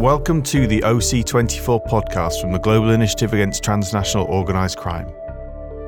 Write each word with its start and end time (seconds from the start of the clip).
Welcome 0.00 0.42
to 0.44 0.66
the 0.66 0.80
OC24 0.80 1.86
podcast 1.86 2.40
from 2.40 2.52
the 2.52 2.58
Global 2.58 2.88
Initiative 2.88 3.34
Against 3.34 3.62
Transnational 3.62 4.26
Organised 4.28 4.78
Crime. 4.78 5.12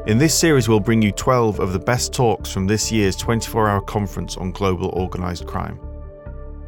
In 0.07 0.19
this 0.19 0.39
series, 0.39 0.69
we'll 0.69 0.81
bring 0.81 1.01
you 1.01 1.13
12 1.13 1.61
of 1.61 1.73
the 1.73 1.79
best 1.79 2.13
talks 2.13 2.53
from 2.53 2.67
this 2.67 2.93
year's 2.93 3.17
24 3.17 3.71
hour 3.71 3.81
conference 3.81 4.37
on 4.37 4.53
global 4.53 4.91
organised 4.91 5.47
crime. 5.47 5.81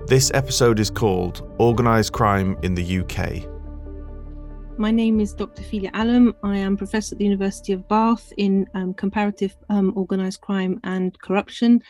This 0.07 0.31
episode 0.33 0.81
is 0.81 0.89
called 0.89 1.47
Organised 1.61 2.15
Crime 2.15 2.57
in 2.63 2.75
the 2.75 3.01
UK. 3.01 3.47
My 4.79 4.91
name 4.91 5.21
is 5.21 5.35
Dr. 5.35 5.65
Felia 5.65 5.91
Allum. 5.93 6.35
I 6.43 6.57
am 6.57 6.79
professor 6.79 7.15
at 7.15 7.19
the 7.19 7.27
University 7.27 7.75
of 7.75 7.87
Bath 7.89 8.33
in 8.39 8.67
um, 8.73 8.95
comparative 8.95 9.55
um, 9.69 9.93
organised 9.99 10.41
crime 10.41 10.81
and 10.83 11.21
corruption. 11.21 11.83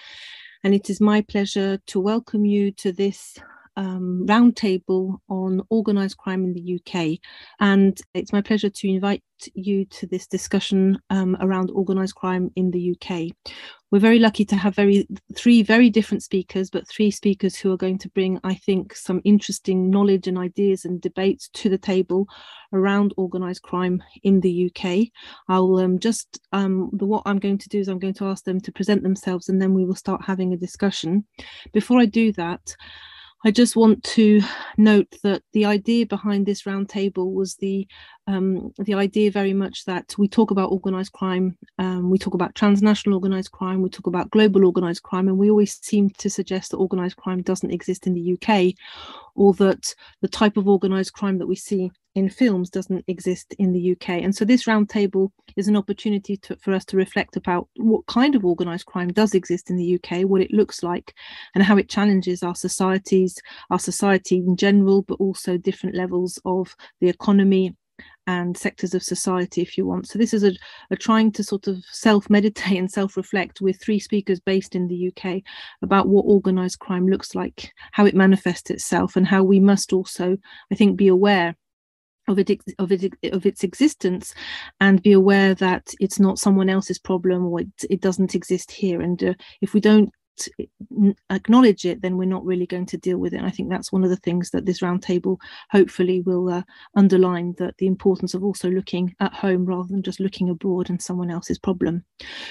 And 0.65 0.75
it 0.75 0.91
is 0.91 1.01
my 1.01 1.21
pleasure 1.21 1.79
to 1.87 2.01
welcome 2.01 2.45
you 2.45 2.73
to 2.73 2.91
this 2.91 3.39
um, 3.77 4.25
roundtable 4.29 5.19
on 5.29 5.63
organised 5.71 6.17
crime 6.17 6.45
in 6.45 6.53
the 6.53 6.81
UK. 6.81 7.19
And 7.61 7.99
it's 8.15 8.33
my 8.33 8.41
pleasure 8.41 8.71
to 8.71 8.89
invite 8.89 9.23
you 9.55 9.85
to 9.87 10.07
this 10.07 10.27
discussion 10.27 10.99
um, 11.11 11.37
around 11.41 11.71
organised 11.71 12.15
crime 12.15 12.51
in 12.57 12.71
the 12.71 12.97
UK. 12.97 13.35
We're 13.91 14.01
very 14.01 14.19
lucky 14.19 14.45
to 14.47 14.57
have 14.57 14.75
very 14.75 15.07
three 15.37 15.63
very 15.63 15.89
different 15.89 16.23
speakers, 16.23 16.69
but 16.69 16.89
three 16.89 17.11
speakers 17.11 17.55
who 17.55 17.73
are 17.73 17.77
going 17.77 17.99
to 17.99 18.09
bring, 18.11 18.41
I 18.43 18.55
think, 18.55 18.97
some 18.97 19.21
interesting 19.25 19.91
knowledge 19.91 20.27
and 20.27 20.39
ideas 20.39 20.85
and 20.85 21.01
debates 21.01 21.49
to 21.55 21.69
the 21.69 21.79
table 21.79 22.27
around 22.73 23.15
organised 23.19 23.63
crime 23.63 24.03
in 24.25 24.41
the 24.41 24.71
UK. 24.71 25.09
I'll 25.49 25.77
um, 25.77 25.99
just 25.99 26.41
um, 26.53 26.91
the, 26.93 27.07
what 27.07 27.23
I'm 27.25 27.39
going 27.39 27.59
to 27.59 27.69
do 27.69 27.79
is 27.79 27.89
I'm 27.89 28.01
going 28.01 28.15
to 28.15 28.27
ask 28.27 28.45
them 28.45 28.61
to 28.63 28.73
present 28.73 29.03
themselves, 29.03 29.49
and 29.49 29.63
then 29.63 29.75
we 29.75 29.85
will 29.85 29.95
start 29.95 30.25
having 30.25 30.53
a 30.53 30.57
discussion. 30.57 31.25
Before 31.73 32.01
I 32.01 32.07
do 32.07 32.33
that. 32.33 32.75
I 33.45 33.51
just 33.51 33.77
want 33.77 34.03
to 34.05 34.41
note 34.79 35.17
that 35.23 35.43
the 35.53 35.67
idea 35.67 36.07
behind 36.07 36.47
this 36.47 36.63
roundtable 36.63 37.33
was 37.33 37.57
the 37.57 37.87
um, 38.27 38.73
the 38.79 38.95
idea 38.95 39.31
very 39.31 39.53
much 39.53 39.85
that 39.85 40.15
we 40.17 40.29
talk 40.29 40.51
about 40.51 40.73
organized 40.73 41.13
crime, 41.13 41.57
um, 41.79 42.09
we 42.11 42.19
talk 42.19 42.35
about 42.35 42.55
transnational 42.55 43.17
organized 43.17 43.51
crime, 43.53 43.83
we 43.83 43.91
talk 43.91 44.07
about 44.07 44.31
global 44.31 44.65
organized 44.65 45.03
crime, 45.03 45.29
and 45.29 45.37
we 45.37 45.51
always 45.51 45.79
seem 45.83 46.09
to 46.11 46.31
suggest 46.31 46.71
that 46.71 46.79
organized 46.79 47.17
crime 47.17 47.43
doesn't 47.43 47.73
exist 47.73 48.07
in 48.07 48.15
the 48.15 48.33
UK, 48.35 48.75
or 49.35 49.53
that 49.55 49.95
the 50.23 50.29
type 50.29 50.57
of 50.57 50.69
organized 50.69 51.13
crime 51.13 51.39
that 51.39 51.47
we 51.47 51.57
see 51.57 51.91
in 52.15 52.31
films 52.31 52.71
doesn't 52.71 53.05
exist 53.09 53.55
in 53.59 53.73
the 53.73 53.93
UK. 53.93 54.09
And 54.11 54.35
so 54.35 54.45
this 54.45 54.65
roundtable 54.65 55.31
is 55.57 55.69
an 55.69 55.77
opportunity 55.77 56.37
to, 56.39 56.57
for 56.57 56.73
us 56.73 56.85
to 56.87 56.97
reflect 56.97 57.37
about 57.37 57.69
what 57.77 58.07
kind 58.07 58.35
of 58.37 58.45
organised 58.45 58.87
crime 58.87 59.09
does 59.09 59.35
exist 59.35 59.69
in 59.69 59.77
the 59.77 59.97
UK, 59.97 60.23
what 60.23 60.41
it 60.41 60.53
looks 60.53 60.83
like, 60.83 61.15
and 61.55 61.65
how 61.65 61.77
it 61.77 61.91
challenges 61.91 62.43
our 62.43 62.55
societies, 62.55 63.37
our 63.71 63.81
society 63.81 64.37
in 64.37 64.57
general, 64.57 65.03
but 65.03 65.21
also 65.21 65.57
different 65.57 65.97
levels 65.97 66.39
of 66.45 66.75
the 67.01 67.09
economy 67.09 67.75
and 68.27 68.57
sectors 68.57 68.95
of 68.95 69.03
society, 69.03 69.63
if 69.63 69.77
you 69.77 69.87
want. 69.87 70.09
So 70.09 70.19
this 70.19 70.33
is 70.33 70.45
a, 70.45 70.53
a 70.91 70.97
trying 70.97 71.33
to 71.33 71.45
sort 71.45 71.67
of 71.67 71.85
self-meditate 71.91 72.79
and 72.79 72.91
self-reflect 72.91 73.61
with 73.61 73.81
three 73.81 73.99
speakers 73.99 74.41
based 74.41 74.75
in 74.75 74.89
the 74.89 75.09
UK 75.09 75.43
about 75.83 76.09
what 76.09 76.25
organised 76.25 76.79
crime 76.79 77.09
looks 77.09 77.35
like, 77.35 77.73
how 77.93 78.07
it 78.07 78.15
manifests 78.15 78.71
itself, 78.71 79.17
and 79.17 79.27
how 79.27 79.43
we 79.43 79.61
must 79.61 79.93
also, 79.93 80.37
I 80.73 80.75
think, 80.75 80.97
be 80.97 81.09
aware 81.09 81.57
of 82.27 82.39
it 82.39 82.51
of 82.79 82.91
it 82.91 83.13
of 83.33 83.45
its 83.45 83.63
existence 83.63 84.35
and 84.81 85.03
be 85.03 85.13
aware 85.13 85.55
that 85.55 85.93
it's 86.01 86.19
not 86.19 86.39
someone 86.39 86.71
else's 86.71 86.99
problem 86.99 87.45
or 87.45 87.61
it, 87.61 87.69
it 87.91 88.01
doesn't 88.01 88.35
exist 88.35 88.71
here 88.73 89.03
and 89.03 89.23
uh, 89.23 89.35
if 89.61 89.75
we 89.75 89.81
don't 89.81 90.11
acknowledge 91.31 91.85
it, 91.85 92.03
then 92.03 92.17
we're 92.17 92.25
not 92.25 92.45
really 92.45 92.67
going 92.67 92.87
to 92.87 92.97
deal 92.97 93.19
with 93.19 93.35
it. 93.35 93.39
And 93.39 93.47
I 93.47 93.51
think 93.51 93.71
that's 93.71 93.93
one 93.93 94.05
of 94.05 94.11
the 94.11 94.17
things 94.17 94.51
that 94.51 94.67
this 94.67 94.81
roundtable 94.81 95.39
hopefully 95.71 96.21
will 96.21 96.49
uh, 96.49 96.63
underline 96.97 97.55
that 97.59 97.77
the 97.79 97.87
importance 97.87 98.35
of 98.35 98.45
also 98.45 98.71
looking 98.71 99.15
at 99.21 99.33
home 99.33 99.65
rather 99.65 99.89
than 99.89 100.03
just 100.03 100.21
looking 100.21 100.51
abroad 100.51 100.91
and 100.91 101.01
someone 101.01 101.31
else's 101.31 101.59
problem. 101.59 102.05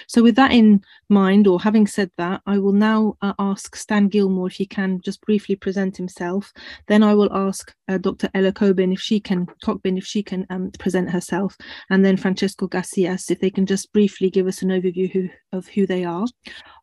So, 0.07 0.23
with 0.23 0.35
that 0.35 0.51
in 0.51 0.81
mind, 1.09 1.47
or 1.47 1.59
having 1.59 1.87
said 1.87 2.11
that, 2.17 2.41
I 2.45 2.57
will 2.57 2.73
now 2.73 3.17
uh, 3.21 3.33
ask 3.39 3.75
Stan 3.75 4.07
Gilmour 4.07 4.47
if 4.47 4.53
he 4.53 4.65
can 4.65 5.01
just 5.01 5.21
briefly 5.21 5.55
present 5.55 5.97
himself. 5.97 6.53
Then 6.87 7.03
I 7.03 7.13
will 7.13 7.33
ask 7.33 7.73
uh, 7.87 7.97
Dr. 7.97 8.29
Ella 8.33 8.51
Cockbain 8.51 8.93
if 8.93 8.99
she 8.99 9.19
can 9.19 9.45
Cockbain 9.63 9.97
if 9.97 10.05
she 10.05 10.23
can 10.23 10.45
um, 10.49 10.71
present 10.79 11.09
herself, 11.09 11.57
and 11.89 12.03
then 12.03 12.17
Francesco 12.17 12.67
Garcias 12.67 13.29
if 13.29 13.39
they 13.39 13.49
can 13.49 13.65
just 13.65 13.91
briefly 13.93 14.29
give 14.29 14.47
us 14.47 14.61
an 14.61 14.69
overview 14.69 15.11
who, 15.11 15.29
of 15.51 15.67
who 15.67 15.85
they 15.85 16.03
are. 16.03 16.25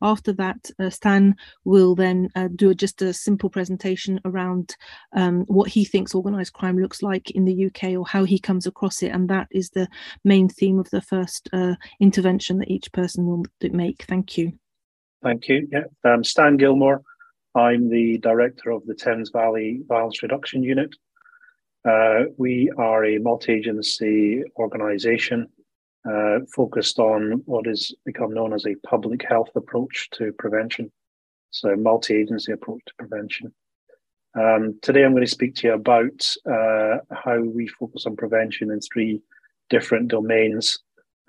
After 0.03 0.33
that, 0.35 0.71
uh, 0.79 0.90
Stan 0.91 1.35
will 1.65 1.95
then 1.95 2.29
uh, 2.35 2.49
do 2.55 2.75
just 2.75 3.03
a 3.03 3.13
simple 3.13 3.51
presentation 3.51 4.21
around 4.25 4.77
um, 5.15 5.45
what 5.47 5.69
he 5.69 5.85
thinks 5.85 6.15
organised 6.15 6.53
crime 6.53 6.79
looks 6.79 7.03
like 7.03 7.31
in 7.31 7.45
the 7.45 7.67
UK 7.67 7.95
or 7.97 8.07
how 8.07 8.25
he 8.25 8.39
comes 8.39 8.67
across 8.67 9.03
it. 9.03 9.09
And 9.09 9.29
that 9.29 9.49
is 9.51 9.71
the 9.71 9.89
main 10.25 10.49
theme 10.49 10.79
of 10.79 10.91
the 10.91 11.03
first 11.03 11.49
uh, 11.53 11.75
intervention 12.01 12.59
that 12.59 12.71
each 12.71 12.93
person 12.93 13.27
will 13.27 13.45
make. 13.63 14.05
Thank 14.05 14.37
you. 14.39 14.53
Thank 15.23 15.49
you. 15.49 15.69
Yeah, 15.71 15.85
um, 16.05 16.25
Stan 16.25 16.57
Gilmour. 16.57 17.03
I'm 17.55 17.91
the 17.91 18.19
director 18.19 18.71
of 18.71 18.87
the 18.87 18.95
Thames 18.95 19.31
Valley 19.31 19.83
Violence 19.89 20.23
Reduction 20.23 20.63
Unit. 20.63 20.95
Uh, 21.85 22.25
we 22.37 22.71
are 22.79 23.05
a 23.05 23.19
multi 23.19 23.53
agency 23.53 24.43
organisation 24.57 25.49
uh, 26.09 26.41
focused 26.55 26.99
on 26.99 27.43
what 27.45 27.67
has 27.67 27.93
become 28.05 28.33
known 28.33 28.53
as 28.53 28.67
a 28.67 28.75
public 28.87 29.25
health 29.29 29.51
approach 29.55 30.09
to 30.13 30.33
prevention, 30.39 30.91
so 31.51 31.75
multi-agency 31.77 32.53
approach 32.53 32.81
to 32.87 32.95
prevention. 32.99 33.53
Um, 34.39 34.79
today, 34.81 35.05
I'm 35.05 35.13
going 35.13 35.25
to 35.25 35.31
speak 35.31 35.57
to 35.57 35.69
you 35.69 35.75
about 35.75 36.27
uh, 36.47 36.99
how 37.11 37.41
we 37.41 37.67
focus 37.67 38.07
on 38.07 38.17
prevention 38.17 38.71
in 38.71 38.81
three 38.81 39.23
different 39.69 40.09
domains. 40.09 40.79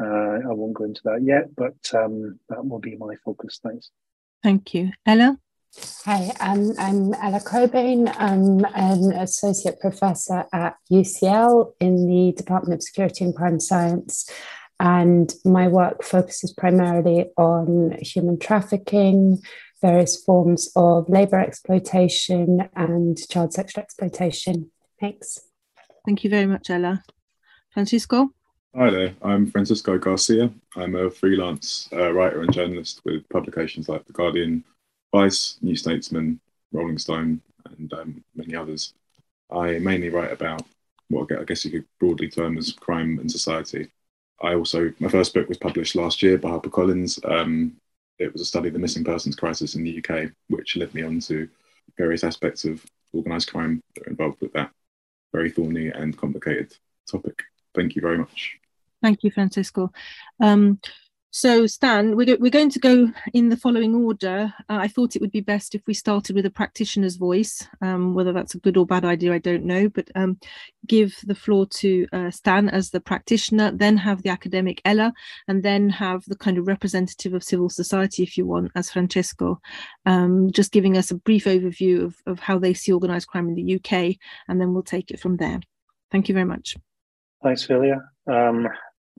Uh, 0.01 0.39
I 0.39 0.53
won't 0.53 0.73
go 0.73 0.85
into 0.85 1.01
that 1.05 1.21
yet, 1.23 1.55
but 1.55 1.75
um, 1.93 2.39
that 2.49 2.65
will 2.65 2.79
be 2.79 2.95
my 2.95 3.15
focus. 3.25 3.59
Thanks. 3.63 3.91
Thank 4.43 4.73
you, 4.73 4.91
Ella. 5.05 5.37
Hi, 6.05 6.33
um, 6.41 6.73
I'm 6.77 7.13
Ella 7.13 7.39
Cockbain. 7.39 8.13
I'm 8.17 8.65
an 8.75 9.13
associate 9.13 9.79
professor 9.79 10.45
at 10.51 10.75
UCL 10.91 11.73
in 11.79 12.07
the 12.07 12.33
Department 12.35 12.73
of 12.73 12.83
Security 12.83 13.23
and 13.23 13.35
Crime 13.35 13.59
Science. 13.59 14.29
And 14.81 15.31
my 15.45 15.67
work 15.67 16.01
focuses 16.01 16.51
primarily 16.53 17.29
on 17.37 17.95
human 18.01 18.39
trafficking, 18.39 19.37
various 19.79 20.23
forms 20.23 20.71
of 20.75 21.07
labor 21.07 21.39
exploitation, 21.39 22.67
and 22.75 23.15
child 23.29 23.53
sexual 23.53 23.83
exploitation. 23.83 24.71
Thanks. 24.99 25.39
Thank 26.03 26.23
you 26.23 26.31
very 26.31 26.47
much, 26.47 26.71
Ella. 26.71 27.03
Francisco? 27.71 28.33
Hi 28.75 28.89
there, 28.89 29.13
I'm 29.21 29.51
Francisco 29.51 29.99
Garcia. 29.99 30.49
I'm 30.75 30.95
a 30.95 31.11
freelance 31.11 31.87
uh, 31.93 32.11
writer 32.11 32.41
and 32.41 32.51
journalist 32.51 33.01
with 33.05 33.29
publications 33.29 33.87
like 33.87 34.07
The 34.07 34.13
Guardian, 34.13 34.63
Vice, 35.13 35.59
New 35.61 35.75
Statesman, 35.75 36.39
Rolling 36.71 36.97
Stone, 36.97 37.39
and 37.65 37.93
um, 37.93 38.23
many 38.33 38.55
others. 38.55 38.95
I 39.51 39.77
mainly 39.77 40.09
write 40.09 40.31
about 40.31 40.63
what 41.09 41.31
I 41.31 41.43
guess 41.43 41.65
you 41.65 41.71
could 41.71 41.85
broadly 41.99 42.29
term 42.29 42.57
as 42.57 42.71
crime 42.71 43.19
and 43.19 43.31
society. 43.31 43.91
I 44.43 44.55
also, 44.55 44.91
my 44.99 45.09
first 45.09 45.33
book 45.33 45.47
was 45.47 45.57
published 45.57 45.95
last 45.95 46.21
year 46.23 46.37
by 46.37 46.49
HarperCollins. 46.49 47.19
Um, 47.29 47.73
it 48.19 48.31
was 48.33 48.41
a 48.41 48.45
study 48.45 48.67
of 48.67 48.73
the 48.73 48.79
missing 48.79 49.03
persons 49.03 49.35
crisis 49.35 49.75
in 49.75 49.83
the 49.83 50.03
UK, 50.03 50.31
which 50.49 50.75
led 50.75 50.93
me 50.93 51.03
on 51.03 51.19
to 51.21 51.47
various 51.97 52.23
aspects 52.23 52.65
of 52.65 52.83
organised 53.13 53.51
crime 53.51 53.81
that 53.95 54.07
are 54.07 54.09
involved 54.09 54.41
with 54.41 54.53
that 54.53 54.71
very 55.33 55.49
thorny 55.49 55.87
and 55.87 56.17
complicated 56.17 56.73
topic. 57.09 57.41
Thank 57.73 57.95
you 57.95 58.01
very 58.01 58.17
much. 58.17 58.57
Thank 59.01 59.23
you, 59.23 59.31
Francisco. 59.31 59.91
Um, 60.39 60.79
so, 61.33 61.65
Stan, 61.65 62.17
we're, 62.17 62.37
we're 62.37 62.51
going 62.51 62.69
to 62.71 62.79
go 62.79 63.09
in 63.33 63.47
the 63.47 63.55
following 63.55 63.95
order. 63.95 64.53
Uh, 64.69 64.79
I 64.81 64.89
thought 64.89 65.15
it 65.15 65.21
would 65.21 65.31
be 65.31 65.39
best 65.39 65.73
if 65.73 65.81
we 65.87 65.93
started 65.93 66.35
with 66.35 66.45
a 66.45 66.51
practitioner's 66.51 67.15
voice. 67.15 67.65
Um, 67.81 68.13
whether 68.13 68.33
that's 68.33 68.53
a 68.53 68.59
good 68.59 68.75
or 68.75 68.85
bad 68.85 69.05
idea, 69.05 69.33
I 69.33 69.37
don't 69.37 69.63
know, 69.63 69.87
but 69.87 70.09
um, 70.15 70.37
give 70.87 71.15
the 71.23 71.33
floor 71.33 71.65
to 71.67 72.05
uh, 72.11 72.31
Stan 72.31 72.67
as 72.67 72.89
the 72.89 72.99
practitioner, 72.99 73.71
then 73.71 73.95
have 73.95 74.23
the 74.23 74.29
academic 74.29 74.81
Ella, 74.83 75.13
and 75.47 75.63
then 75.63 75.89
have 75.89 76.25
the 76.25 76.35
kind 76.35 76.57
of 76.57 76.67
representative 76.67 77.33
of 77.33 77.43
civil 77.43 77.69
society, 77.69 78.23
if 78.23 78.37
you 78.37 78.45
want, 78.45 78.71
as 78.75 78.91
Francesco, 78.91 79.61
um, 80.05 80.51
just 80.51 80.73
giving 80.73 80.97
us 80.97 81.11
a 81.11 81.15
brief 81.15 81.45
overview 81.45 82.03
of, 82.03 82.15
of 82.25 82.41
how 82.41 82.59
they 82.59 82.73
see 82.73 82.91
organised 82.91 83.27
crime 83.27 83.47
in 83.47 83.55
the 83.55 83.75
UK, 83.75 84.17
and 84.49 84.59
then 84.59 84.73
we'll 84.73 84.83
take 84.83 85.11
it 85.11 85.19
from 85.19 85.37
there. 85.37 85.61
Thank 86.11 86.27
you 86.27 86.33
very 86.33 86.45
much. 86.45 86.75
Thanks, 87.41 87.65
Felia. 87.65 88.01
Um, 88.27 88.67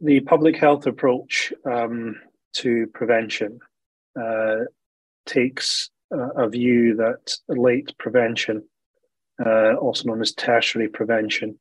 the 0.01 0.21
public 0.21 0.57
health 0.57 0.87
approach 0.87 1.53
um, 1.65 2.17
to 2.55 2.87
prevention 2.89 3.59
uh, 4.21 4.65
takes 5.27 5.91
a 6.13 6.49
view 6.49 6.95
that 6.97 7.35
late 7.49 7.97
prevention, 7.99 8.63
uh, 9.45 9.75
also 9.75 10.09
known 10.09 10.21
as 10.21 10.33
tertiary 10.33 10.89
prevention, 10.89 11.59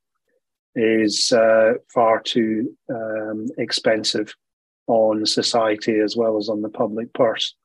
is 0.75 1.31
uh, 1.31 1.73
far 1.93 2.21
too 2.21 2.75
um, 2.89 3.47
expensive 3.57 4.35
on 4.87 5.25
society 5.25 5.99
as 5.99 6.15
well 6.17 6.37
as 6.37 6.49
on 6.49 6.61
the 6.61 6.69
public 6.69 7.13
purse. 7.13 7.55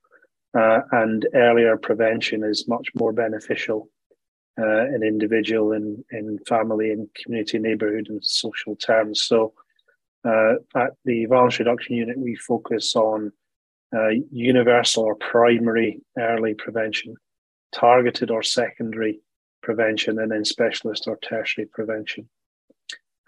Uh, 0.57 0.81
and 0.93 1.27
earlier 1.35 1.77
prevention 1.77 2.43
is 2.43 2.69
much 2.69 2.89
more 2.95 3.13
beneficial 3.13 3.89
uh, 4.59 4.87
in 4.87 5.03
individual 5.03 5.73
and 5.73 6.03
in 6.13 6.39
family 6.47 6.91
in 6.91 7.09
community, 7.23 7.59
neighbourhood, 7.59 8.07
and 8.09 8.25
social 8.25 8.75
terms. 8.77 9.23
So, 9.23 9.53
uh, 10.27 10.55
at 10.75 10.93
the 11.05 11.27
violence 11.27 11.59
reduction 11.59 11.97
unit, 11.97 12.19
we 12.19 12.35
focus 12.35 12.97
on 12.97 13.33
uh, 13.95 14.09
universal 14.31 15.05
or 15.05 15.15
primary 15.15 16.01
early 16.19 16.55
prevention, 16.55 17.15
targeted 17.73 18.31
or 18.31 18.43
secondary 18.43 19.21
prevention, 19.63 20.19
and 20.19 20.33
then 20.33 20.45
specialist 20.45 21.07
or 21.07 21.19
tertiary 21.19 21.67
prevention. 21.67 22.29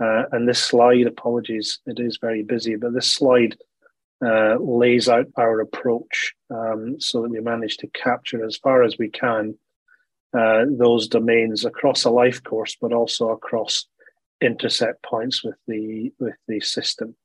Uh, 0.00 0.24
and 0.32 0.48
this 0.48 0.60
slide, 0.60 1.06
apologies, 1.06 1.80
it 1.86 1.98
is 1.98 2.18
very 2.20 2.42
busy, 2.42 2.76
but 2.76 2.92
this 2.92 3.10
slide 3.12 3.56
uh, 4.24 4.56
lays 4.58 5.08
out 5.08 5.26
our 5.36 5.60
approach 5.60 6.34
um, 6.50 7.00
so 7.00 7.22
that 7.22 7.30
we 7.30 7.40
manage 7.40 7.76
to 7.76 7.86
capture 7.88 8.44
as 8.44 8.56
far 8.56 8.82
as 8.82 8.98
we 8.98 9.08
can 9.08 9.54
uh, 10.36 10.64
those 10.70 11.08
domains 11.08 11.64
across 11.64 12.04
a 12.04 12.10
life 12.10 12.42
course, 12.42 12.76
but 12.80 12.92
also 12.92 13.30
across 13.30 13.86
intercept 14.40 15.02
points 15.02 15.44
with 15.44 15.56
the 15.66 16.12
with 16.18 16.36
the 16.46 16.60
system. 16.60 17.16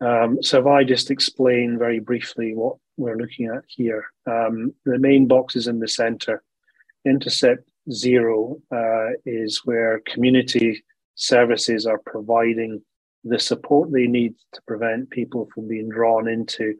Um, 0.00 0.42
so 0.42 0.60
if 0.60 0.66
I 0.66 0.84
just 0.84 1.10
explain 1.10 1.78
very 1.78 2.00
briefly 2.00 2.54
what 2.54 2.76
we're 2.96 3.18
looking 3.18 3.46
at 3.46 3.64
here, 3.68 4.06
um, 4.26 4.72
the 4.86 4.98
main 4.98 5.26
box 5.26 5.56
is 5.56 5.66
in 5.66 5.78
the 5.78 5.88
center, 5.88 6.42
intercept 7.04 7.70
zero 7.90 8.60
uh, 8.72 9.10
is 9.26 9.60
where 9.64 10.00
community 10.06 10.82
services 11.16 11.86
are 11.86 12.00
providing 12.06 12.82
the 13.24 13.38
support 13.38 13.92
they 13.92 14.06
need 14.06 14.34
to 14.54 14.62
prevent 14.66 15.10
people 15.10 15.48
from 15.54 15.68
being 15.68 15.90
drawn 15.90 16.28
into 16.28 16.74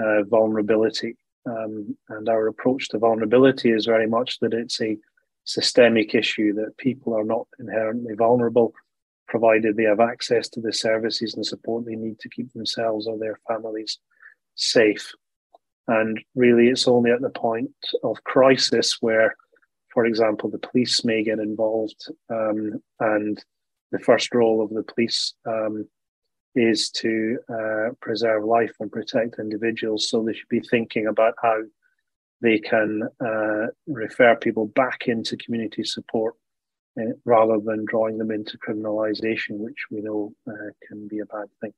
uh, 0.00 0.22
vulnerability. 0.24 1.16
Um, 1.46 1.96
and 2.08 2.28
our 2.28 2.46
approach 2.46 2.88
to 2.88 2.98
vulnerability 2.98 3.70
is 3.70 3.84
very 3.84 4.06
much 4.06 4.38
that 4.40 4.54
it's 4.54 4.80
a 4.80 4.96
systemic 5.44 6.14
issue 6.14 6.54
that 6.54 6.76
people 6.78 7.14
are 7.14 7.24
not 7.24 7.46
inherently 7.58 8.14
vulnerable, 8.14 8.72
provided 9.26 9.76
they 9.76 9.84
have 9.84 10.00
access 10.00 10.48
to 10.50 10.60
the 10.60 10.72
services 10.72 11.34
and 11.34 11.44
support 11.44 11.84
they 11.84 11.96
need 11.96 12.18
to 12.20 12.28
keep 12.28 12.52
themselves 12.52 13.06
or 13.06 13.18
their 13.18 13.38
families 13.48 13.98
safe. 14.54 15.12
And 15.86 16.20
really, 16.34 16.68
it's 16.68 16.88
only 16.88 17.10
at 17.10 17.20
the 17.20 17.30
point 17.30 17.74
of 18.02 18.24
crisis 18.24 18.98
where, 19.00 19.36
for 19.92 20.06
example, 20.06 20.50
the 20.50 20.58
police 20.58 21.04
may 21.04 21.22
get 21.22 21.38
involved 21.38 22.06
um, 22.30 22.82
and 23.00 23.42
the 23.92 23.98
first 23.98 24.34
role 24.34 24.62
of 24.62 24.70
the 24.70 24.82
police 24.82 25.34
um, 25.46 25.86
is 26.54 26.90
to 26.90 27.38
uh, 27.48 27.90
preserve 28.00 28.44
life 28.44 28.72
and 28.80 28.90
protect 28.90 29.38
individuals. 29.38 30.08
So 30.08 30.22
they 30.22 30.32
should 30.32 30.48
be 30.48 30.60
thinking 30.60 31.06
about 31.06 31.34
how 31.42 31.58
they 32.40 32.58
can 32.58 33.02
uh, 33.24 33.66
refer 33.86 34.36
people 34.36 34.66
back 34.66 35.06
into 35.06 35.36
community 35.36 35.84
support 35.84 36.34
uh, 37.00 37.12
rather 37.24 37.58
than 37.64 37.84
drawing 37.84 38.18
them 38.18 38.30
into 38.30 38.58
criminalisation, 38.58 39.58
which 39.58 39.86
we 39.90 40.00
know 40.00 40.32
uh, 40.48 40.70
can 40.86 41.08
be 41.08 41.20
a 41.20 41.26
bad 41.26 41.46
thing. 41.60 41.72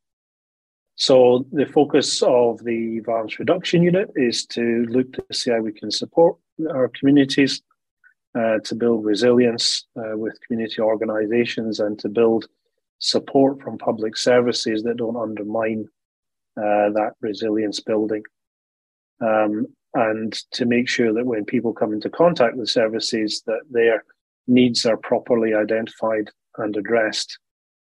So 0.96 1.46
the 1.52 1.66
focus 1.66 2.22
of 2.22 2.64
the 2.64 3.00
violence 3.00 3.38
reduction 3.38 3.82
unit 3.82 4.10
is 4.16 4.46
to 4.46 4.86
look 4.88 5.12
to 5.12 5.22
see 5.32 5.50
how 5.50 5.60
we 5.60 5.72
can 5.72 5.90
support 5.90 6.36
our 6.70 6.88
communities 6.88 7.60
uh, 8.34 8.58
to 8.64 8.74
build 8.74 9.04
resilience 9.04 9.86
uh, 9.98 10.16
with 10.16 10.38
community 10.46 10.80
organizations 10.80 11.80
and 11.80 11.98
to 11.98 12.08
build 12.08 12.46
support 12.98 13.60
from 13.62 13.78
public 13.78 14.16
services 14.16 14.82
that 14.82 14.96
don't 14.96 15.16
undermine 15.16 15.86
uh, 16.56 16.88
that 16.90 17.12
resilience 17.20 17.80
building. 17.80 18.22
Um, 19.20 19.66
and 19.94 20.32
to 20.52 20.66
make 20.66 20.88
sure 20.88 21.12
that 21.12 21.26
when 21.26 21.44
people 21.44 21.72
come 21.72 21.92
into 21.92 22.10
contact 22.10 22.56
with 22.56 22.68
services 22.68 23.42
that 23.46 23.60
their 23.70 24.04
needs 24.46 24.86
are 24.86 24.96
properly 24.96 25.54
identified 25.54 26.30
and 26.58 26.76
addressed 26.76 27.38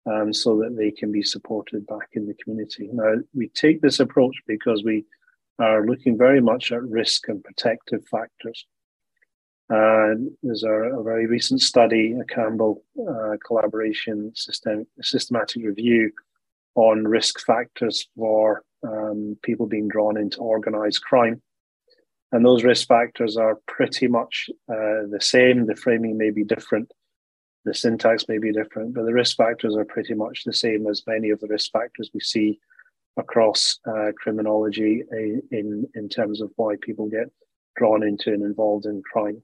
um, 0.05 0.33
so 0.33 0.57
that 0.57 0.75
they 0.77 0.91
can 0.91 1.11
be 1.11 1.23
supported 1.23 1.85
back 1.87 2.09
in 2.13 2.25
the 2.25 2.35
community. 2.43 2.89
Now, 2.91 3.15
we 3.33 3.49
take 3.49 3.81
this 3.81 3.99
approach 3.99 4.35
because 4.47 4.83
we 4.83 5.05
are 5.59 5.85
looking 5.85 6.17
very 6.17 6.41
much 6.41 6.71
at 6.71 6.81
risk 6.83 7.27
and 7.27 7.43
protective 7.43 8.05
factors. 8.07 8.65
Uh, 9.69 10.15
there's 10.41 10.63
a, 10.63 10.71
a, 10.71 11.03
very 11.03 11.27
recent 11.27 11.61
study, 11.61 12.15
a 12.19 12.25
Campbell 12.25 12.83
uh, 13.07 13.35
collaboration 13.45 14.31
system, 14.35 14.87
systematic 15.01 15.63
review 15.63 16.11
on 16.73 17.07
risk 17.07 17.39
factors 17.45 18.07
for 18.15 18.63
um, 18.87 19.37
people 19.43 19.67
being 19.67 19.87
drawn 19.87 20.17
into 20.17 20.39
organized 20.39 21.03
crime. 21.03 21.41
And 22.31 22.45
those 22.45 22.63
risk 22.63 22.87
factors 22.87 23.37
are 23.37 23.59
pretty 23.67 24.07
much 24.07 24.49
uh, 24.69 25.09
the 25.09 25.19
same. 25.19 25.65
The 25.65 25.75
framing 25.75 26.17
may 26.17 26.29
be 26.29 26.43
different, 26.43 26.91
the 27.65 27.73
syntax 27.73 28.27
may 28.27 28.37
be 28.37 28.51
different, 28.51 28.93
but 28.93 29.05
the 29.05 29.13
risk 29.13 29.35
factors 29.35 29.75
are 29.75 29.85
pretty 29.85 30.13
much 30.13 30.43
the 30.43 30.53
same 30.53 30.87
as 30.87 31.03
many 31.07 31.29
of 31.29 31.39
the 31.39 31.47
risk 31.47 31.71
factors 31.71 32.11
we 32.13 32.19
see 32.19 32.59
across 33.17 33.79
uh, 33.87 34.11
criminology 34.17 35.03
in, 35.51 35.87
in 35.93 36.09
terms 36.09 36.41
of 36.41 36.51
why 36.55 36.75
people 36.81 37.07
get 37.07 37.29
drawn 37.75 38.03
into 38.03 38.31
and 38.31 38.43
involved 38.43 38.85
in 38.85 39.01
crime. 39.11 39.41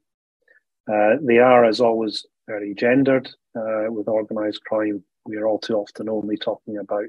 Uh, 0.91 1.15
they 1.21 1.39
are, 1.39 1.65
as 1.65 1.81
always, 1.81 2.25
very 2.47 2.73
gendered. 2.75 3.27
Uh, 3.55 3.85
with 3.89 4.07
organised 4.07 4.63
crime, 4.65 5.03
we 5.25 5.37
are 5.37 5.47
all 5.47 5.59
too 5.59 5.75
often 5.75 6.09
only 6.09 6.37
talking 6.37 6.77
about 6.77 7.05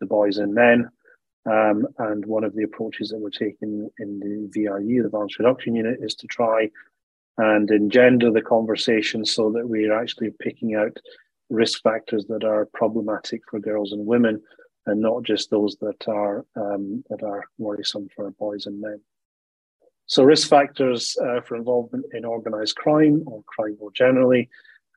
the 0.00 0.06
boys 0.06 0.38
and 0.38 0.54
men. 0.54 0.88
Um, 1.46 1.86
and 1.98 2.24
one 2.24 2.44
of 2.44 2.54
the 2.54 2.62
approaches 2.62 3.10
that 3.10 3.18
we're 3.18 3.30
taking 3.30 3.90
in 3.98 4.20
the 4.20 4.58
VRU, 4.58 5.02
the 5.02 5.10
Violence 5.10 5.38
Reduction 5.38 5.74
Unit, 5.74 5.98
is 6.00 6.14
to 6.16 6.26
try 6.26 6.70
and 7.36 7.70
engender 7.70 8.30
the 8.30 8.40
conversation 8.40 9.24
so 9.24 9.50
that 9.52 9.68
we're 9.68 9.92
actually 9.92 10.30
picking 10.40 10.74
out 10.74 10.96
risk 11.50 11.82
factors 11.82 12.24
that 12.28 12.44
are 12.44 12.68
problematic 12.72 13.42
for 13.50 13.60
girls 13.60 13.92
and 13.92 14.06
women, 14.06 14.40
and 14.86 15.00
not 15.00 15.22
just 15.22 15.50
those 15.50 15.76
that 15.80 16.08
are 16.08 16.44
um, 16.56 17.04
that 17.10 17.22
are 17.22 17.44
worrisome 17.58 18.08
for 18.14 18.30
boys 18.32 18.66
and 18.66 18.80
men. 18.80 19.00
So, 20.06 20.22
risk 20.22 20.48
factors 20.48 21.16
uh, 21.22 21.40
for 21.40 21.56
involvement 21.56 22.06
in 22.12 22.24
organized 22.24 22.76
crime 22.76 23.22
or 23.26 23.42
crime 23.46 23.76
more 23.80 23.90
generally 23.92 24.48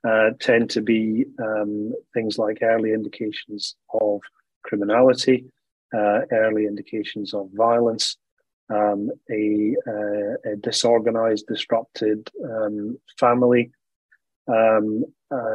uh, 0.07 0.31
tend 0.39 0.69
to 0.71 0.81
be 0.81 1.25
um, 1.41 1.93
things 2.13 2.37
like 2.37 2.59
early 2.61 2.93
indications 2.93 3.75
of 3.93 4.21
criminality, 4.63 5.45
uh, 5.93 6.21
early 6.31 6.65
indications 6.65 7.33
of 7.33 7.49
violence, 7.53 8.17
um, 8.69 9.09
a, 9.31 9.75
uh, 9.87 10.51
a, 10.51 10.55
disorganized, 10.57 11.47
disrupted 11.47 12.29
um, 12.43 12.97
family, 13.17 13.71
um, 14.47 15.03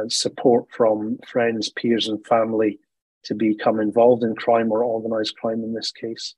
support 0.07 0.65
from 0.71 1.17
friends, 1.27 1.69
peers, 1.69 2.07
and 2.07 2.25
family 2.25 2.79
to 3.23 3.35
become 3.35 3.79
involved 3.79 4.23
in 4.23 4.35
crime 4.35 4.71
or 4.71 4.83
organized 4.83 5.35
crime 5.37 5.63
in 5.63 5.73
this 5.73 5.91
case. 5.91 6.35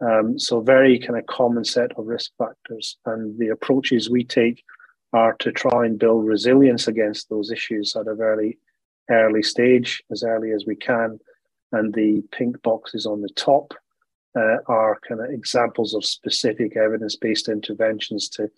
Um, 0.00 0.38
so 0.38 0.60
very 0.60 0.98
kind 0.98 1.18
of 1.18 1.26
common 1.26 1.64
set 1.64 1.92
of 1.98 2.06
risk 2.06 2.30
factors, 2.38 2.98
and 3.06 3.38
the 3.38 3.48
approaches 3.48 4.10
we 4.10 4.24
take 4.24 4.62
are 5.12 5.34
to 5.40 5.50
try 5.50 5.86
and 5.86 5.98
build 5.98 6.26
resilience 6.26 6.86
against 6.86 7.28
those 7.28 7.50
issues 7.50 7.96
at 7.96 8.06
a 8.06 8.14
very 8.14 8.58
early 9.10 9.42
stage, 9.42 10.02
as 10.10 10.22
early 10.22 10.52
as 10.52 10.64
we 10.66 10.76
can. 10.76 11.18
And 11.72 11.92
the 11.92 12.22
pink 12.32 12.62
boxes 12.62 13.06
on 13.06 13.20
the 13.20 13.28
top 13.36 13.74
uh, 14.36 14.58
are 14.66 15.00
kind 15.06 15.20
of 15.20 15.30
examples 15.30 15.94
of 15.94 16.04
specific 16.04 16.76
evidence-based 16.76 17.48
interventions 17.48 18.28
to 18.30 18.48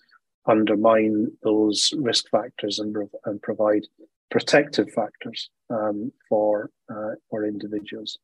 undermine 0.47 1.26
those 1.43 1.93
risk 1.99 2.29
factors 2.31 2.79
and, 2.79 2.97
and 3.25 3.43
provide 3.43 3.87
protective 4.31 4.90
factors 4.93 5.50
um, 5.71 6.12
for 6.29 6.71
uh, 6.88 7.14
for 7.29 7.45
individuals. 7.45 8.19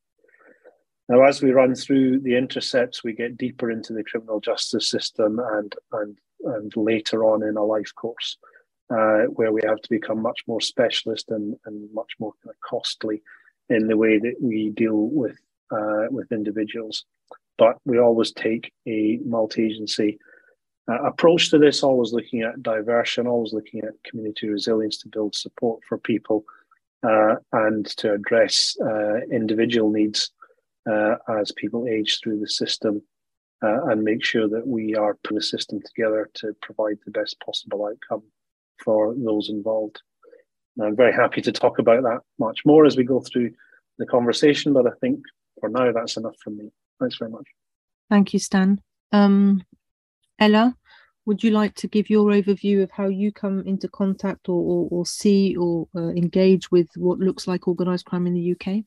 Now, 1.09 1.23
as 1.25 1.43
we 1.43 1.53
run 1.53 1.75
through 1.75 2.21
the 2.21 2.37
intercepts, 2.37 3.05
we 3.05 3.13
get 3.13 3.37
deeper 3.37 3.71
into 3.71 3.93
the 3.93 4.05
criminal 4.05 4.41
justice 4.41 4.89
system 4.89 5.39
and 5.39 5.75
and 5.93 6.19
and 6.45 6.73
later 6.77 7.25
on 7.25 7.43
in 7.43 7.57
a 7.57 7.65
life 7.65 7.93
course, 7.95 8.39
uh, 8.91 9.23
where 9.35 9.53
we 9.53 9.63
have 9.67 9.81
to 9.81 9.91
become 9.91 10.21
much 10.21 10.41
more 10.47 10.61
specialist 10.61 11.31
and, 11.31 11.57
and 11.67 11.93
much 11.93 12.13
more 12.19 12.33
costly 12.65 13.23
in 13.69 13.89
the 13.89 13.97
way 13.97 14.19
that 14.19 14.37
we 14.41 14.71
deal 14.71 14.97
with 14.97 15.39
uh, 15.71 16.07
with 16.11 16.33
individuals. 16.33 17.05
But 17.59 17.79
we 17.85 17.99
always 17.99 18.33
take 18.33 18.73
a 18.87 19.19
multi-agency 19.25 20.19
uh, 20.89 21.03
approach 21.03 21.51
to 21.51 21.59
this, 21.59 21.83
always 21.83 22.13
looking 22.13 22.43
at 22.43 22.63
diversion, 22.63 23.27
always 23.27 23.53
looking 23.53 23.81
at 23.83 24.03
community 24.05 24.49
resilience 24.49 24.99
to 24.99 25.09
build 25.09 25.35
support 25.35 25.83
for 25.89 25.99
people 25.99 26.45
uh, 27.03 27.37
and 27.53 27.87
to 27.97 28.13
address 28.13 28.77
uh, 28.85 29.21
individual 29.33 29.91
needs 29.91 30.31
uh, 30.89 31.17
as 31.41 31.51
people 31.53 31.87
age 31.89 32.21
through 32.23 32.39
the 32.39 32.49
system 32.49 33.03
uh, 33.63 33.87
and 33.87 34.03
make 34.03 34.25
sure 34.25 34.49
that 34.49 34.67
we 34.67 34.95
are 34.95 35.17
putting 35.25 35.39
the 35.39 35.43
system 35.43 35.81
together 35.83 36.31
to 36.35 36.55
provide 36.63 36.99
the 37.05 37.11
best 37.11 37.39
possible 37.41 37.87
outcome 37.87 38.23
for 38.85 39.15
those 39.17 39.49
involved. 39.49 40.03
And 40.77 40.87
I'm 40.87 40.97
very 40.97 41.13
happy 41.13 41.41
to 41.43 41.53
talk 41.53 41.79
about 41.79 42.03
that 42.03 42.21
much 42.39 42.61
more 42.65 42.85
as 42.87 42.97
we 42.97 43.05
go 43.05 43.21
through 43.21 43.53
the 43.99 44.07
conversation, 44.07 44.73
but 44.73 44.87
I 44.87 44.91
think 45.01 45.21
for 45.61 45.69
now 45.69 45.93
that's 45.93 46.17
enough 46.17 46.37
from 46.43 46.59
me. 46.59 46.71
Thanks 47.01 47.17
very 47.17 47.31
much. 47.31 47.47
Thank 48.11 48.33
you, 48.33 48.39
Stan. 48.39 48.81
Um, 49.13 49.65
Ella, 50.39 50.77
would 51.25 51.43
you 51.43 51.51
like 51.51 51.75
to 51.77 51.89
give 51.89 52.11
your 52.11 52.31
overview 52.31 52.83
of 52.83 52.91
how 52.91 53.09
you 53.09 53.33
come 53.33 53.63
into 53.67 53.89
contact 53.89 54.49
or, 54.49 54.61
or, 54.61 54.89
or 54.91 55.07
see 55.07 55.57
or 55.57 55.89
uh, 55.97 56.09
engage 56.11 56.71
with 56.71 56.89
what 56.97 57.19
looks 57.19 57.49
like 57.49 57.67
organised 57.67 58.05
crime 58.05 58.27
in 58.27 58.35
the 58.35 58.53
UK? 58.53 58.85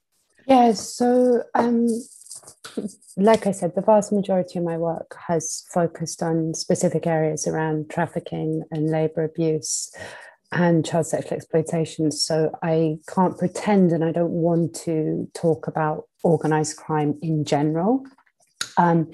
Yeah, 0.47 0.73
so 0.73 1.43
um, 1.53 1.87
like 3.17 3.45
I 3.45 3.51
said, 3.51 3.75
the 3.75 3.81
vast 3.81 4.11
majority 4.11 4.59
of 4.59 4.65
my 4.65 4.77
work 4.77 5.15
has 5.27 5.65
focused 5.71 6.23
on 6.23 6.53
specific 6.53 7.05
areas 7.05 7.45
around 7.45 7.89
trafficking 7.89 8.63
and 8.71 8.89
labour 8.89 9.25
abuse 9.25 9.91
and 10.51 10.85
child 10.85 11.07
sexual 11.07 11.37
exploitation. 11.37 12.11
So 12.11 12.51
I 12.63 12.97
can't 13.13 13.37
pretend 13.37 13.91
and 13.91 14.03
I 14.03 14.11
don't 14.11 14.31
want 14.31 14.75
to 14.85 15.29
talk 15.33 15.67
about 15.67 16.05
organised 16.23 16.77
crime 16.77 17.17
in 17.21 17.45
general. 17.45 18.05
Um, 18.77 19.11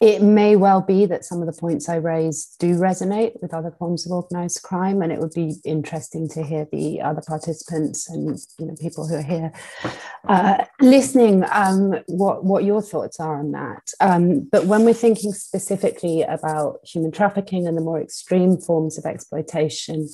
it 0.00 0.22
may 0.22 0.56
well 0.56 0.80
be 0.80 1.04
that 1.04 1.26
some 1.26 1.42
of 1.42 1.46
the 1.46 1.60
points 1.60 1.86
I 1.86 1.96
raised 1.96 2.56
do 2.58 2.74
resonate 2.74 3.32
with 3.42 3.52
other 3.52 3.70
forms 3.78 4.06
of 4.06 4.12
organized 4.12 4.62
crime, 4.62 5.02
and 5.02 5.12
it 5.12 5.18
would 5.18 5.34
be 5.34 5.56
interesting 5.62 6.26
to 6.30 6.42
hear 6.42 6.66
the 6.72 7.02
other 7.02 7.20
participants 7.26 8.08
and 8.08 8.38
you 8.58 8.64
know 8.64 8.74
people 8.80 9.06
who 9.06 9.16
are 9.16 9.22
here 9.22 9.52
uh, 10.26 10.64
listening 10.80 11.44
um, 11.52 11.96
what 12.06 12.44
what 12.44 12.64
your 12.64 12.80
thoughts 12.80 13.20
are 13.20 13.38
on 13.40 13.52
that. 13.52 13.90
Um, 14.00 14.48
but 14.50 14.64
when 14.64 14.86
we're 14.86 14.94
thinking 14.94 15.32
specifically 15.34 16.22
about 16.22 16.78
human 16.82 17.12
trafficking 17.12 17.66
and 17.66 17.76
the 17.76 17.82
more 17.82 18.00
extreme 18.00 18.56
forms 18.56 18.96
of 18.96 19.04
exploitation 19.04 20.08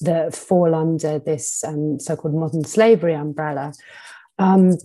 that 0.00 0.34
fall 0.34 0.74
under 0.74 1.18
this 1.18 1.64
um, 1.64 1.98
so-called 1.98 2.34
modern 2.34 2.64
slavery 2.64 3.14
umbrella, 3.14 3.72
um, 4.38 4.76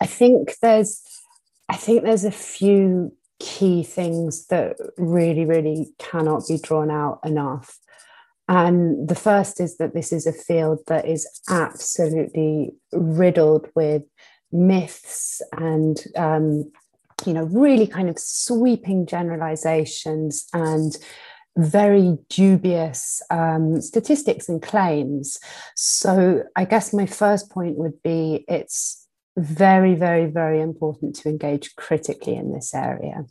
I 0.00 0.06
think 0.06 0.56
there's 0.60 1.02
I 1.68 1.76
think 1.76 2.02
there's 2.02 2.24
a 2.24 2.30
few 2.30 3.12
key 3.40 3.82
things 3.82 4.46
that 4.46 4.76
really, 4.96 5.44
really 5.44 5.88
cannot 5.98 6.46
be 6.46 6.58
drawn 6.58 6.90
out 6.90 7.20
enough. 7.24 7.78
And 8.48 9.08
the 9.08 9.14
first 9.14 9.60
is 9.60 9.78
that 9.78 9.94
this 9.94 10.12
is 10.12 10.26
a 10.26 10.32
field 10.32 10.80
that 10.86 11.06
is 11.06 11.26
absolutely 11.48 12.74
riddled 12.92 13.68
with 13.74 14.02
myths 14.52 15.40
and, 15.52 16.02
um, 16.16 16.70
you 17.24 17.32
know, 17.32 17.44
really 17.44 17.86
kind 17.86 18.10
of 18.10 18.18
sweeping 18.18 19.06
generalizations 19.06 20.46
and 20.52 20.96
very 21.56 22.18
dubious 22.28 23.22
um, 23.30 23.80
statistics 23.80 24.48
and 24.48 24.60
claims. 24.60 25.38
So, 25.76 26.44
I 26.56 26.64
guess 26.64 26.92
my 26.92 27.06
first 27.06 27.50
point 27.50 27.76
would 27.76 28.02
be 28.02 28.44
it's 28.48 29.06
very, 29.36 29.94
very, 29.94 30.26
very 30.26 30.60
important 30.60 31.16
to 31.16 31.28
engage 31.28 31.74
critically 31.76 32.36
in 32.36 32.52
this 32.52 32.74
area. 32.74 33.24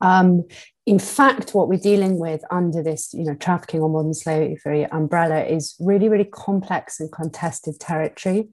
Um, 0.00 0.44
in 0.84 0.98
fact, 0.98 1.54
what 1.54 1.68
we're 1.68 1.78
dealing 1.78 2.18
with 2.18 2.42
under 2.50 2.82
this, 2.82 3.14
you 3.14 3.24
know, 3.24 3.36
trafficking 3.36 3.80
or 3.80 3.88
modern 3.88 4.14
slavery 4.14 4.84
umbrella 4.86 5.44
is 5.44 5.76
really, 5.78 6.08
really 6.08 6.24
complex 6.24 6.98
and 6.98 7.10
contested 7.12 7.78
territory. 7.78 8.48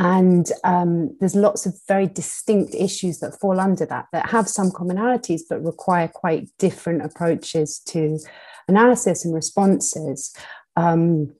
And 0.00 0.50
um, 0.64 1.14
there's 1.20 1.34
lots 1.34 1.66
of 1.66 1.78
very 1.86 2.06
distinct 2.06 2.74
issues 2.74 3.18
that 3.18 3.38
fall 3.38 3.60
under 3.60 3.84
that, 3.84 4.06
that 4.12 4.30
have 4.30 4.48
some 4.48 4.70
commonalities, 4.70 5.42
but 5.46 5.62
require 5.62 6.08
quite 6.08 6.48
different 6.58 7.04
approaches 7.04 7.80
to 7.88 8.18
analysis 8.66 9.26
and 9.26 9.34
responses. 9.34 10.34
Um, 10.74 11.34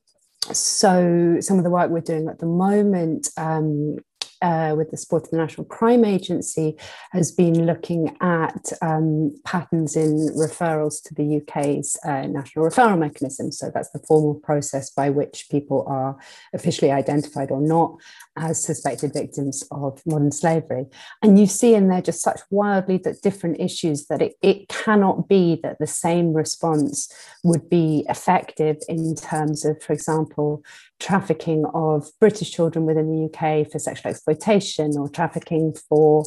so, 0.53 1.39
some 1.41 1.57
of 1.57 1.65
the 1.65 1.71
work 1.71 1.91
we're 1.91 2.01
doing 2.01 2.29
at 2.29 2.39
the 2.39 2.47
moment 2.47 3.31
um, 3.39 3.97
uh, 4.43 4.75
with 4.77 4.91
the 4.91 4.97
support 4.97 5.25
of 5.25 5.31
the 5.31 5.37
National 5.37 5.65
Crime 5.67 6.05
Agency, 6.05 6.77
has 7.13 7.33
been 7.33 7.67
looking 7.67 8.17
at 8.21 8.73
um, 8.83 9.35
patterns 9.45 9.97
in 9.97 10.29
referrals 10.37 11.03
to 11.05 11.15
the 11.15 11.41
UK's 11.41 11.97
uh, 12.05 12.27
national 12.27 12.65
referral 12.65 12.99
mechanism. 12.99 13.53
So 13.53 13.71
that's 13.73 13.91
the 13.91 14.01
formal 14.01 14.35
process 14.35 14.91
by 14.91 15.11
which 15.11 15.47
people 15.51 15.85
are 15.89 16.17
officially 16.55 16.91
identified 16.91 17.51
or 17.51 17.61
not 17.61 17.97
as 18.37 18.63
suspected 18.63 19.13
victims 19.13 19.65
of 19.71 20.01
modern 20.07 20.33
slavery. 20.33 20.87
And 21.23 21.39
you 21.39 21.47
see 21.47 21.75
in 21.75 21.89
there 21.89 22.03
just 22.03 22.23
such 22.23 22.41
wildly 22.51 22.99
that 22.99 23.23
different 23.23 23.61
issues 23.61 24.07
that 24.07 24.23
it, 24.23 24.35
it 24.43 24.69
cannot 24.69 25.29
be 25.29 25.61
that 25.63 25.79
the 25.79 25.87
same 25.87 26.33
response 26.33 27.13
would 27.45 27.69
be 27.69 28.05
effective 28.09 28.79
in 28.89 29.15
terms 29.15 29.65
of, 29.65 29.83
for 29.83 29.93
example, 29.93 30.65
trafficking 31.01 31.65
of 31.75 32.09
British 32.21 32.51
children 32.53 32.87
within 32.87 33.11
the 33.11 33.25
UK 33.25 33.71
for 33.71 33.79
sexual 33.79 34.11
exploitation 34.11 34.97
or 34.97 35.09
trafficking 35.09 35.75
for 35.89 36.25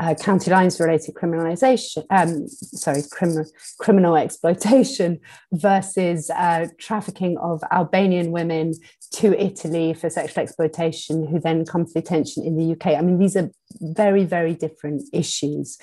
uh, 0.00 0.14
county 0.14 0.50
lines 0.50 0.80
related 0.80 1.14
criminalisation, 1.14 2.04
um, 2.10 2.48
sorry, 2.48 3.02
crim- 3.12 3.46
criminal 3.78 4.16
exploitation 4.16 5.20
versus 5.52 6.30
uh, 6.30 6.66
trafficking 6.78 7.38
of 7.38 7.62
Albanian 7.70 8.32
women 8.32 8.74
to 9.12 9.40
Italy 9.40 9.94
for 9.94 10.10
sexual 10.10 10.42
exploitation, 10.42 11.26
who 11.26 11.38
then 11.38 11.64
come 11.64 11.86
to 11.86 11.92
detention 11.92 12.42
in 12.42 12.56
the 12.56 12.72
UK. 12.72 12.98
I 12.98 13.02
mean, 13.02 13.18
these 13.18 13.36
are 13.36 13.48
very, 13.80 14.24
very 14.24 14.54
different 14.54 15.04
issues. 15.12 15.78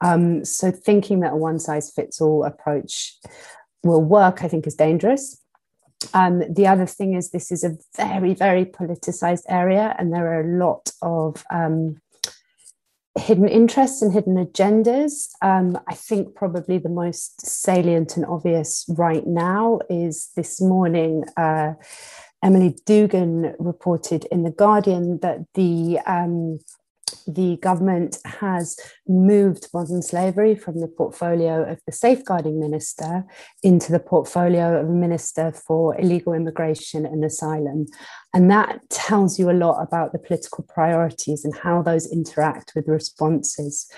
Um, 0.00 0.44
so 0.44 0.72
thinking 0.72 1.20
that 1.20 1.34
a 1.34 1.36
one 1.36 1.60
size 1.60 1.92
fits 1.94 2.20
all 2.20 2.44
approach 2.44 3.16
will 3.84 4.02
work, 4.02 4.42
I 4.42 4.48
think, 4.48 4.66
is 4.66 4.74
dangerous. 4.74 5.40
Um, 6.14 6.42
the 6.52 6.66
other 6.66 6.86
thing 6.86 7.14
is 7.14 7.30
this 7.30 7.50
is 7.50 7.64
a 7.64 7.76
very, 7.96 8.34
very 8.34 8.64
politicized 8.64 9.44
area, 9.48 9.94
and 9.98 10.12
there 10.12 10.26
are 10.32 10.40
a 10.40 10.58
lot 10.58 10.90
of 11.02 11.44
um, 11.50 12.00
hidden 13.18 13.48
interests 13.48 14.02
and 14.02 14.12
hidden 14.12 14.36
agendas. 14.36 15.28
Um, 15.42 15.78
I 15.86 15.94
think 15.94 16.34
probably 16.34 16.78
the 16.78 16.88
most 16.88 17.44
salient 17.46 18.16
and 18.16 18.26
obvious 18.26 18.84
right 18.88 19.26
now 19.26 19.80
is 19.90 20.30
this 20.36 20.60
morning. 20.60 21.24
Uh, 21.36 21.74
Emily 22.42 22.76
Dugan 22.86 23.54
reported 23.58 24.24
in 24.32 24.42
The 24.42 24.50
Guardian 24.50 25.18
that 25.20 25.40
the 25.54 26.00
um, 26.06 26.58
the 27.26 27.56
government 27.58 28.18
has 28.24 28.76
moved 29.06 29.68
modern 29.72 30.02
slavery 30.02 30.54
from 30.54 30.80
the 30.80 30.88
portfolio 30.88 31.68
of 31.70 31.80
the 31.86 31.92
safeguarding 31.92 32.60
minister 32.60 33.24
into 33.62 33.92
the 33.92 34.00
portfolio 34.00 34.80
of 34.80 34.88
a 34.88 34.92
minister 34.92 35.52
for 35.52 35.98
illegal 35.98 36.32
immigration 36.32 37.04
and 37.06 37.24
asylum. 37.24 37.86
And 38.34 38.50
that 38.50 38.80
tells 38.90 39.38
you 39.38 39.50
a 39.50 39.52
lot 39.52 39.82
about 39.82 40.12
the 40.12 40.18
political 40.18 40.64
priorities 40.64 41.44
and 41.44 41.54
how 41.56 41.82
those 41.82 42.10
interact 42.10 42.72
with 42.74 42.88
responses 42.88 43.90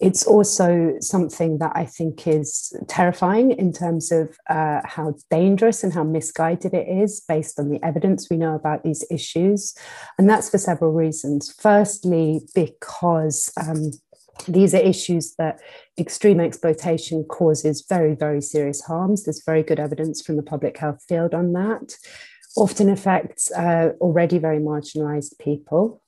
it's 0.00 0.26
also 0.26 0.94
something 1.00 1.58
that 1.58 1.72
I 1.74 1.84
think 1.84 2.26
is 2.26 2.76
terrifying 2.88 3.52
in 3.52 3.72
terms 3.72 4.10
of 4.10 4.36
uh, 4.50 4.80
how 4.84 5.14
dangerous 5.30 5.84
and 5.84 5.92
how 5.92 6.02
misguided 6.02 6.74
it 6.74 6.88
is 6.88 7.20
based 7.28 7.60
on 7.60 7.70
the 7.70 7.82
evidence 7.84 8.28
we 8.28 8.36
know 8.36 8.54
about 8.54 8.82
these 8.82 9.04
issues. 9.10 9.74
And 10.18 10.28
that's 10.28 10.50
for 10.50 10.58
several 10.58 10.92
reasons. 10.92 11.54
Firstly, 11.60 12.40
because 12.54 13.52
um, 13.56 13.92
these 14.48 14.74
are 14.74 14.78
issues 14.78 15.34
that 15.36 15.60
extreme 15.98 16.40
exploitation 16.40 17.24
causes 17.24 17.84
very, 17.88 18.14
very 18.14 18.42
serious 18.42 18.82
harms. 18.82 19.24
There's 19.24 19.44
very 19.44 19.62
good 19.62 19.78
evidence 19.78 20.20
from 20.22 20.36
the 20.36 20.42
public 20.42 20.76
health 20.76 21.04
field 21.08 21.34
on 21.34 21.52
that. 21.52 21.96
Often 22.56 22.90
affects 22.90 23.52
uh, 23.52 23.92
already 24.00 24.38
very 24.38 24.58
marginalized 24.58 25.38
people. 25.38 26.02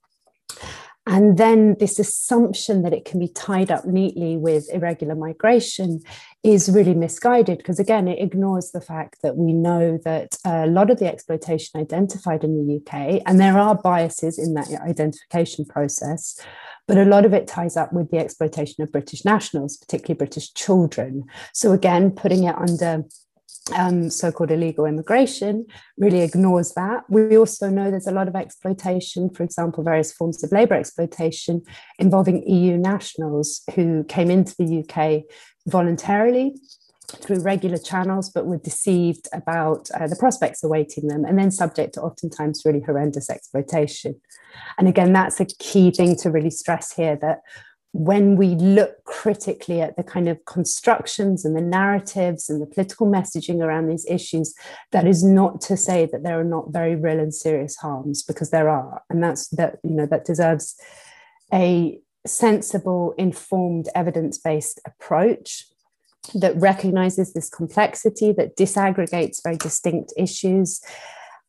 And 1.07 1.39
then 1.39 1.77
this 1.79 2.01
assumption 2.01 2.83
that 2.83 2.93
it 2.93 3.05
can 3.05 3.21
be 3.21 3.29
tied 3.29 3.71
up 3.71 3.85
neatly 3.85 4.37
with 4.37 4.69
irregular 4.73 5.15
migration 5.15 6.01
is 6.43 6.69
really 6.69 6.95
misguided 6.95 7.59
because, 7.59 7.79
again, 7.79 8.09
it 8.09 8.21
ignores 8.21 8.73
the 8.73 8.81
fact 8.81 9.19
that 9.23 9.37
we 9.37 9.53
know 9.53 9.99
that 10.05 10.37
a 10.45 10.67
lot 10.67 10.91
of 10.91 10.99
the 10.99 11.07
exploitation 11.07 11.81
identified 11.81 12.43
in 12.43 12.57
the 12.57 12.77
UK, 12.77 13.23
and 13.25 13.39
there 13.39 13.57
are 13.57 13.77
biases 13.77 14.37
in 14.39 14.55
that 14.55 14.69
identification 14.81 15.65
process, 15.65 16.41
but 16.89 16.99
a 16.99 17.05
lot 17.05 17.25
of 17.25 17.33
it 17.33 17.47
ties 17.47 17.77
up 17.77 17.93
with 17.93 18.11
the 18.11 18.19
exploitation 18.19 18.83
of 18.83 18.91
British 18.91 19.25
nationals, 19.25 19.77
particularly 19.77 20.19
British 20.19 20.53
children. 20.55 21.25
So, 21.53 21.71
again, 21.71 22.11
putting 22.11 22.45
it 22.45 22.57
under 22.57 23.05
um, 23.75 24.11
so-called 24.11 24.51
illegal 24.51 24.87
immigration 24.87 25.67
really 25.99 26.21
ignores 26.21 26.73
that. 26.75 27.05
We 27.09 27.37
also 27.37 27.69
know 27.69 27.91
there's 27.91 28.07
a 28.07 28.13
lot 28.13 28.29
of 28.29 28.37
exploitation, 28.37 29.31
for 29.31 29.43
example, 29.43 29.83
various 29.83 30.13
forms 30.13 30.43
of 30.45 30.53
labour 30.53 30.75
exploitation 30.75 31.63
involving 31.99 32.47
EU 32.49 32.77
nationals 32.77 33.63
who 33.75 34.05
came 34.05 34.31
into 34.31 34.55
the 34.57 34.85
UK 34.85 35.25
voluntarily 35.67 36.55
through 37.09 37.41
regular 37.41 37.79
channels, 37.79 38.31
but 38.31 38.47
were 38.47 38.59
deceived 38.59 39.29
about 39.33 39.89
uh, 39.93 40.07
the 40.07 40.17
prospects 40.17 40.65
awaiting 40.65 41.09
them, 41.09 41.25
and 41.25 41.39
then 41.39 41.51
subject 41.51 41.95
to 41.95 42.01
oftentimes 42.01 42.63
really 42.65 42.81
horrendous 42.81 43.31
exploitation. 43.31 44.21
And 44.79 44.89
again, 44.89 45.13
that's 45.13 45.41
a 45.41 45.45
key 45.45 45.91
thing 45.91 46.17
to 46.17 46.31
really 46.31 46.51
stress 46.51 46.93
here 46.93 47.17
that 47.17 47.41
when 47.99 48.37
we 48.37 48.55
look 48.55 49.05
critically 49.05 49.81
at 49.81 49.97
the 49.97 50.03
kind 50.03 50.29
of 50.29 50.45
constructions 50.45 51.45
and 51.45 51.57
the 51.57 51.61
narratives 51.61 52.51
and 52.51 52.61
the 52.61 52.67
political 52.67 53.07
messaging 53.07 53.61
around 53.61 53.89
these 53.89 54.07
issues, 54.09 54.55
that 54.93 55.07
is 55.07 55.25
not 55.25 55.61
to 55.63 55.77
say 55.77 56.07
that 56.13 56.23
there 56.23 56.39
are 56.39 56.45
not 56.45 56.73
very 56.73 56.95
real 56.95 57.19
and 57.19 57.35
serious 57.35 57.77
harms, 57.77 58.23
because 58.23 58.51
there 58.51 58.69
are, 58.69 59.03
and 59.09 59.23
that's 59.23 59.49
that 59.49 59.79
you 59.83 59.91
know 59.91 60.07
that 60.07 60.25
deserves 60.25 60.75
a 61.53 61.99
sensible, 62.27 63.15
informed, 63.17 63.89
evidence-based 63.95 64.81
approach. 64.85 65.65
that 66.35 66.57
recognizes 66.57 67.33
this 67.33 67.49
complexity, 67.49 68.33
that 68.33 68.57
disaggregates 68.57 69.43
very 69.43 69.57
distinct 69.57 70.13
issues, 70.17 70.81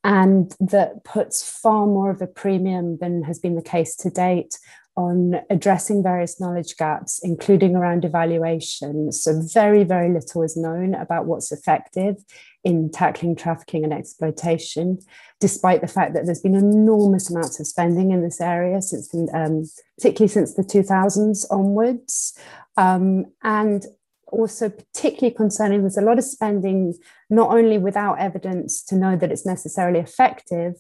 and 0.04 0.56
that 0.60 1.04
puts 1.04 1.44
far 1.44 1.86
more 1.86 2.12
of 2.12 2.22
a 2.22 2.28
premium 2.28 2.98
than 2.98 3.24
has 3.24 3.40
been 3.40 3.56
the 3.56 3.62
case 3.62 3.96
to 3.96 4.10
date 4.10 4.58
on 4.98 5.40
addressing 5.52 6.02
various 6.02 6.42
knowledge 6.42 6.76
gaps, 6.76 7.22
including 7.24 7.76
around 7.76 8.04
evaluation. 8.04 9.12
So, 9.12 9.40
very, 9.54 9.84
very 9.84 10.12
little 10.12 10.42
is 10.42 10.58
known 10.58 10.96
about 10.96 11.28
what's 11.28 11.52
effective 11.52 12.16
in 12.64 12.92
tackling 12.92 13.36
trafficking 13.36 13.84
and 13.84 13.94
exploitation, 13.94 14.98
despite 15.40 15.82
the 15.82 15.88
fact 15.88 16.16
that 16.16 16.26
there's 16.26 16.42
been 16.42 16.56
enormous 16.56 17.30
amounts 17.30 17.60
of 17.60 17.68
spending 17.68 18.12
in 18.12 18.24
this 18.24 18.42
area 18.42 18.82
since, 18.82 19.14
um, 19.34 19.64
particularly 19.98 20.28
since 20.28 20.56
the 20.56 20.64
2000s 20.64 21.46
onwards. 21.52 22.38
Um, 22.76 23.26
and 23.44 23.86
also 24.32 24.70
particularly 24.70 25.34
concerning 25.34 25.82
there's 25.82 25.98
a 25.98 26.02
lot 26.02 26.18
of 26.18 26.24
spending 26.24 26.94
not 27.30 27.50
only 27.50 27.78
without 27.78 28.20
evidence 28.20 28.84
to 28.84 28.96
know 28.96 29.16
that 29.16 29.32
it's 29.32 29.46
necessarily 29.46 30.00
effective 30.00 30.74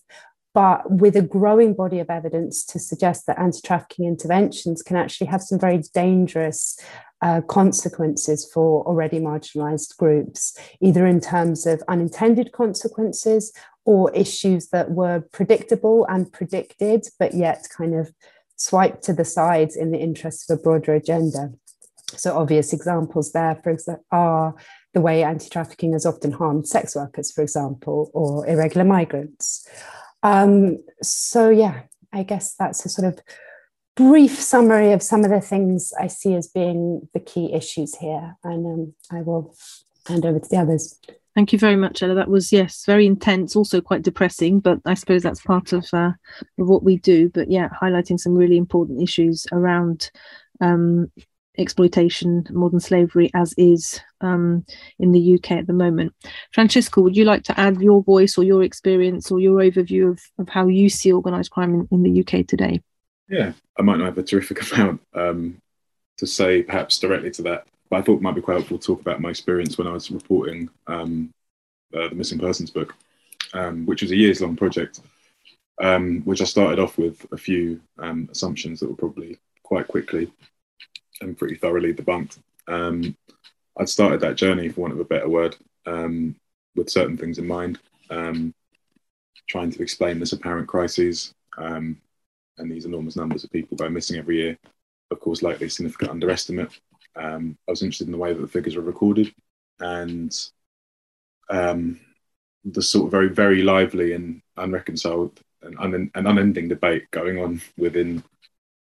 but 0.57 0.89
with 0.89 1.15
a 1.15 1.21
growing 1.21 1.75
body 1.75 1.99
of 1.99 2.09
evidence 2.09 2.65
to 2.65 2.79
suggest 2.79 3.27
that 3.27 3.37
anti-trafficking 3.37 4.05
interventions 4.05 4.81
can 4.81 4.95
actually 4.97 5.27
have 5.27 5.43
some 5.43 5.59
very 5.59 5.83
dangerous 5.93 6.79
uh, 7.21 7.41
consequences 7.41 8.49
for 8.51 8.83
already 8.87 9.19
marginalized 9.19 9.95
groups, 9.97 10.57
either 10.81 11.05
in 11.05 11.21
terms 11.21 11.67
of 11.67 11.83
unintended 11.87 12.53
consequences 12.53 13.53
or 13.85 14.11
issues 14.15 14.69
that 14.69 14.89
were 14.89 15.23
predictable 15.31 16.07
and 16.09 16.33
predicted, 16.33 17.05
but 17.19 17.35
yet 17.35 17.67
kind 17.77 17.93
of 17.93 18.11
swiped 18.55 19.03
to 19.03 19.13
the 19.13 19.25
sides 19.25 19.75
in 19.75 19.91
the 19.91 19.99
interest 19.99 20.49
of 20.49 20.57
a 20.57 20.61
broader 20.63 20.95
agenda. 20.95 21.51
So, 22.15 22.35
obvious 22.35 22.73
examples 22.73 23.31
there, 23.31 23.59
for 23.63 23.69
example, 23.69 24.05
are 24.11 24.55
the 24.95 25.01
way 25.01 25.23
anti 25.23 25.49
trafficking 25.49 25.93
has 25.93 26.07
often 26.07 26.31
harmed 26.31 26.67
sex 26.67 26.95
workers, 26.95 27.31
for 27.31 27.43
example, 27.43 28.09
or 28.15 28.47
irregular 28.47 28.85
migrants. 28.85 29.67
Um, 30.24 30.83
so, 31.01 31.50
yeah, 31.50 31.81
I 32.12 32.24
guess 32.24 32.55
that's 32.55 32.86
a 32.86 32.89
sort 32.89 33.07
of 33.07 33.21
brief 33.95 34.39
summary 34.39 34.91
of 34.91 35.01
some 35.01 35.24
of 35.24 35.31
the 35.31 35.41
things 35.41 35.91
I 36.00 36.07
see 36.07 36.36
as 36.36 36.47
being 36.47 37.07
the 37.13 37.19
key 37.19 37.53
issues 37.53 37.95
here. 37.95 38.36
And 38.43 38.65
um, 38.65 38.93
I 39.12 39.21
will 39.21 39.55
hand 40.07 40.25
over 40.25 40.39
to 40.39 40.50
the 40.50 40.57
others. 40.57 41.00
Thank 41.36 41.53
you 41.53 41.59
very 41.59 41.75
much, 41.75 42.01
Ella. 42.01 42.15
That 42.15 42.29
was 42.29 42.51
yes, 42.51 42.83
very 42.86 43.05
intense, 43.05 43.55
also 43.55 43.79
quite 43.79 44.01
depressing, 44.01 44.59
but 44.59 44.79
I 44.86 44.95
suppose 44.95 45.21
that's 45.21 45.41
part 45.41 45.71
of, 45.71 45.86
uh, 45.93 46.13
of 46.57 46.67
what 46.67 46.83
we 46.83 46.97
do. 46.97 47.29
But 47.29 47.51
yeah, 47.51 47.69
highlighting 47.79 48.19
some 48.19 48.33
really 48.33 48.57
important 48.57 49.03
issues 49.03 49.45
around 49.51 50.09
um, 50.62 51.12
exploitation, 51.57 52.45
modern 52.51 52.79
slavery 52.79 53.31
as 53.33 53.53
is 53.57 53.99
um, 54.21 54.65
in 54.99 55.11
the 55.11 55.35
UK 55.35 55.51
at 55.51 55.67
the 55.67 55.73
moment. 55.73 56.13
Francesca, 56.53 57.01
would 57.01 57.15
you 57.15 57.25
like 57.25 57.43
to 57.43 57.59
add 57.59 57.81
your 57.81 58.03
voice 58.03 58.37
or 58.37 58.43
your 58.43 58.63
experience 58.63 59.31
or 59.31 59.39
your 59.39 59.59
overview 59.59 60.11
of, 60.11 60.21
of 60.39 60.49
how 60.49 60.67
you 60.67 60.89
see 60.89 61.11
organised 61.11 61.51
crime 61.51 61.73
in, 61.73 61.87
in 61.91 62.03
the 62.03 62.21
UK 62.21 62.45
today? 62.45 62.81
Yeah, 63.29 63.53
I 63.77 63.81
might 63.81 63.97
not 63.97 64.05
have 64.05 64.17
a 64.17 64.23
terrific 64.23 64.71
amount 64.73 65.01
um, 65.13 65.61
to 66.17 66.27
say 66.27 66.63
perhaps 66.63 66.99
directly 66.99 67.31
to 67.31 67.41
that, 67.43 67.67
but 67.89 67.97
I 67.97 68.01
thought 68.01 68.17
it 68.17 68.21
might 68.21 68.35
be 68.35 68.41
quite 68.41 68.55
helpful 68.55 68.77
to 68.77 68.85
talk 68.85 69.01
about 69.01 69.21
my 69.21 69.29
experience 69.29 69.77
when 69.77 69.87
I 69.87 69.91
was 69.91 70.11
reporting 70.11 70.69
um, 70.87 71.31
uh, 71.93 72.09
the 72.09 72.15
missing 72.15 72.39
persons 72.39 72.71
book, 72.71 72.95
um, 73.53 73.85
which 73.85 74.01
was 74.01 74.11
a 74.11 74.15
years 74.15 74.41
long 74.41 74.55
project, 74.55 75.01
um, 75.81 76.21
which 76.21 76.41
I 76.41 76.45
started 76.45 76.79
off 76.79 76.97
with 76.97 77.25
a 77.31 77.37
few 77.37 77.79
um, 77.99 78.29
assumptions 78.31 78.79
that 78.79 78.89
were 78.89 78.95
probably 78.95 79.37
quite 79.63 79.87
quickly 79.87 80.31
and 81.21 81.38
pretty 81.38 81.55
thoroughly 81.55 81.93
debunked. 81.93 82.39
Um, 82.67 83.15
I'd 83.79 83.89
started 83.89 84.19
that 84.21 84.36
journey, 84.36 84.69
for 84.69 84.81
want 84.81 84.93
of 84.93 85.00
a 85.00 85.05
better 85.05 85.29
word, 85.29 85.55
um, 85.86 86.36
with 86.75 86.89
certain 86.89 87.17
things 87.17 87.38
in 87.38 87.47
mind, 87.47 87.79
um, 88.09 88.53
trying 89.47 89.71
to 89.71 89.82
explain 89.82 90.19
this 90.19 90.34
apparent 90.34 90.67
crises 90.67 91.34
um, 91.58 91.99
and 92.58 92.71
these 92.71 92.86
enormous 92.86 93.15
numbers 93.15 93.43
of 93.43 93.51
people 93.51 93.77
go 93.77 93.89
missing 93.89 94.17
every 94.17 94.38
year. 94.38 94.58
Of 95.12 95.19
course, 95.19 95.41
likely 95.41 95.67
a 95.67 95.69
significant 95.69 96.12
underestimate. 96.12 96.80
Um, 97.15 97.58
I 97.67 97.71
was 97.71 97.82
interested 97.82 98.08
in 98.08 98.12
the 98.12 98.17
way 98.17 98.34
that 98.34 98.41
the 98.41 98.47
figures 98.47 98.75
were 98.75 98.82
recorded 98.82 99.34
and 99.80 100.36
um, 101.49 101.99
the 102.65 102.82
sort 102.82 103.06
of 103.06 103.12
very, 103.12 103.30
very 103.30 103.63
lively 103.63 104.13
and 104.13 104.41
unreconciled 104.58 105.39
and, 105.62 105.77
un- 105.80 106.12
and 106.13 106.27
unending 106.27 106.67
debate 106.67 107.10
going 107.12 107.39
on 107.39 107.62
within 107.77 108.23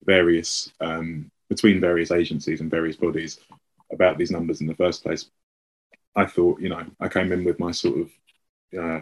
various 0.04 0.72
um, 0.80 1.30
between 1.48 1.80
various 1.80 2.10
agencies 2.10 2.60
and 2.60 2.70
various 2.70 2.96
bodies 2.96 3.40
about 3.92 4.18
these 4.18 4.30
numbers 4.30 4.60
in 4.60 4.66
the 4.66 4.74
first 4.74 5.02
place. 5.02 5.26
I 6.14 6.26
thought, 6.26 6.60
you 6.60 6.68
know, 6.68 6.84
I 7.00 7.08
came 7.08 7.32
in 7.32 7.44
with 7.44 7.58
my 7.58 7.70
sort 7.70 8.00
of 8.00 8.10
uh, 8.78 9.00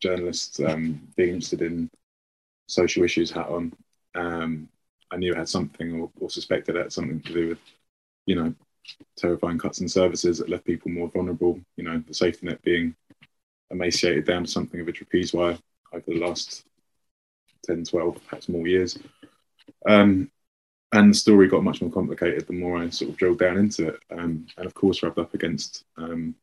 journalist 0.00 0.60
um, 0.60 1.08
being 1.16 1.34
interested 1.34 1.62
in 1.62 1.90
social 2.66 3.04
issues 3.04 3.30
hat 3.30 3.48
on. 3.48 3.72
Um, 4.14 4.68
I 5.10 5.16
knew 5.16 5.32
it 5.32 5.38
had 5.38 5.48
something 5.48 6.00
or, 6.00 6.10
or 6.20 6.30
suspected 6.30 6.76
it 6.76 6.82
had 6.82 6.92
something 6.92 7.20
to 7.20 7.32
do 7.32 7.48
with, 7.48 7.58
you 8.26 8.36
know, 8.36 8.54
terrifying 9.16 9.58
cuts 9.58 9.80
in 9.80 9.88
services 9.88 10.38
that 10.38 10.48
left 10.48 10.64
people 10.64 10.90
more 10.90 11.08
vulnerable, 11.08 11.60
you 11.76 11.84
know, 11.84 12.02
the 12.06 12.14
safety 12.14 12.46
net 12.46 12.62
being 12.62 12.94
emaciated 13.70 14.26
down 14.26 14.44
to 14.44 14.50
something 14.50 14.80
of 14.80 14.88
a 14.88 14.92
trapeze 14.92 15.32
wire 15.32 15.58
over 15.92 16.04
the 16.06 16.18
last 16.18 16.64
10, 17.66 17.84
12, 17.84 18.18
perhaps 18.26 18.48
more 18.48 18.66
years. 18.66 18.98
Um, 19.86 20.30
and 20.92 21.10
the 21.10 21.16
story 21.16 21.48
got 21.48 21.64
much 21.64 21.82
more 21.82 21.90
complicated 21.90 22.46
the 22.46 22.52
more 22.52 22.78
I 22.78 22.88
sort 22.90 23.10
of 23.10 23.16
drilled 23.16 23.38
down 23.38 23.58
into 23.58 23.88
it, 23.88 24.00
um, 24.10 24.46
and 24.56 24.66
of 24.66 24.74
course 24.74 25.02
rubbed 25.02 25.18
up 25.18 25.34
against 25.34 25.84
um, 25.96 26.34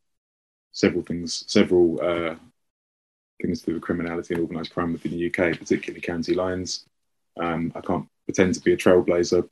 several 0.72 1.04
things, 1.04 1.46
several 1.48 2.00
uh, 2.02 2.36
things 3.42 3.62
to 3.62 3.68
do 3.68 3.74
with 3.74 3.84
criminality 3.84 4.34
and 4.34 4.42
organised 4.42 4.74
crime 4.74 4.94
within 4.94 5.12
the 5.12 5.28
UK, 5.28 5.58
particularly 5.58 6.02
county 6.02 6.34
lines. 6.34 6.86
Um, 7.38 7.72
I 7.76 7.82
can't 7.82 8.08
pretend 8.26 8.54
to 8.56 8.62
be 8.62 8.74
a 8.74 8.78
trailblazer 8.78 9.48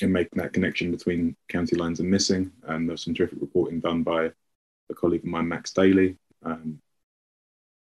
in 0.00 0.12
making 0.12 0.40
that 0.40 0.52
connection 0.52 0.90
between 0.90 1.36
county 1.48 1.76
lines 1.76 2.00
and 2.00 2.10
missing, 2.10 2.52
and 2.64 2.88
there's 2.88 3.04
some 3.04 3.14
terrific 3.14 3.40
reporting 3.40 3.80
done 3.80 4.02
by 4.02 4.30
a 4.90 4.94
colleague 4.94 5.22
of 5.22 5.26
mine, 5.26 5.48
Max 5.48 5.72
Daly, 5.72 6.16
um, 6.44 6.80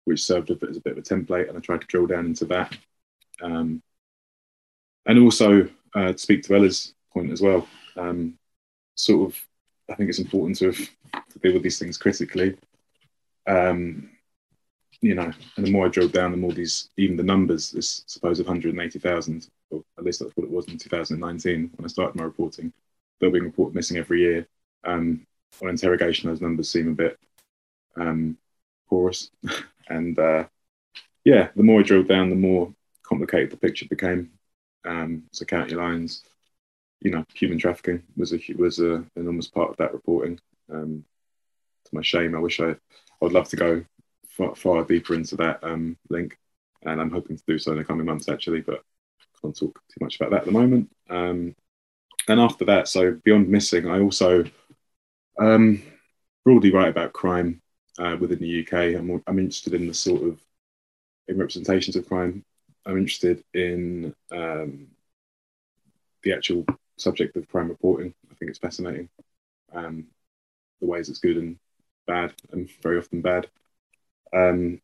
which 0.05 0.23
served 0.23 0.51
as 0.51 0.77
a 0.77 0.81
bit 0.81 0.91
of 0.91 0.97
a 0.97 1.01
template, 1.01 1.49
and 1.49 1.57
I 1.57 1.61
tried 1.61 1.81
to 1.81 1.87
drill 1.87 2.07
down 2.07 2.25
into 2.25 2.45
that. 2.45 2.75
Um, 3.41 3.81
and 5.05 5.19
also 5.19 5.67
uh, 5.95 6.11
to 6.13 6.17
speak 6.17 6.43
to 6.43 6.55
Ella's 6.55 6.93
point 7.13 7.31
as 7.31 7.41
well, 7.41 7.67
um, 7.97 8.37
sort 8.95 9.31
of, 9.31 9.45
I 9.89 9.95
think 9.95 10.09
it's 10.09 10.19
important 10.19 10.57
to, 10.59 10.67
have, 10.67 10.77
to 10.77 11.39
deal 11.39 11.53
with 11.53 11.63
these 11.63 11.79
things 11.79 11.97
critically. 11.97 12.57
Um, 13.47 14.09
you 15.01 15.15
know, 15.15 15.31
and 15.57 15.65
the 15.65 15.71
more 15.71 15.87
I 15.87 15.89
drilled 15.89 16.13
down, 16.13 16.31
the 16.31 16.37
more 16.37 16.51
these, 16.51 16.89
even 16.97 17.17
the 17.17 17.23
numbers, 17.23 17.71
this 17.71 18.03
supposed 18.05 18.45
180,000, 18.45 19.49
or 19.71 19.83
at 19.97 20.03
least 20.03 20.19
that's 20.19 20.35
what 20.35 20.45
it 20.45 20.51
was 20.51 20.67
in 20.67 20.77
2019 20.77 21.71
when 21.75 21.85
I 21.85 21.87
started 21.87 22.15
my 22.15 22.23
reporting, 22.23 22.71
they're 23.19 23.31
being 23.31 23.43
reported 23.43 23.75
missing 23.75 23.97
every 23.97 24.21
year. 24.21 24.47
Um, 24.83 25.25
on 25.61 25.69
interrogation, 25.69 26.29
those 26.29 26.41
numbers 26.41 26.69
seem 26.69 26.89
a 26.89 26.95
bit 26.95 27.19
um, 27.97 28.37
porous. 28.89 29.31
and 29.89 30.17
uh, 30.17 30.45
yeah, 31.25 31.49
the 31.55 31.63
more 31.63 31.79
I 31.79 31.83
drilled 31.83 32.07
down, 32.07 32.29
the 32.29 32.35
more 32.35 32.73
complicated 33.03 33.51
the 33.51 33.57
picture 33.57 33.85
became 33.89 34.31
um, 34.85 35.23
so 35.31 35.45
county 35.45 35.75
lines, 35.75 36.23
you 37.01 37.11
know, 37.11 37.25
human 37.33 37.57
trafficking 37.57 38.03
was 38.15 38.33
a 38.33 38.39
was 38.57 38.79
a 38.79 39.03
enormous 39.15 39.47
part 39.47 39.71
of 39.71 39.77
that 39.77 39.93
reporting. 39.93 40.39
Um, 40.71 41.03
to 41.85 41.95
my 41.95 42.01
shame, 42.01 42.35
I 42.35 42.39
wish 42.39 42.59
I 42.59 42.71
I 42.71 42.77
would 43.21 43.33
love 43.33 43.49
to 43.49 43.55
go 43.55 43.85
far, 44.27 44.55
far 44.55 44.83
deeper 44.83 45.13
into 45.13 45.35
that 45.37 45.63
um, 45.63 45.97
link, 46.09 46.37
and 46.83 46.99
I'm 46.99 47.11
hoping 47.11 47.37
to 47.37 47.43
do 47.47 47.57
so 47.57 47.71
in 47.71 47.77
the 47.77 47.83
coming 47.83 48.05
months 48.05 48.29
actually, 48.29 48.61
but 48.61 48.83
can't 49.41 49.57
talk 49.57 49.81
too 49.89 49.97
much 50.03 50.17
about 50.17 50.31
that 50.31 50.41
at 50.41 50.45
the 50.45 50.51
moment. 50.51 50.89
Um, 51.09 51.55
and 52.27 52.39
after 52.39 52.65
that, 52.65 52.87
so 52.87 53.19
beyond 53.23 53.49
missing, 53.49 53.87
I 53.87 53.99
also 53.99 54.43
um, 55.39 55.81
broadly 56.45 56.71
write 56.71 56.89
about 56.89 57.13
crime 57.13 57.61
uh, 57.97 58.17
within 58.19 58.39
the 58.39 58.61
UK. 58.61 58.95
I'm, 58.99 59.21
I'm 59.25 59.39
interested 59.39 59.73
in 59.73 59.87
the 59.87 59.93
sort 59.93 60.23
of 60.23 60.39
in 61.27 61.37
representations 61.37 61.95
of 61.95 62.07
crime 62.07 62.43
I'm 62.85 62.97
interested 62.97 63.43
in 63.53 64.15
um, 64.31 64.87
the 66.23 66.33
actual 66.33 66.65
subject 66.97 67.35
of 67.35 67.47
crime 67.47 67.69
reporting. 67.69 68.13
I 68.31 68.35
think 68.35 68.49
it's 68.49 68.59
fascinating. 68.59 69.09
Um, 69.73 70.07
the 70.79 70.87
ways 70.87 71.09
it's 71.09 71.19
good 71.19 71.37
and 71.37 71.57
bad, 72.07 72.33
and 72.51 72.69
very 72.81 72.97
often 72.97 73.21
bad. 73.21 73.47
Um, 74.33 74.81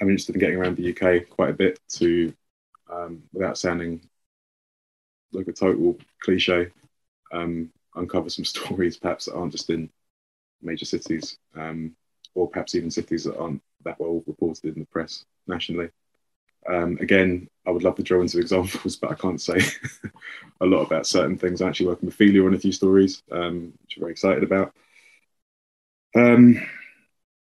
I'm 0.00 0.08
interested 0.08 0.34
in 0.34 0.40
getting 0.40 0.56
around 0.56 0.76
the 0.76 0.90
UK 0.90 1.28
quite 1.28 1.50
a 1.50 1.54
bit 1.54 1.80
to, 1.90 2.32
um, 2.90 3.22
without 3.32 3.58
sounding 3.58 4.00
like 5.32 5.48
a 5.48 5.52
total 5.52 5.98
cliche, 6.22 6.68
um, 7.32 7.70
uncover 7.94 8.30
some 8.30 8.44
stories 8.54 8.96
perhaps 8.96 9.26
that 9.26 9.34
aren't 9.34 9.52
just 9.52 9.70
in 9.70 9.90
major 10.62 10.84
cities, 10.84 11.38
um, 11.56 11.94
or 12.34 12.48
perhaps 12.48 12.74
even 12.74 12.90
cities 12.90 13.24
that 13.24 13.38
aren't 13.38 13.62
that 13.84 13.98
well 13.98 14.22
reported 14.26 14.74
in 14.74 14.80
the 14.80 14.86
press 14.86 15.24
nationally. 15.46 15.90
Um, 16.68 16.98
again, 17.00 17.48
I 17.66 17.70
would 17.70 17.82
love 17.82 17.96
to 17.96 18.02
draw 18.02 18.20
into 18.20 18.38
examples, 18.38 18.96
but 18.96 19.10
I 19.10 19.14
can't 19.14 19.40
say 19.40 19.58
a 20.60 20.66
lot 20.66 20.82
about 20.82 21.06
certain 21.06 21.38
things. 21.38 21.60
I'm 21.60 21.68
actually 21.68 21.86
working 21.86 22.06
with 22.06 22.18
Felia 22.18 22.46
on 22.46 22.54
a 22.54 22.58
few 22.58 22.72
stories, 22.72 23.22
um, 23.30 23.72
which 23.82 23.96
I'm 23.96 24.00
very 24.00 24.12
excited 24.12 24.42
about. 24.42 24.74
Um, 26.14 26.60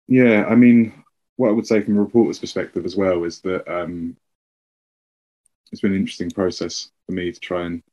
yeah, 0.07 0.45
I 0.47 0.55
mean, 0.55 0.93
what 1.35 1.49
I 1.49 1.53
would 1.53 1.67
say 1.67 1.81
from 1.81 1.97
a 1.97 2.01
reporter's 2.01 2.39
perspective 2.39 2.85
as 2.85 2.95
well 2.95 3.23
is 3.23 3.41
that 3.41 3.67
um, 3.71 4.15
it's 5.71 5.81
been 5.81 5.91
an 5.91 5.99
interesting 5.99 6.31
process 6.31 6.91
for 7.05 7.13
me 7.13 7.31
to 7.31 7.39
try 7.39 7.65
and. 7.65 7.83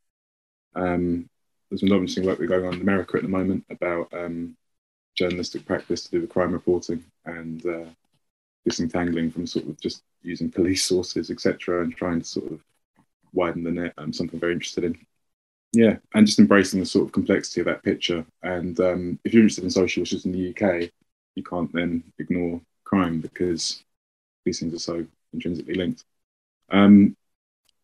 Um, 0.74 1.28
there's 1.68 1.82
been 1.82 1.90
a 1.90 1.92
lot 1.92 1.98
of 1.98 2.02
interesting 2.02 2.24
work 2.24 2.38
we're 2.38 2.46
going 2.46 2.66
on 2.66 2.74
in 2.74 2.80
America 2.80 3.16
at 3.16 3.22
the 3.22 3.28
moment 3.28 3.64
about 3.68 4.12
um, 4.14 4.56
journalistic 5.14 5.66
practice 5.66 6.04
to 6.04 6.10
do 6.10 6.20
with 6.20 6.30
crime 6.30 6.52
reporting 6.52 7.04
and 7.26 7.66
uh, 7.66 7.84
disentangling 8.64 9.30
from 9.30 9.46
sort 9.46 9.66
of 9.66 9.80
just 9.80 10.02
using 10.22 10.50
police 10.50 10.82
sources, 10.82 11.30
etc., 11.30 11.82
and 11.82 11.96
trying 11.96 12.20
to 12.20 12.26
sort 12.26 12.52
of 12.52 12.60
widen 13.32 13.62
the 13.62 13.70
net. 13.70 13.94
I'm 13.98 14.12
something 14.12 14.40
very 14.40 14.52
interested 14.52 14.84
in. 14.84 14.98
Yeah, 15.72 15.96
and 16.14 16.26
just 16.26 16.38
embracing 16.38 16.80
the 16.80 16.86
sort 16.86 17.06
of 17.06 17.12
complexity 17.12 17.60
of 17.60 17.66
that 17.66 17.82
picture. 17.82 18.24
And 18.42 18.78
um, 18.80 19.18
if 19.24 19.34
you're 19.34 19.42
interested 19.42 19.64
in 19.64 19.70
social 19.70 20.02
issues 20.02 20.24
in 20.24 20.32
the 20.32 20.50
UK, 20.50 20.90
you 21.34 21.42
can't 21.42 21.72
then 21.72 22.02
ignore 22.18 22.60
crime 22.84 23.20
because 23.20 23.84
these 24.44 24.60
things 24.60 24.74
are 24.74 24.78
so 24.78 25.06
intrinsically 25.32 25.74
linked. 25.74 26.04
Um, 26.70 27.16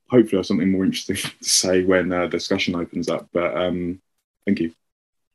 hopefully, 0.08 0.38
I 0.38 0.40
have 0.40 0.46
something 0.46 0.70
more 0.70 0.84
interesting 0.84 1.16
to 1.42 1.44
say 1.44 1.84
when 1.84 2.12
uh, 2.12 2.26
discussion 2.26 2.74
opens 2.74 3.08
up. 3.08 3.28
But 3.32 3.56
um, 3.56 4.00
thank 4.46 4.60
you. 4.60 4.72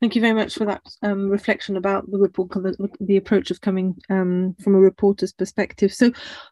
Thank 0.01 0.15
you 0.15 0.21
very 0.21 0.33
much 0.33 0.55
for 0.55 0.65
that 0.65 0.81
um, 1.01 1.29
reflection 1.29 1.75
about 1.75 2.09
the 2.09 2.17
report, 2.17 2.51
the, 2.51 2.89
the 3.01 3.17
approach 3.17 3.51
of 3.51 3.59
coming 3.59 3.95
um, 4.09 4.55
from 4.63 4.75
a 4.75 4.79
reporter's 4.79 5.33
perspective. 5.33 5.93
So, 5.93 6.11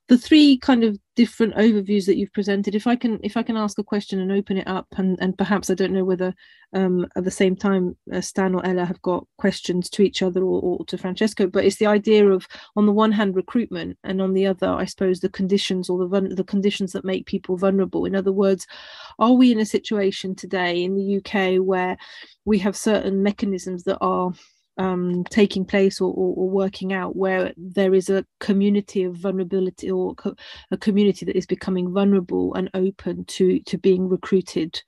the 0.10 0.18
three 0.18 0.58
kind 0.58 0.84
of 0.84 1.00
different 1.18 1.56
overviews 1.56 2.06
that 2.06 2.16
you've 2.16 2.32
presented. 2.32 2.76
If 2.76 2.86
I 2.86 2.96
can, 2.96 3.20
if 3.24 3.36
I 3.36 3.44
can 3.44 3.58
ask 3.58 3.80
a 3.80 3.84
question 3.84 4.20
and 4.22 4.32
open 4.32 4.56
it 4.58 4.68
up, 4.68 4.86
and 4.98 5.18
and 5.20 5.36
perhaps 5.36 5.70
I 5.70 5.74
don't 5.74 5.92
know 5.92 6.06
whether 6.06 6.32
um, 6.74 7.08
at 7.16 7.24
the 7.24 7.32
same 7.32 7.56
time 7.56 7.98
uh, 8.14 8.22
Stan 8.22 8.54
or 8.54 8.64
Ella 8.64 8.86
have 8.86 9.02
got 9.02 9.26
questions 9.38 9.90
to 9.90 10.04
each 10.04 10.22
other 10.22 10.44
or, 10.44 10.62
or 10.62 10.86
to 10.86 10.98
Francesco, 10.98 11.48
but 11.48 11.66
it's 11.66 11.78
the 11.78 11.88
idea 11.88 12.30
of 12.30 12.48
on 12.76 12.86
the 12.86 12.92
one 12.92 13.12
hand 13.12 13.36
recruitment, 13.36 13.98
and 14.04 14.22
on 14.22 14.34
the 14.34 14.46
other, 14.46 14.70
I 14.70 14.86
suppose 14.86 15.20
the 15.20 15.30
conditions 15.30 15.90
or 15.90 15.98
the 15.98 16.22
the 16.36 16.44
conditions 16.44 16.94
that 16.94 17.04
make 17.04 17.26
people 17.26 17.58
vulnerable. 17.58 18.06
In 18.06 18.16
other 18.16 18.32
words, 18.32 18.68
are 19.18 19.34
we 19.34 19.52
in 19.52 19.60
a 19.60 19.66
situation 19.66 20.36
today 20.36 20.84
in 20.84 20.96
the 20.96 21.18
UK 21.18 21.66
where 21.66 21.98
we 22.46 22.60
have 22.60 22.78
certain 22.78 23.24
mechanisms 23.24 23.84
that 23.86 23.98
are 24.02 24.32
um, 24.78 25.24
taking 25.26 25.66
place 25.66 26.00
or, 26.00 26.14
or, 26.14 26.36
or, 26.36 26.50
working 26.50 26.94
out 26.94 27.16
where 27.16 27.52
there 27.58 27.94
is 27.94 28.10
a 28.10 28.26
community 28.40 29.04
of 29.04 29.16
vulnerability 29.16 29.90
or 29.90 30.16
co- 30.16 30.36
a 30.72 30.78
community 30.78 31.26
that 31.26 31.36
is 31.36 31.46
becoming 31.46 31.92
vulnerable 31.92 32.54
and 32.54 32.70
open 32.74 33.26
to 33.26 33.60
to 33.62 33.78
being 33.78 34.08
recruited 34.08 34.82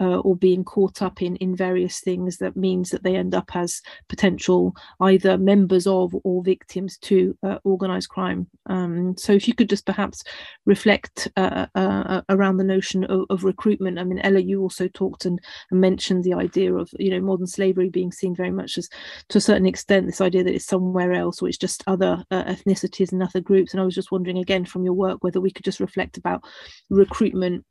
uh, 0.00 0.18
or 0.18 0.36
being 0.36 0.64
caught 0.64 1.02
up 1.02 1.22
in 1.22 1.36
in 1.36 1.54
various 1.54 2.00
things 2.00 2.38
that 2.38 2.56
means 2.56 2.90
that 2.90 3.02
they 3.02 3.16
end 3.16 3.34
up 3.34 3.54
as 3.54 3.80
potential 4.08 4.74
either 5.00 5.38
members 5.38 5.86
of 5.86 6.14
or 6.24 6.42
victims 6.42 6.98
to 6.98 7.36
uh, 7.42 7.58
organized 7.64 8.08
crime. 8.08 8.46
Um, 8.66 9.16
so 9.16 9.32
if 9.32 9.46
you 9.46 9.54
could 9.54 9.68
just 9.68 9.86
perhaps 9.86 10.24
reflect 10.66 11.28
uh, 11.36 11.66
uh, 11.74 11.78
uh, 11.78 12.22
around 12.28 12.56
the 12.56 12.64
notion 12.64 13.04
of, 13.04 13.26
of, 13.30 13.44
recruitment. 13.44 13.98
I 13.98 14.04
mean 14.04 14.18
ella 14.20 14.40
you 14.40 14.62
also 14.62 14.88
talked 14.88 15.26
and, 15.26 15.38
and, 15.70 15.80
mentioned 15.80 16.24
the 16.24 16.34
idea 16.34 16.74
of 16.74 16.88
you 16.98 17.10
know 17.10 17.20
modern 17.20 17.46
slavery 17.46 17.90
being 17.90 18.10
seen 18.10 18.34
very 18.34 18.50
much 18.50 18.78
as 18.78 18.88
to 19.28 19.38
a 19.38 19.40
certain 19.40 19.66
extent 19.66 20.06
this 20.06 20.20
idea 20.20 20.42
that 20.42 20.54
it's 20.54 20.66
somewhere 20.66 21.12
else 21.12 21.42
or 21.42 21.48
it's 21.48 21.58
just 21.58 21.84
other 21.86 22.24
uh, 22.30 22.44
ethnicities 22.44 23.12
and 23.12 23.22
other 23.22 23.40
groups. 23.40 23.72
And 23.72 23.80
i 23.80 23.84
was 23.84 23.94
just 23.94 24.12
wondering 24.12 24.38
again 24.38 24.64
from 24.64 24.84
your 24.84 24.94
work 24.94 25.22
whether 25.22 25.40
we 25.40 25.50
could 25.50 25.64
just 25.64 25.80
reflect 25.80 26.16
about 26.16 26.42
recruitment 26.90 27.64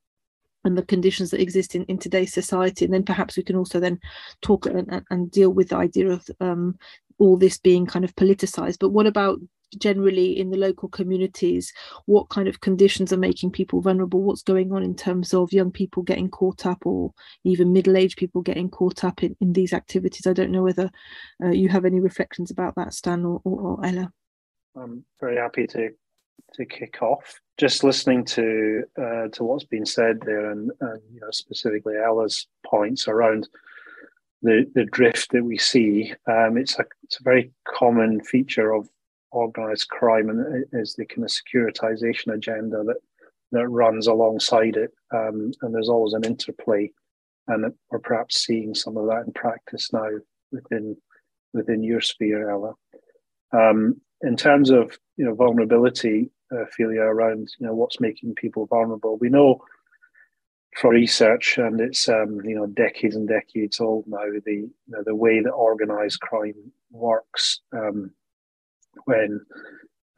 and 0.64 0.78
the 0.78 0.84
conditions 0.84 1.32
that 1.32 1.42
exist 1.42 1.76
in, 1.76 1.84
in 1.86 1.98
today's 1.98 2.34
society 2.34 2.86
and 2.86 2.94
then 2.94 3.04
perhaps 3.04 3.38
we 3.38 3.44
can 3.44 3.56
also 3.56 3.80
then 3.80 4.00
talk 4.42 4.66
and, 4.66 5.04
and 5.10 5.32
deal 5.32 5.52
with 5.52 5.70
the 5.70 5.78
idea 5.78 6.10
of 6.10 6.26
um, 6.40 6.76
all 7.20 7.38
this 7.38 7.58
being 7.58 7.86
kind 7.86 8.06
of 8.06 8.16
politicized. 8.16 8.78
But 8.80 8.90
what 8.90 9.08
about 9.08 9.40
generally 9.80 10.38
in 10.38 10.52
the 10.52 10.58
local 10.58 10.88
communities 10.88 11.74
what 12.06 12.30
kind 12.30 12.48
of 12.48 12.62
conditions 12.62 13.12
are 13.12 13.18
making 13.18 13.52
people 13.52 13.82
vulnerable? 13.82 14.22
What's 14.22 14.44
going 14.44 14.72
on 14.72 14.84
in 14.84 14.96
terms 14.96 15.34
of 15.34 15.52
young 15.52 15.72
people 15.72 16.04
getting 16.04 16.30
caught 16.30 16.66
up 16.66 16.86
or 16.86 17.12
even 17.44 17.74
middle-aged 17.74 18.18
people 18.18 18.42
getting 18.42 18.70
caught 18.70 19.04
up 19.04 19.24
in, 19.24 19.36
in 19.42 19.54
these 19.54 19.74
activities? 19.74 20.28
I 20.28 20.34
don't 20.34 20.52
know 20.52 20.64
whether 20.64 20.90
uh, 21.44 21.50
you 21.50 21.70
have 21.70 21.86
any 21.86 22.00
reflections 22.00 22.52
about 22.52 22.76
that 22.76 22.94
stan 22.94 23.26
or, 23.26 23.42
or, 23.44 23.62
or 23.62 23.86
ella. 23.86 24.12
I'm 24.76 25.06
very 25.20 25.38
happy 25.38 25.68
to 25.68 25.90
to 26.54 26.66
kick 26.66 27.02
off. 27.02 27.40
Just 27.58 27.84
listening 27.84 28.26
to 28.26 28.84
uh, 29.00 29.28
to 29.30 29.44
what's 29.44 29.66
been 29.66 29.86
said 29.86 30.20
there, 30.26 30.52
and, 30.52 30.72
and 30.82 31.02
you 31.14 31.20
know 31.20 31.32
specifically 31.32 31.96
Ella's 31.96 32.48
points 32.66 33.08
around 33.08 33.48
the 34.42 34.70
the 34.76 34.86
drift 34.86 35.32
that 35.32 35.44
we 35.44 35.58
see. 35.58 36.14
Um, 36.28 36.58
it's 36.58 36.78
a 36.80 36.86
it's 37.04 37.20
a 37.20 37.24
very 37.24 37.52
common 37.68 38.22
feature 38.22 38.74
of 38.74 38.90
organized 39.32 39.90
crime, 39.90 40.30
and 40.30 40.66
is 40.74 40.94
the 40.94 41.06
kind 41.06 41.24
of 41.24 41.32
securitization 41.32 42.34
agenda 42.34 42.84
that 42.84 42.98
that 43.52 43.68
runs 43.68 44.08
alongside 44.08 44.76
it. 44.76 44.92
Um, 45.14 45.52
and 45.62 45.74
there's 45.74 45.90
always 45.90 46.14
an 46.14 46.26
interplay, 46.26 46.92
and 47.48 47.72
we're 47.92 48.00
perhaps 48.00 48.44
seeing 48.44 48.74
some 48.74 48.98
of 48.98 49.08
that 49.08 49.26
in 49.28 49.34
practice 49.34 49.94
now 49.94 50.10
within 50.52 50.98
within 51.54 51.84
your 51.84 52.02
sphere, 52.02 52.50
Ella. 52.50 52.74
Um, 53.52 54.02
in 54.24 54.36
terms 54.36 54.72
of 54.72 54.98
you 55.18 55.26
know 55.26 55.36
vulnerability, 55.36 56.32
uh, 56.52 56.66
around 56.80 57.50
you 57.60 57.68
know 57.68 57.76
what's 57.76 58.00
making 58.00 58.36
people 58.36 58.66
vulnerable. 58.66 59.18
We 59.18 59.30
know 59.30 59.62
from 60.76 60.92
research, 60.92 61.58
and 61.58 61.80
it's 61.80 62.10
um, 62.10 62.42
you 62.44 62.56
know 62.56 62.66
decades 62.66 63.16
and 63.16 63.28
decades 63.28 63.80
old 63.80 64.06
now. 64.08 64.24
The 64.46 64.54
you 64.54 64.72
know, 64.88 65.04
the 65.06 65.16
way 65.16 65.42
that 65.42 65.52
organized 65.52 66.22
crime 66.22 66.72
works 66.92 67.60
um, 67.74 68.12
when 69.06 69.42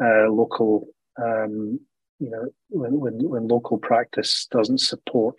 uh, 0.02 0.30
local 0.30 0.88
um, 1.22 1.80
you 2.20 2.30
know 2.30 2.46
when, 2.70 3.00
when 3.00 3.30
when 3.30 3.48
local 3.48 3.78
practice 3.78 4.48
doesn't 4.52 4.80
support 4.80 5.36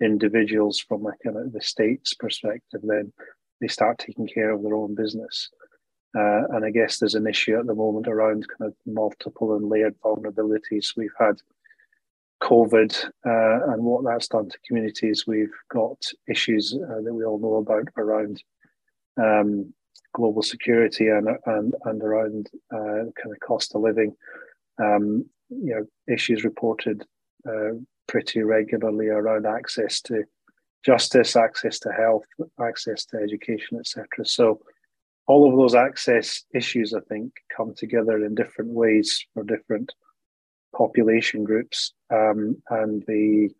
individuals 0.00 0.78
from 0.78 1.06
a 1.06 1.12
kind 1.24 1.36
of 1.36 1.52
the 1.52 1.60
state's 1.60 2.14
perspective, 2.14 2.80
then 2.84 3.12
they 3.60 3.68
start 3.68 3.98
taking 3.98 4.26
care 4.26 4.50
of 4.50 4.62
their 4.62 4.74
own 4.74 4.94
business. 4.94 5.50
Uh, 6.16 6.44
and 6.50 6.64
I 6.64 6.70
guess 6.70 6.98
there's 6.98 7.14
an 7.14 7.26
issue 7.26 7.58
at 7.58 7.66
the 7.66 7.74
moment 7.74 8.08
around 8.08 8.46
kind 8.48 8.70
of 8.70 8.74
multiple 8.86 9.54
and 9.54 9.68
layered 9.68 10.00
vulnerabilities. 10.00 10.96
We've 10.96 11.10
had 11.18 11.42
COVID 12.42 13.04
uh, 13.26 13.72
and 13.72 13.82
what 13.82 14.04
that's 14.04 14.28
done 14.28 14.48
to 14.48 14.58
communities. 14.66 15.26
We've 15.26 15.54
got 15.70 16.02
issues 16.28 16.74
uh, 16.74 17.02
that 17.02 17.12
we 17.12 17.24
all 17.24 17.38
know 17.38 17.56
about 17.56 17.88
around 17.96 18.42
um, 19.18 19.74
global 20.14 20.42
security 20.42 21.08
and 21.08 21.28
and, 21.46 21.74
and 21.84 22.02
around 22.02 22.50
uh, 22.72 23.10
kind 23.20 23.32
of 23.32 23.40
cost 23.46 23.74
of 23.74 23.82
living. 23.82 24.14
Um, 24.78 25.26
you 25.50 25.74
know, 25.74 26.12
issues 26.12 26.44
reported 26.44 27.04
uh, 27.48 27.72
pretty 28.06 28.42
regularly 28.42 29.08
around 29.08 29.46
access 29.46 30.00
to 30.02 30.24
justice, 30.84 31.36
access 31.36 31.78
to 31.80 31.90
health, 31.90 32.26
access 32.60 33.04
to 33.06 33.18
education, 33.18 33.78
etc. 33.78 34.06
So 34.24 34.60
all 35.26 35.48
of 35.50 35.56
those 35.56 35.74
access 35.74 36.44
issues, 36.54 36.94
I 36.94 37.00
think, 37.08 37.32
come 37.54 37.74
together 37.76 38.24
in 38.24 38.34
different 38.34 38.70
ways 38.70 39.24
for 39.34 39.42
different 39.42 39.92
population 40.76 41.42
groups, 41.44 41.92
um, 42.12 42.62
and 42.70 43.02
they 43.06 43.50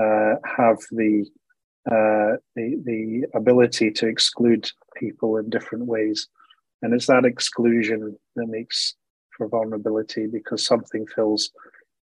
uh, 0.00 0.36
have 0.44 0.78
the, 0.92 1.26
uh, 1.90 2.36
the 2.54 2.80
the 2.84 3.24
ability 3.34 3.90
to 3.90 4.06
exclude 4.06 4.70
people 4.96 5.38
in 5.38 5.50
different 5.50 5.86
ways, 5.86 6.28
and 6.82 6.94
it's 6.94 7.06
that 7.06 7.24
exclusion 7.24 8.16
that 8.36 8.46
makes 8.46 8.94
for 9.36 9.48
vulnerability 9.48 10.26
because 10.26 10.64
something 10.64 11.06
fills 11.06 11.50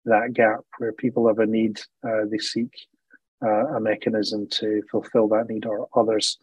that 0.05 0.33
gap 0.33 0.61
where 0.79 0.93
people 0.93 1.27
have 1.27 1.39
a 1.39 1.47
need, 1.47 1.81
uh, 2.07 2.25
they 2.31 2.39
seek 2.39 2.71
uh, 3.45 3.67
a 3.77 3.81
mechanism 3.81 4.47
to 4.49 4.83
fulfill 4.91 5.29
that 5.29 5.49
need, 5.49 5.67
or 5.67 5.89
others 5.97 6.39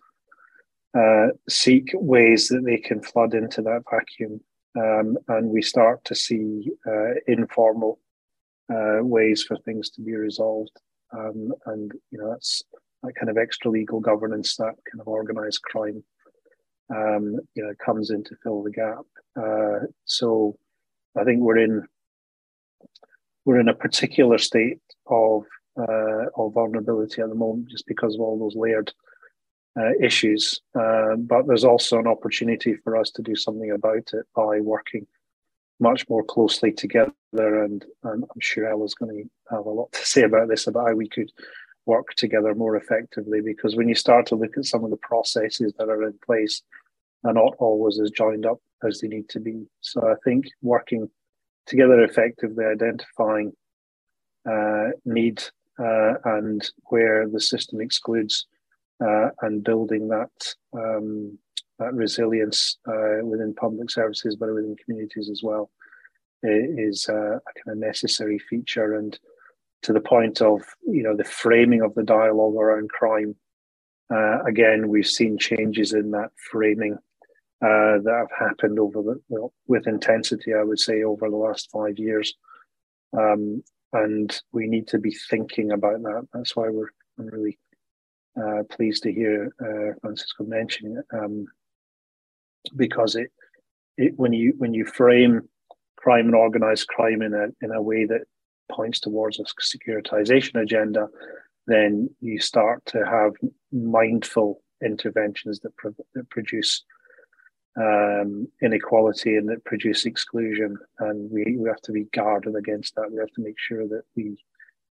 uh, 0.98 1.28
seek 1.48 1.92
ways 1.94 2.48
that 2.48 2.64
they 2.66 2.78
can 2.78 3.02
flood 3.02 3.34
into 3.34 3.62
that 3.62 3.84
vacuum. 3.90 4.42
Um, 4.78 5.18
and 5.28 5.50
we 5.50 5.62
start 5.62 6.04
to 6.06 6.16
see 6.16 6.72
uh, 6.88 7.14
informal 7.28 8.00
uh, 8.72 9.00
ways 9.02 9.44
for 9.44 9.58
things 9.58 9.90
to 9.92 10.02
be 10.02 10.16
resolved. 10.16 10.72
Um, 11.12 11.52
and, 11.66 11.92
you 12.12 12.20
know, 12.20 12.30
that's 12.30 12.62
that 13.04 13.16
kind 13.16 13.30
of 13.30 13.38
extra 13.38 13.72
legal 13.72 14.00
governance, 14.00 14.56
that 14.58 14.76
kind 14.90 15.02
of 15.02 15.08
organized 15.08 15.62
crime, 15.64 16.04
um, 16.96 17.40
you 17.56 17.64
know, 17.64 17.74
comes 17.84 18.12
in 18.12 18.24
to 18.26 18.36
fill 18.44 18.62
the 18.62 18.72
gap. 18.72 19.06
Uh, 19.36 19.86
so 20.06 20.56
I 21.18 21.24
think 21.24 21.40
we're 21.42 21.58
in 21.58 21.88
we're 23.46 23.60
in 23.60 23.70
a 23.70 23.74
particular 23.74 24.38
state 24.38 24.80
of 25.08 25.44
uh, 25.80 26.26
of 26.38 26.54
vulnerability 26.54 27.22
at 27.22 27.30
the 27.30 27.36
moment, 27.36 27.70
just 27.70 27.88
because 27.88 28.16
of 28.16 28.22
all 28.22 28.38
those 28.38 28.56
layered 28.56 28.92
uh, 29.78 29.92
issues. 30.02 30.62
Uh, 30.80 31.16
but 31.18 31.48
there's 31.48 31.64
also 31.64 32.00
an 32.00 32.08
opportunity 32.08 32.76
for 32.84 32.96
us 32.98 33.12
to 33.12 33.22
do 33.22 33.36
something 33.36 33.72
about 33.72 34.14
it 34.14 34.26
by 34.36 34.60
working 34.60 35.06
much 35.80 36.08
more 36.10 36.24
closely 36.24 36.72
together. 36.72 37.14
And, 37.34 37.86
and 38.04 38.24
I'm 38.24 38.42
sure 38.42 38.68
Ella's 38.68 38.94
going 38.94 39.16
to 39.16 39.56
have 39.56 39.66
a 39.66 39.70
lot 39.70 39.92
to 39.94 40.00
say 40.06 40.24
about 40.24 40.50
this, 40.50 40.68
about 40.68 40.88
how 40.88 40.96
we 40.96 41.08
could 41.08 41.32
work 41.86 42.14
together 42.16 42.54
more 42.54 42.76
effectively. 42.76 43.42
Because 43.42 43.76
when 43.76 43.90
you 43.90 43.96
start 43.96 44.26
to 44.28 44.36
look 44.36 44.58
at 44.58 44.66
some 44.66 44.84
of 44.84 44.92
the 44.92 44.98
processes 44.98 45.74
that 45.78 45.90
are 45.90 46.04
in 46.04 46.14
place, 46.26 46.62
they're 47.24 47.34
not 47.34 47.56
always 47.60 48.00
as 48.00 48.12
joined 48.12 48.46
up 48.46 48.60
as 48.88 49.00
they 49.00 49.08
need 49.08 49.28
to 49.30 49.40
be. 49.40 49.66
So 49.82 50.02
I 50.10 50.16
think 50.24 50.48
working 50.62 51.10
together 51.66 52.02
effectively, 52.02 52.66
identifying 52.66 53.54
uh, 54.50 54.90
need 55.06 55.44
uh, 55.78 56.14
and 56.26 56.70
where 56.86 57.28
the 57.28 57.40
system 57.40 57.82
excludes, 57.82 58.48
uh, 59.04 59.30
and 59.42 59.64
building 59.64 60.08
that 60.10 60.32
um, 60.74 61.38
that 61.80 61.94
resilience 61.94 62.78
uh, 62.88 63.24
within 63.24 63.54
public 63.54 63.90
services, 63.90 64.36
but 64.36 64.54
within 64.54 64.76
communities 64.84 65.30
as 65.30 65.42
well, 65.44 65.70
is 66.44 67.08
a 67.08 67.40
kind 67.56 67.70
of 67.70 67.78
necessary 67.78 68.40
feature. 68.40 68.96
And 68.96 69.18
to 69.84 69.94
the 69.94 70.02
point 70.02 70.42
of 70.42 70.62
you 70.86 71.04
know 71.04 71.16
the 71.16 71.24
framing 71.24 71.82
of 71.82 71.94
the 71.96 72.04
dialogue 72.04 72.56
around 72.56 72.90
crime. 72.90 73.36
Uh, 74.12 74.42
again, 74.44 74.90
we've 74.90 75.08
seen 75.08 75.38
changes 75.38 75.94
in 75.94 76.10
that 76.12 76.32
framing 76.52 76.96
uh, 77.62 78.00
that 78.04 78.28
have 78.28 78.50
happened 78.50 78.80
over 78.80 79.02
the 79.02 79.22
well, 79.30 79.54
with 79.68 79.88
intensity. 79.88 80.54
I 80.54 80.64
would 80.64 80.80
say 80.80 81.04
over 81.04 81.30
the 81.30 81.36
last 81.36 81.70
five 81.72 81.98
years, 81.98 82.34
um, 83.18 83.64
and 83.94 84.38
we 84.52 84.68
need 84.68 84.88
to 84.90 84.98
be 84.98 85.16
thinking 85.30 85.72
about 85.72 86.02
that. 86.04 86.28
That's 86.34 86.56
why 86.56 86.70
we're 86.70 86.90
I'm 87.20 87.28
really 87.28 87.60
uh, 88.42 88.64
pleased 88.70 89.04
to 89.04 89.12
hear 89.12 89.52
uh, 89.62 89.94
Francisco 90.02 90.44
mentioning 90.44 90.98
it, 90.98 91.06
um, 91.18 91.46
because 92.76 93.16
it, 93.16 93.32
it 93.98 94.14
when 94.16 94.34
you 94.34 94.54
when 94.58 94.74
you 94.74 94.86
frame 94.86 95.42
crime 95.98 96.28
and 96.28 96.36
organized 96.36 96.88
crime 96.88 97.22
in 97.22 97.34
a 97.34 97.48
in 97.66 97.72
a 97.72 97.82
way 97.82 98.06
that 98.06 98.22
points 98.72 99.00
towards 99.00 99.40
a 99.40 99.44
securitization 99.44 100.62
agenda, 100.62 101.08
then 101.68 102.10
you 102.22 102.40
start 102.40 102.86
to 102.86 103.06
have 103.06 103.34
mindful 103.72 104.62
interventions 104.84 105.60
that, 105.60 105.76
pro- 105.76 105.96
that 106.14 106.30
produce 106.30 106.84
um, 107.78 108.48
inequality 108.62 109.36
and 109.36 109.50
that 109.50 109.64
produce 109.66 110.06
exclusion. 110.06 110.78
And 111.00 111.30
we, 111.32 111.58
we 111.58 111.68
have 111.68 111.82
to 111.82 111.92
be 111.92 112.06
guarded 112.14 112.56
against 112.56 112.96
that. 112.96 113.12
We 113.12 113.18
have 113.18 113.32
to 113.36 113.42
make 113.42 113.58
sure 113.58 113.88
that 113.88 114.04
we 114.16 114.38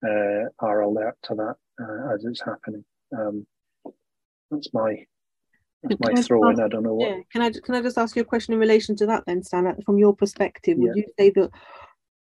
uh, 0.05 0.49
are 0.59 0.81
alert 0.81 1.17
to 1.23 1.35
that 1.35 1.55
uh, 1.81 2.13
as 2.13 2.25
it's 2.25 2.41
happening. 2.41 2.83
Um, 3.17 3.47
that's 4.51 4.73
my 4.73 5.05
that's 5.83 5.99
my 5.99 6.21
throw 6.21 6.49
in. 6.49 6.59
I 6.59 6.67
don't 6.67 6.83
know 6.83 6.95
what. 6.95 7.09
Yeah. 7.09 7.19
Can 7.31 7.41
I 7.41 7.51
can 7.51 7.75
I 7.75 7.81
just 7.81 7.97
ask 7.97 8.15
you 8.15 8.21
a 8.21 8.25
question 8.25 8.53
in 8.53 8.59
relation 8.59 8.95
to 8.97 9.05
that 9.07 9.23
then, 9.25 9.43
Stan? 9.43 9.81
From 9.85 9.97
your 9.97 10.15
perspective, 10.15 10.77
would 10.77 10.95
yeah. 10.95 11.03
you 11.03 11.13
say 11.17 11.29
that 11.31 11.51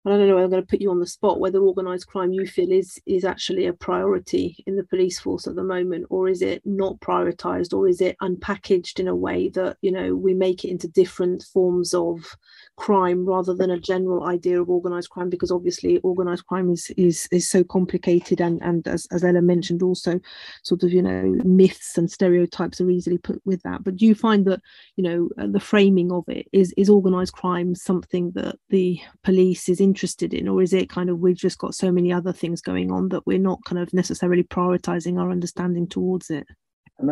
I 0.07 0.11
don't 0.11 0.29
know, 0.29 0.37
I'm 0.39 0.51
going 0.51 0.63
to 0.63 0.67
put 0.67 0.83
you 0.83 0.91
on 0.91 1.01
the 1.01 1.07
spot, 1.07 1.41
whether 1.41 1.61
organised 1.61 2.09
crime 2.09 2.31
you 2.33 2.47
feel 2.47 2.71
is 2.71 3.01
is 3.07 3.25
actually 3.25 3.65
a 3.67 3.73
priority 3.73 4.63
in 4.67 4.77
the 4.77 4.85
police 4.85 5.19
force 5.19 5.47
at 5.47 5.57
the 5.57 5.65
moment, 5.65 6.05
or 6.11 6.29
is 6.29 6.43
it 6.43 6.61
not 6.67 7.01
prioritised, 7.01 7.73
or 7.73 7.89
is 7.89 8.03
it 8.03 8.15
unpackaged 8.21 9.01
in 9.01 9.09
a 9.09 9.17
way 9.17 9.49
that, 9.49 9.79
you 9.81 9.91
know, 9.91 10.15
we 10.15 10.35
make 10.35 10.63
it 10.63 10.69
into 10.69 10.89
different 10.89 11.43
forms 11.43 11.95
of 11.95 12.37
crime 12.77 13.25
rather 13.25 13.55
than 13.55 13.71
a 13.71 13.81
general 13.81 14.25
idea 14.25 14.61
of 14.61 14.69
organised 14.69 15.09
crime, 15.09 15.31
because 15.31 15.51
obviously 15.51 15.99
organised 16.05 16.47
crime 16.47 16.71
is 16.71 16.91
is 16.99 17.27
is 17.33 17.49
so 17.49 17.65
complicated 17.65 18.43
and 18.43 18.61
and 18.63 18.87
as, 18.87 19.07
as 19.11 19.25
Ella 19.25 19.41
mentioned 19.41 19.83
also 19.83 20.21
sort 20.65 20.83
of, 20.83 20.93
you 20.93 21.01
know, 21.01 21.35
myths 21.45 21.97
and 21.97 22.11
stereotypes 22.11 22.79
are 22.79 22.91
easily 22.91 23.17
put 23.17 23.41
with 23.47 23.63
that. 23.63 23.83
But 23.83 23.97
do 23.97 24.05
you 24.05 24.15
find 24.15 24.45
that, 24.45 24.61
you 24.97 25.05
know, 25.05 25.31
uh, 25.39 25.47
the 25.47 25.61
framing 25.61 26.13
of 26.13 26.25
it 26.29 26.47
is 26.53 26.75
is 26.77 26.91
organised 26.91 27.33
crime 27.33 27.75
something 27.75 28.33
that 28.33 28.57
the 28.69 29.01
police 29.23 29.71
is 29.71 29.81
in 29.81 29.94
interested 29.95 30.35
in 30.35 30.49
or 30.49 30.63
is 30.63 30.73
it 30.73 30.89
kind 30.89 31.09
of 31.09 31.21
we've 31.21 31.37
just 31.37 31.59
got 31.59 31.75
so 31.75 31.93
many 31.93 32.13
other 32.13 32.33
things 32.33 32.61
going 32.61 32.91
on 32.91 33.09
that 33.11 33.27
we're 33.27 33.39
not 33.39 33.65
kind 33.65 33.79
of 33.79 33.93
necessarily 33.95 34.43
prioritizing 34.43 35.21
our 35.21 35.31
understanding 35.31 35.87
towards 35.87 36.31
it? 36.31 36.47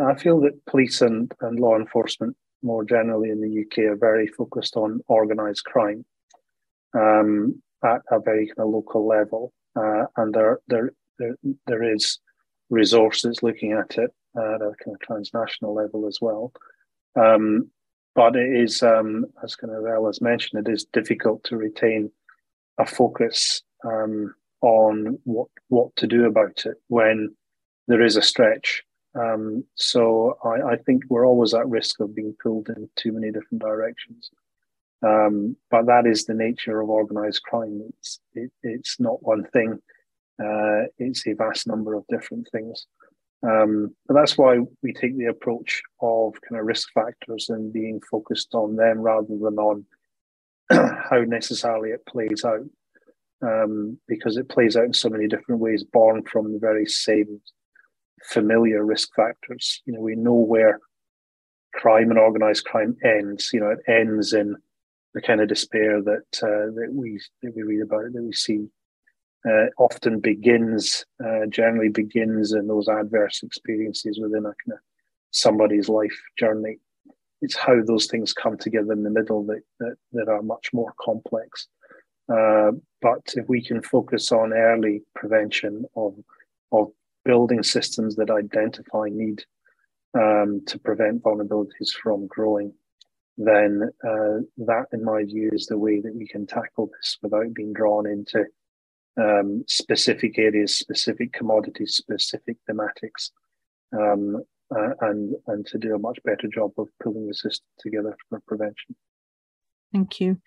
I 0.09 0.15
feel 0.15 0.41
that 0.41 0.65
police 0.67 1.01
and, 1.03 1.31
and 1.41 1.61
law 1.61 1.77
enforcement 1.77 2.37
more 2.63 2.85
generally 2.85 3.31
in 3.31 3.41
the 3.41 3.63
uk 3.63 3.79
are 3.79 3.97
very 3.97 4.27
focused 4.27 4.77
on 4.77 5.01
organized 5.09 5.65
crime 5.65 6.05
um, 6.95 7.63
at 7.85 8.03
a 8.11 8.21
very 8.21 8.47
kind 8.47 8.67
of 8.67 8.69
local 8.69 9.07
level. 9.07 9.53
Uh, 9.77 10.05
and 10.17 10.35
there, 10.35 10.61
there 10.69 10.91
there 11.19 11.35
there 11.67 11.95
is 11.95 12.19
resources 12.71 13.43
looking 13.43 13.73
at 13.73 13.99
it 13.99 14.11
at 14.37 14.63
a 14.63 14.73
kind 14.83 14.95
of 14.95 15.01
transnational 15.01 15.75
level 15.75 16.07
as 16.07 16.19
well. 16.21 16.53
Um, 17.17 17.71
but 18.15 18.37
it 18.37 18.55
is, 18.65 18.83
um, 18.83 19.25
as 19.43 19.57
kind 19.57 19.73
of 19.73 19.87
Ella's 19.87 20.21
mentioned, 20.21 20.67
it 20.67 20.73
is 20.73 20.85
difficult 20.93 21.45
to 21.45 21.57
retain 21.57 22.11
a 22.79 22.87
focus 22.87 23.63
um, 23.85 24.35
on 24.61 25.19
what 25.25 25.49
what 25.69 25.95
to 25.97 26.07
do 26.07 26.25
about 26.25 26.65
it 26.67 26.77
when 26.89 27.35
there 27.89 28.03
is 28.03 28.17
a 28.17 28.23
stretch. 28.23 28.83
Um, 29.15 29.65
so 29.75 30.39
I, 30.43 30.73
I, 30.73 30.77
think 30.77 31.03
we're 31.11 31.27
always 31.27 31.53
at 31.53 31.69
risk 31.69 32.01
of 32.01 32.15
being 32.15 32.35
pulled 32.43 32.71
in 32.71 32.89
too 32.97 33.13
many 33.13 33.31
different 33.31 33.61
directions. 33.61 34.31
Um, 35.03 35.55
but 35.71 35.85
that 35.85 36.07
is 36.07 36.25
the 36.25 36.33
nature 36.33 36.81
of 36.81 36.89
organized 36.89 37.43
crime. 37.43 37.83
It's 37.91 38.21
it, 38.35 38.51
it's 38.63 38.99
not 38.99 39.23
one 39.23 39.45
thing. 39.53 39.81
Uh, 40.43 40.89
it's 40.99 41.27
a 41.27 41.35
vast 41.35 41.67
number 41.67 41.95
of 41.95 42.07
different 42.09 42.49
things. 42.53 42.87
Um, 43.43 43.95
but 44.07 44.15
that's 44.15 44.39
why 44.39 44.61
we 44.83 44.93
take 44.93 45.19
the 45.19 45.27
approach 45.27 45.83
of 46.01 46.35
kind 46.49 46.61
of 46.61 46.67
risk 46.67 46.89
factors 46.95 47.49
and 47.49 47.73
being 47.73 48.01
focused 48.11 48.55
on 48.55 48.77
them 48.77 49.01
rather 49.01 49.27
than 49.27 49.59
on 49.59 49.85
how 50.71 51.23
necessarily 51.27 51.91
it 51.91 52.05
plays 52.07 52.45
out, 52.45 52.65
um, 53.43 53.99
because 54.09 54.37
it 54.37 54.49
plays 54.49 54.77
out 54.77 54.85
in 54.85 54.95
so 54.95 55.09
many 55.09 55.27
different 55.27 55.61
ways, 55.61 55.85
born 55.85 56.23
from 56.25 56.53
the 56.53 56.59
very 56.59 56.87
same 56.87 57.41
familiar 58.25 58.85
risk 58.85 59.15
factors. 59.15 59.83
You 59.85 59.95
know, 59.95 60.01
we 60.01 60.15
know 60.15 60.35
where 60.35 60.79
crime 61.75 62.11
and 62.11 62.19
organized 62.19 62.65
crime 62.65 62.97
ends. 63.05 63.51
You 63.53 63.61
know, 63.61 63.71
it 63.71 63.81
ends 63.89 64.33
in 64.33 64.57
the 65.15 65.23
kind 65.23 65.41
of 65.41 65.49
despair 65.49 66.01
that 66.03 66.43
uh, 66.43 66.73
that 66.75 66.89
we 66.93 67.21
that 67.43 67.55
we 67.55 67.63
read 67.63 67.83
about, 67.83 68.13
that 68.13 68.23
we 68.23 68.33
see. 68.33 68.67
Uh, 69.45 69.67
often 69.77 70.21
begins, 70.21 71.05
uh, 71.25 71.45
generally 71.49 71.89
begins 71.89 72.53
in 72.53 72.69
those 72.69 72.87
adverse 72.87 73.43
experiences 73.43 74.21
within 74.23 74.47
a 74.47 74.55
kind 74.65 74.75
of 74.75 74.79
somebody's 75.33 75.89
life 75.89 76.17
journey 76.39 76.79
it's 77.43 77.57
how 77.57 77.83
those 77.85 78.07
things 78.07 78.33
come 78.33 78.57
together 78.57 78.93
in 78.93 79.03
the 79.03 79.11
middle 79.11 79.45
that 79.47 79.63
that, 79.81 79.97
that 80.13 80.29
are 80.29 80.43
much 80.43 80.71
more 80.73 80.93
complex. 80.99 81.69
Uh, 82.33 82.71
but 83.03 83.23
if 83.35 83.47
we 83.49 83.63
can 83.63 83.83
focus 83.83 84.33
on 84.33 84.53
early 84.53 85.03
prevention 85.15 85.85
of 85.97 86.15
of 86.71 86.89
building 87.25 87.63
systems 87.63 88.17
that 88.17 88.31
identify 88.31 89.09
need 89.11 89.45
um, 90.15 90.61
to 90.67 90.79
prevent 90.79 91.23
vulnerabilities 91.23 91.91
from 92.03 92.27
growing, 92.27 92.73
then 93.39 93.91
uh, 94.05 94.39
that, 94.59 94.87
in 94.93 95.05
my 95.05 95.25
view, 95.25 95.51
is 95.53 95.67
the 95.67 95.79
way 95.79 96.01
that 96.01 96.15
we 96.15 96.27
can 96.27 96.47
tackle 96.47 96.91
this 96.97 97.19
without 97.23 97.53
being 97.55 97.73
drawn 97.73 98.07
into 98.07 98.45
um, 99.21 99.65
specific 99.69 100.39
areas, 100.39 100.79
specific 100.79 101.33
commodities, 101.33 101.95
specific 101.95 102.57
thematics. 102.69 103.31
Um, 103.93 104.43
uh, 104.77 104.95
and 105.03 105.35
and 105.49 105.67
to 105.67 105.79
do 105.79 105.95
a 105.95 105.99
much 105.99 106.19
better 106.25 106.49
job 106.53 106.71
of 106.79 106.89
pulling 107.03 107.27
the 107.27 107.35
system 107.35 107.67
together 107.79 108.17
for 108.29 108.41
prevention. 108.47 108.97
Thank 109.93 110.21
you. 110.21 110.39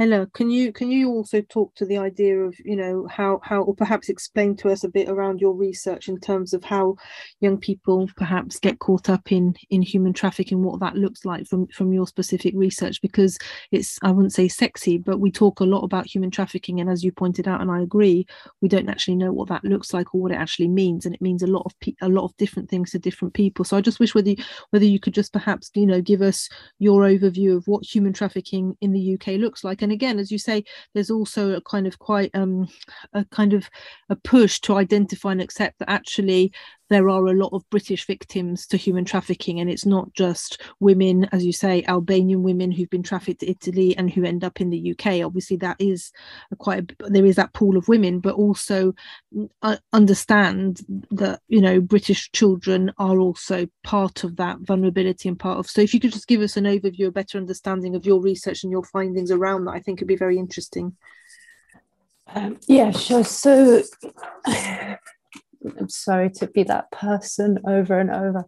Ella, 0.00 0.26
can 0.34 0.50
you 0.50 0.72
can 0.72 0.90
you 0.90 1.10
also 1.10 1.42
talk 1.42 1.74
to 1.76 1.86
the 1.86 1.98
idea 1.98 2.40
of, 2.40 2.56
you 2.64 2.74
know, 2.74 3.06
how 3.08 3.38
how 3.44 3.62
or 3.62 3.74
perhaps 3.74 4.08
explain 4.08 4.56
to 4.56 4.70
us 4.70 4.82
a 4.82 4.88
bit 4.88 5.08
around 5.08 5.40
your 5.40 5.54
research 5.54 6.08
in 6.08 6.18
terms 6.18 6.52
of 6.52 6.64
how 6.64 6.96
young 7.40 7.56
people 7.56 8.08
perhaps 8.16 8.58
get 8.58 8.80
caught 8.80 9.08
up 9.08 9.30
in 9.30 9.54
in 9.68 9.80
human 9.80 10.12
trafficking, 10.12 10.64
what 10.64 10.80
that 10.80 10.96
looks 10.96 11.24
like 11.24 11.46
from 11.46 11.68
from 11.68 11.92
your 11.92 12.06
specific 12.06 12.52
research 12.56 13.00
because 13.00 13.38
it's 13.70 13.96
I 14.02 14.10
wouldn't 14.10 14.32
say 14.32 14.48
sexy, 14.48 14.98
but 14.98 15.20
we 15.20 15.30
talk 15.30 15.60
a 15.60 15.64
lot 15.64 15.84
about 15.84 16.06
human 16.06 16.30
trafficking 16.32 16.80
and 16.80 16.90
as 16.90 17.04
you 17.04 17.12
pointed 17.12 17.46
out 17.46 17.60
and 17.60 17.70
I 17.70 17.80
agree, 17.80 18.26
we 18.60 18.68
don't 18.68 18.88
actually 18.88 19.16
know 19.16 19.32
what 19.32 19.48
that 19.50 19.64
looks 19.64 19.94
like 19.94 20.14
or 20.14 20.22
what 20.22 20.32
it 20.32 20.38
actually 20.38 20.68
means 20.68 21.06
and 21.06 21.14
it 21.14 21.22
means 21.22 21.44
a 21.44 21.46
lot 21.46 21.62
of 21.64 21.78
pe- 21.78 21.94
a 22.00 22.08
lot 22.08 22.24
of 22.24 22.36
different 22.38 22.68
things 22.68 22.90
to 22.90 22.98
different 22.98 23.34
people. 23.34 23.64
So 23.64 23.76
I 23.76 23.82
just 23.82 24.00
wish 24.00 24.16
whether 24.16 24.30
you, 24.30 24.36
whether 24.70 24.84
you 24.84 24.98
could 24.98 25.14
just 25.14 25.32
perhaps, 25.32 25.70
you 25.74 25.86
know, 25.86 26.00
give 26.00 26.22
us 26.22 26.48
your 26.80 27.02
overview 27.02 27.56
of 27.56 27.68
what 27.68 27.84
human 27.84 28.12
trafficking 28.12 28.76
in 28.80 28.92
the 28.92 29.14
UK 29.14 29.38
looks 29.38 29.64
like. 29.64 29.82
And 29.82 29.92
again, 29.92 30.18
as 30.18 30.30
you 30.30 30.38
say, 30.38 30.64
there's 30.94 31.10
also 31.10 31.54
a 31.54 31.60
kind 31.62 31.86
of 31.86 31.98
quite 31.98 32.30
um, 32.34 32.68
a 33.12 33.24
kind 33.26 33.52
of 33.52 33.68
a 34.08 34.16
push 34.16 34.60
to 34.60 34.76
identify 34.76 35.32
and 35.32 35.40
accept 35.40 35.78
that 35.78 35.90
actually 35.90 36.52
there 36.90 37.08
are 37.08 37.26
a 37.26 37.32
lot 37.32 37.52
of 37.52 37.68
British 37.70 38.06
victims 38.06 38.66
to 38.66 38.76
human 38.76 39.04
trafficking, 39.04 39.60
and 39.60 39.70
it's 39.70 39.86
not 39.86 40.12
just 40.12 40.60
women, 40.80 41.24
as 41.32 41.44
you 41.44 41.52
say, 41.52 41.84
Albanian 41.84 42.42
women 42.42 42.70
who've 42.70 42.90
been 42.90 43.02
trafficked 43.02 43.40
to 43.40 43.50
Italy 43.50 43.96
and 43.96 44.10
who 44.10 44.24
end 44.24 44.44
up 44.44 44.60
in 44.60 44.70
the 44.70 44.90
UK. 44.90 45.24
Obviously, 45.24 45.56
that 45.58 45.76
is 45.78 46.12
quite 46.58 46.92
a, 47.00 47.08
there 47.08 47.24
is 47.24 47.36
that 47.36 47.52
pool 47.54 47.76
of 47.76 47.88
women, 47.88 48.18
but 48.18 48.34
also 48.34 48.92
uh, 49.62 49.76
understand 49.92 50.80
that 51.12 51.40
you 51.48 51.60
know 51.60 51.80
British 51.80 52.30
children 52.32 52.92
are 52.98 53.18
also 53.18 53.66
part 53.84 54.24
of 54.24 54.36
that 54.36 54.58
vulnerability 54.60 55.28
and 55.28 55.38
part 55.38 55.58
of. 55.58 55.70
So, 55.70 55.80
if 55.80 55.94
you 55.94 56.00
could 56.00 56.12
just 56.12 56.28
give 56.28 56.40
us 56.40 56.56
an 56.56 56.64
overview, 56.64 57.06
a 57.06 57.12
better 57.12 57.38
understanding 57.38 57.94
of 57.94 58.04
your 58.04 58.20
research 58.20 58.64
and 58.64 58.72
your 58.72 58.84
findings 58.84 59.30
around 59.30 59.64
that, 59.64 59.74
I 59.74 59.80
think 59.80 59.98
it'd 59.98 60.08
be 60.08 60.16
very 60.16 60.38
interesting. 60.38 60.96
Um, 62.34 62.58
yeah, 62.66 62.90
sure. 62.90 63.24
So 63.24 63.82
I'm 65.78 65.88
sorry 65.88 66.30
to 66.30 66.46
be 66.46 66.62
that 66.64 66.90
person 66.90 67.58
over 67.66 67.98
and 67.98 68.10
over. 68.10 68.44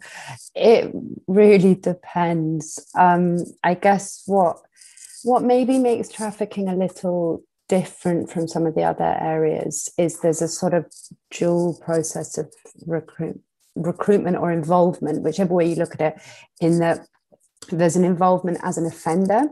It 0.54 0.92
really 1.26 1.74
depends. 1.74 2.86
Um, 2.98 3.38
I 3.62 3.74
guess 3.74 4.22
what 4.26 4.58
what 5.24 5.42
maybe 5.42 5.78
makes 5.78 6.08
trafficking 6.08 6.68
a 6.68 6.74
little 6.74 7.44
different 7.68 8.30
from 8.30 8.48
some 8.48 8.66
of 8.66 8.74
the 8.74 8.82
other 8.82 9.16
areas 9.20 9.88
is 9.96 10.20
there's 10.20 10.42
a 10.42 10.48
sort 10.48 10.74
of 10.74 10.84
dual 11.30 11.78
process 11.84 12.36
of 12.36 12.52
recruit, 12.86 13.40
recruitment 13.74 14.36
or 14.36 14.50
involvement, 14.52 15.22
whichever 15.22 15.54
way 15.54 15.68
you 15.68 15.76
look 15.76 15.94
at 15.94 16.00
it, 16.00 16.22
in 16.60 16.80
that 16.80 17.06
there's 17.70 17.96
an 17.96 18.04
involvement 18.04 18.58
as 18.62 18.76
an 18.76 18.86
offender, 18.86 19.44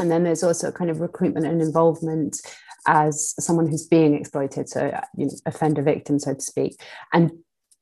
and 0.00 0.10
then 0.10 0.24
there's 0.24 0.42
also 0.42 0.68
a 0.68 0.72
kind 0.72 0.90
of 0.90 1.00
recruitment 1.00 1.46
and 1.46 1.60
involvement 1.60 2.40
as 2.86 3.34
someone 3.38 3.68
who's 3.68 3.86
being 3.86 4.14
exploited, 4.14 4.68
so 4.68 4.86
uh, 4.86 5.00
you 5.16 5.26
know, 5.26 5.32
offender 5.46 5.82
victim, 5.82 6.18
so 6.18 6.34
to 6.34 6.40
speak. 6.40 6.80
And 7.12 7.32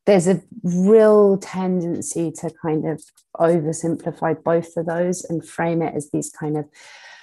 there's 0.07 0.27
a 0.27 0.43
real 0.63 1.39
tendency 1.39 2.33
to 2.33 2.51
kind 2.63 2.87
of 2.87 3.03
oversimplify 3.37 4.43
both 4.43 4.77
of 4.77 4.87
those 4.87 5.25
and 5.25 5.47
frame 5.47 5.83
it 5.83 5.95
as 5.95 6.11
these 6.11 6.31
kind 6.31 6.57
of 6.57 6.65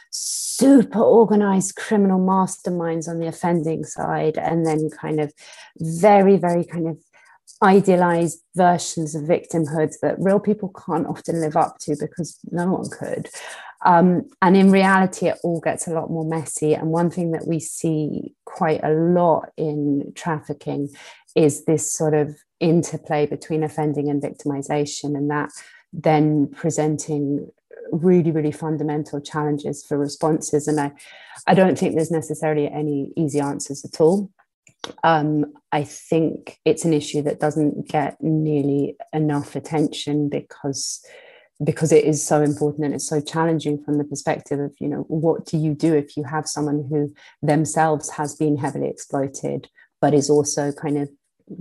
super 0.10 1.02
organized 1.02 1.76
criminal 1.76 2.20
masterminds 2.20 3.08
on 3.08 3.20
the 3.20 3.28
offending 3.28 3.84
side 3.84 4.38
and 4.38 4.66
then 4.66 4.90
kind 4.90 5.20
of 5.20 5.34
very 5.80 6.38
very 6.38 6.64
kind 6.64 6.88
of 6.88 6.98
idealized 7.62 8.42
versions 8.56 9.16
of 9.16 9.24
victimhood 9.24 9.94
that 10.02 10.16
real 10.20 10.40
people 10.40 10.74
can't 10.86 11.08
often 11.08 11.42
live 11.42 11.58
up 11.58 11.78
to 11.80 11.96
because 12.00 12.40
no 12.52 12.72
one 12.72 12.90
could 12.90 13.30
um, 13.86 14.30
and 14.42 14.58
in 14.58 14.72
reality 14.72 15.28
it 15.28 15.38
all 15.44 15.60
gets 15.60 15.88
a 15.88 15.92
lot 15.92 16.10
more 16.10 16.26
messy. 16.26 16.74
And 16.74 16.90
one 16.90 17.10
thing 17.10 17.32
that 17.32 17.48
we 17.48 17.60
see 17.60 18.34
quite 18.46 18.84
a 18.84 18.92
lot 18.92 19.52
in 19.58 20.12
trafficking 20.16 20.90
is 21.36 21.66
this 21.66 21.94
sort 21.94 22.14
of 22.14 22.36
interplay 22.60 23.28
between 23.28 23.64
offending 23.64 24.10
and 24.10 24.22
victimization 24.22 25.16
and 25.16 25.30
that 25.30 25.52
then 25.94 26.48
presenting 26.48 27.52
really 27.92 28.32
really 28.32 28.52
fundamental 28.52 29.22
challenges 29.22 29.86
for 29.86 29.98
responses. 29.98 30.68
And 30.68 30.80
i 30.80 30.92
i 31.46 31.54
don't 31.54 31.78
think 31.78 31.96
there's 31.96 32.12
necessarily 32.12 32.68
any 32.68 33.14
easy 33.16 33.40
answers 33.40 33.86
at 33.86 34.02
all. 34.02 34.32
Um, 35.04 35.54
i 35.72 35.84
think 35.84 36.60
it's 36.66 36.84
an 36.84 36.94
issue 36.94 37.22
that 37.22 37.40
doesn't 37.40 37.88
get 37.88 38.18
nearly 38.22 38.98
enough 39.14 39.56
attention 39.56 40.30
because 40.30 41.06
because 41.64 41.92
it 41.92 42.04
is 42.06 42.26
so 42.26 42.42
important 42.42 42.86
and 42.86 42.94
it's 42.94 43.08
so 43.08 43.20
challenging 43.20 43.84
from 43.84 43.98
the 43.98 44.04
perspective 44.04 44.60
of 44.60 44.74
you 44.80 44.88
know 44.88 45.06
what 45.08 45.46
do 45.46 45.58
you 45.58 45.74
do 45.74 45.96
if 45.96 46.16
you 46.16 46.24
have 46.24 46.48
someone 46.48 46.86
who 46.90 47.14
themselves 47.42 48.12
has 48.12 48.36
been 48.36 48.58
heavily 48.58 48.88
exploited 48.88 49.68
but 50.00 50.14
is 50.14 50.30
also 50.30 50.72
kind 50.72 50.98
of 50.98 51.10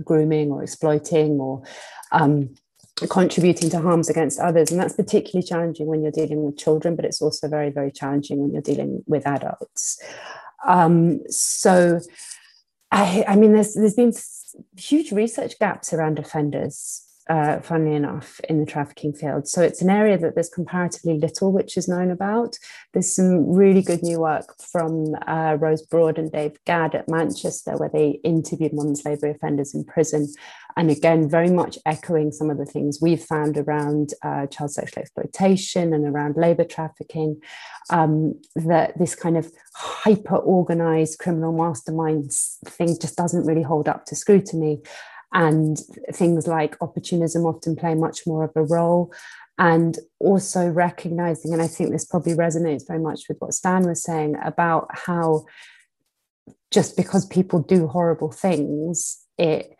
grooming 0.03 0.51
or 0.51 0.63
exploiting 0.63 1.39
or 1.39 1.63
um, 2.11 2.53
contributing 3.09 3.69
to 3.69 3.79
harms 3.79 4.09
against 4.09 4.39
others. 4.39 4.71
And 4.71 4.79
that's 4.79 4.95
particularly 4.95 5.45
challenging 5.45 5.87
when 5.87 6.01
you're 6.01 6.11
dealing 6.11 6.43
with 6.43 6.57
children, 6.57 6.95
but 6.95 7.05
it's 7.05 7.21
also 7.21 7.47
very, 7.47 7.69
very 7.69 7.91
challenging 7.91 8.39
when 8.39 8.51
you're 8.51 8.61
dealing 8.61 9.03
with 9.05 9.27
adults. 9.27 10.01
Um, 10.67 11.21
so, 11.29 11.99
I, 12.91 13.23
I 13.27 13.35
mean, 13.35 13.53
there's, 13.53 13.75
there's 13.75 13.93
been 13.93 14.13
huge 14.77 15.11
research 15.11 15.59
gaps 15.59 15.93
around 15.93 16.17
offenders 16.17 17.03
uh, 17.29 17.59
funnily 17.59 17.95
enough, 17.95 18.39
in 18.49 18.59
the 18.59 18.65
trafficking 18.65 19.13
field. 19.13 19.47
So 19.47 19.61
it's 19.61 19.81
an 19.81 19.89
area 19.89 20.17
that 20.17 20.35
there's 20.35 20.49
comparatively 20.49 21.17
little 21.17 21.51
which 21.51 21.77
is 21.77 21.87
known 21.87 22.11
about. 22.11 22.57
There's 22.93 23.13
some 23.13 23.49
really 23.49 23.81
good 23.81 24.03
new 24.03 24.19
work 24.19 24.55
from 24.59 25.15
uh, 25.27 25.57
Rose 25.59 25.81
Broad 25.81 26.17
and 26.17 26.31
Dave 26.31 26.57
Gadd 26.65 26.95
at 26.95 27.09
Manchester, 27.09 27.77
where 27.77 27.89
they 27.89 28.19
interviewed 28.23 28.73
modern 28.73 28.95
slavery 28.95 29.31
offenders 29.31 29.75
in 29.75 29.83
prison. 29.83 30.27
And 30.77 30.91
again, 30.91 31.27
very 31.29 31.49
much 31.49 31.77
echoing 31.85 32.31
some 32.31 32.49
of 32.49 32.57
the 32.57 32.65
things 32.65 32.99
we've 33.01 33.23
found 33.23 33.57
around 33.57 34.13
uh, 34.23 34.45
child 34.47 34.71
sexual 34.71 35.01
exploitation 35.01 35.93
and 35.93 36.05
around 36.05 36.37
labour 36.37 36.65
trafficking, 36.65 37.41
um, 37.89 38.39
that 38.55 38.97
this 38.97 39.15
kind 39.15 39.37
of 39.37 39.51
hyper 39.73 40.37
organized 40.37 41.19
criminal 41.19 41.53
masterminds 41.53 42.57
thing 42.65 42.95
just 42.99 43.15
doesn't 43.15 43.45
really 43.45 43.63
hold 43.63 43.87
up 43.87 44.05
to 44.05 44.15
scrutiny 44.15 44.81
and 45.33 45.79
things 46.13 46.47
like 46.47 46.77
opportunism 46.81 47.45
often 47.45 47.75
play 47.75 47.95
much 47.95 48.25
more 48.25 48.43
of 48.45 48.51
a 48.55 48.63
role. 48.63 49.13
And 49.59 49.97
also 50.19 50.69
recognizing 50.69 51.51
and 51.51 51.63
i 51.63 51.67
think 51.67 51.89
this 51.89 52.05
probably 52.05 52.33
resonates 52.33 52.85
very 52.85 52.99
much 52.99 53.21
with 53.27 53.39
what 53.39 53.55
stan 53.55 53.87
was 53.87 54.03
saying 54.03 54.35
about 54.43 54.87
how 54.91 55.45
just 56.69 56.95
because 56.95 57.25
people 57.25 57.59
do 57.59 57.87
horrible 57.87 58.31
things 58.31 59.25
it 59.39 59.75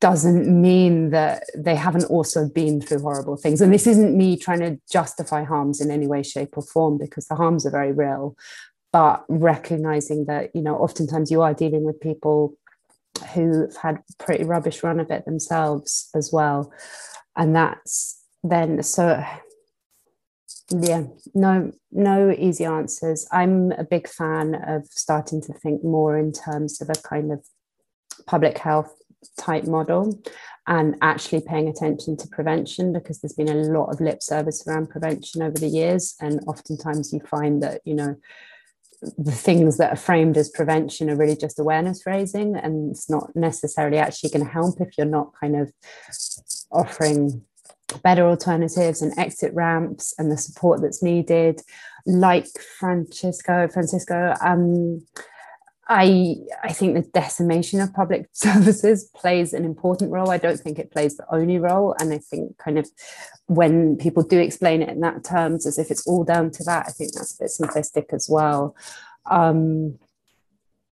doesn't 0.00 0.46
mean 0.60 1.10
that 1.10 1.44
they 1.56 1.74
haven't 1.74 2.04
also 2.04 2.48
been 2.48 2.80
through 2.80 3.00
horrible 3.00 3.36
things. 3.36 3.60
And 3.60 3.72
this 3.72 3.86
isn't 3.86 4.16
me 4.16 4.36
trying 4.36 4.60
to 4.60 4.78
justify 4.90 5.44
harms 5.44 5.80
in 5.80 5.90
any 5.90 6.06
way 6.06 6.22
shape 6.22 6.56
or 6.56 6.62
form 6.62 6.98
because 6.98 7.26
the 7.26 7.34
harms 7.34 7.64
are 7.66 7.70
very 7.70 7.92
real. 7.92 8.36
But 8.92 9.24
recognizing 9.28 10.26
that 10.26 10.54
you 10.54 10.62
know 10.62 10.76
oftentimes 10.76 11.30
you 11.30 11.42
are 11.42 11.54
dealing 11.54 11.82
with 11.82 12.00
people 12.00 12.56
who've 13.26 13.74
had 13.76 14.02
pretty 14.18 14.44
rubbish 14.44 14.82
run 14.82 15.00
of 15.00 15.10
it 15.10 15.24
themselves 15.24 16.10
as 16.14 16.30
well. 16.32 16.72
And 17.36 17.54
that's 17.54 18.22
then 18.42 18.82
so 18.82 19.24
yeah 20.70 21.04
no 21.34 21.72
no 21.92 22.30
easy 22.30 22.64
answers. 22.64 23.26
I'm 23.32 23.72
a 23.72 23.84
big 23.84 24.08
fan 24.08 24.54
of 24.54 24.86
starting 24.90 25.40
to 25.42 25.52
think 25.52 25.84
more 25.84 26.18
in 26.18 26.32
terms 26.32 26.80
of 26.80 26.90
a 26.90 27.08
kind 27.08 27.32
of 27.32 27.44
public 28.26 28.58
health 28.58 28.94
type 29.38 29.64
model 29.64 30.18
and 30.66 30.96
actually 31.02 31.40
paying 31.40 31.68
attention 31.68 32.16
to 32.16 32.28
prevention 32.28 32.92
because 32.92 33.20
there's 33.20 33.34
been 33.34 33.48
a 33.48 33.54
lot 33.54 33.90
of 33.90 34.00
lip 34.00 34.22
service 34.22 34.66
around 34.66 34.88
prevention 34.88 35.42
over 35.42 35.58
the 35.58 35.68
years. 35.68 36.14
And 36.20 36.40
oftentimes 36.46 37.12
you 37.12 37.20
find 37.20 37.62
that 37.62 37.80
you 37.84 37.94
know 37.94 38.16
the 39.18 39.32
things 39.32 39.76
that 39.78 39.92
are 39.92 39.96
framed 39.96 40.36
as 40.36 40.48
prevention 40.50 41.10
are 41.10 41.16
really 41.16 41.36
just 41.36 41.58
awareness 41.58 42.06
raising 42.06 42.56
and 42.56 42.90
it's 42.90 43.08
not 43.08 43.34
necessarily 43.34 43.98
actually 43.98 44.30
going 44.30 44.44
to 44.44 44.50
help 44.50 44.80
if 44.80 44.96
you're 44.96 45.06
not 45.06 45.32
kind 45.40 45.56
of 45.56 45.72
offering 46.70 47.42
better 48.02 48.26
alternatives 48.26 49.02
and 49.02 49.16
exit 49.18 49.52
ramps 49.54 50.14
and 50.18 50.30
the 50.30 50.36
support 50.36 50.80
that's 50.80 51.02
needed. 51.02 51.60
Like 52.06 52.46
francisco 52.78 53.68
francisco 53.68 54.34
um, 54.42 55.06
I 55.88 56.36
I 56.62 56.72
think 56.72 56.94
the 56.94 57.02
decimation 57.02 57.80
of 57.80 57.92
public 57.92 58.28
services 58.32 59.10
plays 59.14 59.52
an 59.52 59.64
important 59.64 60.10
role. 60.12 60.30
I 60.30 60.38
don't 60.38 60.58
think 60.58 60.78
it 60.78 60.90
plays 60.90 61.16
the 61.16 61.26
only 61.32 61.58
role, 61.58 61.94
and 61.98 62.12
I 62.12 62.18
think 62.18 62.56
kind 62.58 62.78
of 62.78 62.88
when 63.46 63.96
people 63.96 64.22
do 64.22 64.38
explain 64.38 64.82
it 64.82 64.88
in 64.88 65.00
that 65.00 65.24
terms, 65.24 65.66
as 65.66 65.78
if 65.78 65.90
it's 65.90 66.06
all 66.06 66.24
down 66.24 66.50
to 66.52 66.64
that, 66.64 66.86
I 66.88 66.90
think 66.90 67.12
that's 67.12 67.34
a 67.34 67.44
bit 67.44 67.50
simplistic 67.50 68.14
as 68.14 68.28
well. 68.28 68.74
Um, 69.30 69.98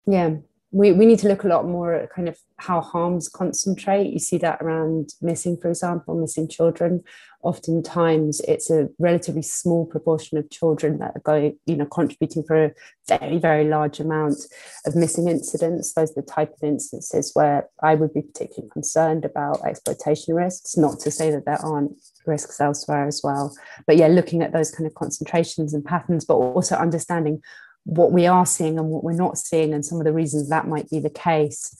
yeah, 0.07 0.37
we, 0.71 0.93
we 0.93 1.07
need 1.07 1.19
to 1.21 1.29
look 1.29 1.45
a 1.45 1.49
lot 1.49 1.67
more 1.67 1.95
at 1.95 2.11
kind 2.11 2.29
of 2.29 2.39
how 2.59 2.81
harms 2.81 3.29
concentrate. 3.29 4.13
You 4.13 4.19
see 4.19 4.37
that 4.39 4.61
around 4.61 5.15
missing, 5.23 5.57
for 5.57 5.69
example, 5.69 6.15
missing 6.15 6.47
children. 6.47 7.03
Oftentimes, 7.43 8.41
it's 8.41 8.69
a 8.69 8.89
relatively 8.99 9.43
small 9.43 9.87
proportion 9.87 10.37
of 10.37 10.51
children 10.51 10.99
that 10.99 11.13
are 11.15 11.21
going, 11.21 11.59
you 11.65 11.77
know, 11.77 11.87
contributing 11.87 12.43
for 12.43 12.65
a 12.65 12.73
very, 13.07 13.39
very 13.39 13.65
large 13.65 14.01
amount 14.01 14.37
of 14.85 14.95
missing 14.95 15.29
incidents. 15.29 15.95
Those 15.95 16.11
are 16.11 16.21
the 16.21 16.23
type 16.23 16.53
of 16.53 16.69
instances 16.69 17.31
where 17.33 17.69
I 17.83 17.95
would 17.95 18.13
be 18.13 18.23
particularly 18.23 18.69
concerned 18.71 19.25
about 19.25 19.65
exploitation 19.65 20.35
risks. 20.35 20.77
Not 20.77 20.99
to 21.01 21.11
say 21.11 21.31
that 21.31 21.47
there 21.47 21.65
aren't 21.65 21.93
risks 22.27 22.61
elsewhere 22.61 23.07
as 23.07 23.23
well, 23.25 23.57
but 23.87 23.97
yeah, 23.97 24.09
looking 24.09 24.43
at 24.43 24.53
those 24.53 24.71
kind 24.71 24.87
of 24.87 24.95
concentrations 24.95 25.73
and 25.73 25.85
patterns, 25.85 26.27
but 26.27 26.35
also 26.35 26.75
understanding 26.75 27.41
what 27.85 28.13
we 28.13 28.27
are 28.27 28.47
seeing 28.47 28.79
and 28.79 28.89
what 28.89 29.05
we're 29.05 29.13
not 29.13 29.39
seeing 29.39 29.73
and 29.73 29.85
some 29.85 29.99
of 29.99 30.05
the 30.05 30.13
reasons 30.13 30.49
that 30.49 30.69
might 30.69 30.89
be 30.91 31.01
the 31.01 31.11
case. 31.11 31.77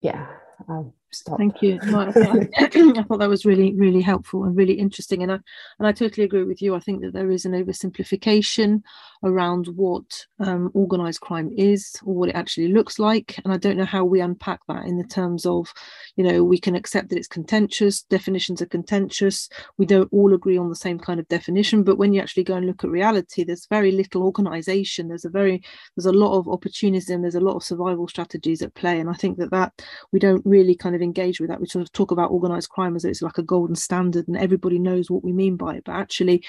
Yeah 0.00 0.26
I'll 0.68 0.94
stop. 1.16 1.38
Thank 1.38 1.62
you. 1.62 1.78
No, 1.84 2.00
I, 2.00 2.12
thought, 2.12 2.36
I 2.58 3.02
thought 3.02 3.18
that 3.18 3.28
was 3.28 3.44
really, 3.44 3.74
really 3.74 4.00
helpful 4.00 4.44
and 4.44 4.56
really 4.56 4.74
interesting. 4.74 5.22
And 5.22 5.32
I 5.32 5.38
and 5.78 5.86
I 5.86 5.92
totally 5.92 6.24
agree 6.24 6.44
with 6.44 6.62
you. 6.62 6.74
I 6.74 6.80
think 6.80 7.02
that 7.02 7.12
there 7.12 7.30
is 7.30 7.44
an 7.44 7.52
oversimplification 7.52 8.82
around 9.24 9.68
what 9.68 10.26
um, 10.40 10.70
organized 10.74 11.20
crime 11.20 11.50
is 11.56 11.96
or 12.04 12.14
what 12.14 12.28
it 12.28 12.36
actually 12.36 12.68
looks 12.68 12.98
like. 12.98 13.38
And 13.44 13.52
I 13.52 13.56
don't 13.56 13.76
know 13.76 13.84
how 13.84 14.04
we 14.04 14.20
unpack 14.20 14.60
that 14.68 14.84
in 14.86 14.98
the 14.98 15.04
terms 15.04 15.46
of, 15.46 15.72
you 16.16 16.24
know, 16.24 16.44
we 16.44 16.58
can 16.58 16.74
accept 16.74 17.08
that 17.08 17.18
it's 17.18 17.28
contentious, 17.28 18.02
definitions 18.02 18.62
are 18.62 18.66
contentious. 18.66 19.48
We 19.78 19.86
don't 19.86 20.12
all 20.12 20.34
agree 20.34 20.58
on 20.58 20.68
the 20.68 20.76
same 20.76 20.98
kind 20.98 21.18
of 21.18 21.28
definition, 21.28 21.82
but 21.82 21.98
when 21.98 22.12
you 22.12 22.20
actually 22.20 22.44
go 22.44 22.54
and 22.54 22.66
look 22.66 22.84
at 22.84 22.90
reality, 22.90 23.44
there's 23.44 23.66
very 23.66 23.92
little 23.92 24.22
organization. 24.22 25.08
There's 25.08 25.24
a 25.24 25.30
very 25.30 25.62
there's 25.96 26.06
a 26.06 26.12
lot 26.12 26.38
of 26.38 26.48
opportunism. 26.48 27.22
There's 27.22 27.34
a 27.34 27.40
lot 27.40 27.56
of 27.56 27.64
survival 27.64 28.08
strategies 28.08 28.62
at 28.62 28.74
play. 28.74 29.00
And 29.00 29.10
I 29.10 29.14
think 29.14 29.38
that 29.38 29.50
that 29.50 29.82
we 30.12 30.18
don't 30.18 30.44
really 30.44 30.74
kind 30.74 30.94
of 30.94 31.02
engage 31.06 31.40
with 31.40 31.48
that. 31.48 31.60
We 31.60 31.66
sort 31.66 31.82
of 31.82 31.92
talk 31.92 32.10
about 32.10 32.30
organized 32.30 32.68
crime 32.68 32.96
as 32.96 33.04
it's 33.04 33.22
like 33.22 33.38
a 33.38 33.42
golden 33.42 33.76
standard 33.76 34.28
and 34.28 34.36
everybody 34.36 34.78
knows 34.78 35.10
what 35.10 35.24
we 35.24 35.32
mean 35.32 35.56
by 35.56 35.76
it. 35.76 35.84
But 35.84 35.92
actually, 35.92 36.44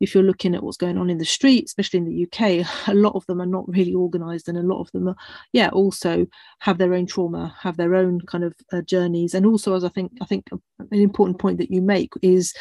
if 0.00 0.14
you're 0.14 0.24
looking 0.24 0.54
at 0.54 0.62
what's 0.62 0.76
going 0.76 0.98
on 0.98 1.10
in 1.10 1.18
the 1.18 1.24
street, 1.24 1.66
especially 1.66 1.98
in 1.98 2.06
the 2.06 2.24
UK, 2.24 2.66
a 2.88 2.94
lot 2.94 3.14
of 3.14 3.24
them 3.26 3.40
are 3.40 3.46
not 3.46 3.68
really 3.68 3.94
organized 3.94 4.48
and 4.48 4.58
a 4.58 4.62
lot 4.62 4.80
of 4.80 4.90
them 4.92 5.08
are, 5.08 5.16
yeah, 5.52 5.68
also 5.68 6.26
have 6.58 6.78
their 6.78 6.94
own 6.94 7.06
trauma, 7.06 7.54
have 7.60 7.76
their 7.76 7.94
own 7.94 8.20
kind 8.22 8.44
of 8.44 8.54
uh, 8.72 8.82
journeys. 8.82 9.34
And 9.34 9.46
also, 9.46 9.74
as 9.74 9.84
I 9.84 9.88
think, 9.90 10.12
I 10.20 10.24
think 10.24 10.48
an 10.50 10.88
important 10.90 11.38
point 11.38 11.58
that 11.58 11.70
you 11.70 11.82
make 11.82 12.12
is 12.22 12.54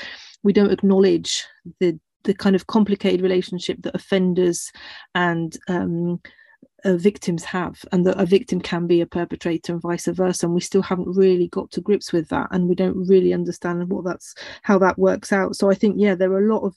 we 0.43 0.53
don't 0.53 0.71
acknowledge 0.71 1.45
the 1.79 1.99
the 2.23 2.33
kind 2.33 2.55
of 2.55 2.67
complicated 2.67 3.21
relationship 3.21 3.81
that 3.81 3.95
offenders 3.95 4.71
and 5.15 5.57
um, 5.69 6.19
uh, 6.86 6.95
victims 6.95 7.43
have 7.43 7.84
and 7.91 8.05
that 8.05 8.20
a 8.20 8.26
victim 8.26 8.62
can 8.62 8.88
be 8.88 9.01
a 9.01 9.05
perpetrator 9.05 9.74
and 9.74 9.82
vice 9.82 10.05
versa 10.08 10.45
and 10.45 10.53
we 10.53 10.62
still 10.62 10.82
haven't 10.82 11.18
really 11.18 11.47
got 11.47 11.70
to 11.72 11.82
grips 11.82 12.14
with 12.14 12.30
that 12.30 12.47
and 12.51 12.68
we 12.68 12.76
don't 12.76 13.08
really 13.08 13.34
understand 13.34 13.89
what 13.89 14.05
that's 14.05 14.36
how 14.62 14.78
that 14.78 14.97
works 14.97 15.34
out. 15.34 15.55
So 15.55 15.70
i 15.70 15.74
think 15.74 15.95
yeah 15.97 16.16
there 16.16 16.32
are 16.32 16.45
a 16.45 16.53
lot 16.53 16.64
of 16.64 16.76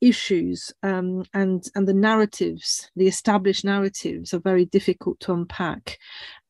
issues 0.00 0.72
um, 0.82 1.24
and 1.32 1.68
and 1.76 1.86
the 1.86 1.94
narratives 1.94 2.90
the 2.96 3.06
established 3.06 3.64
narratives 3.64 4.34
are 4.34 4.40
very 4.40 4.64
difficult 4.64 5.20
to 5.20 5.32
unpack. 5.32 5.98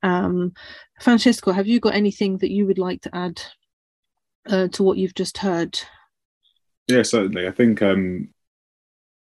Um, 0.02 0.54
francesco 1.00 1.52
have 1.52 1.66
you 1.66 1.80
got 1.80 1.94
anything 1.94 2.38
that 2.38 2.50
you 2.50 2.66
would 2.66 2.78
like 2.78 3.02
to 3.02 3.14
add 3.14 3.42
uh, 4.48 4.68
to 4.68 4.82
what 4.82 4.96
you've 4.96 5.14
just 5.14 5.38
heard? 5.38 5.78
Yeah 6.88 7.02
certainly. 7.02 7.46
I 7.46 7.50
think 7.52 7.82
um, 7.82 8.28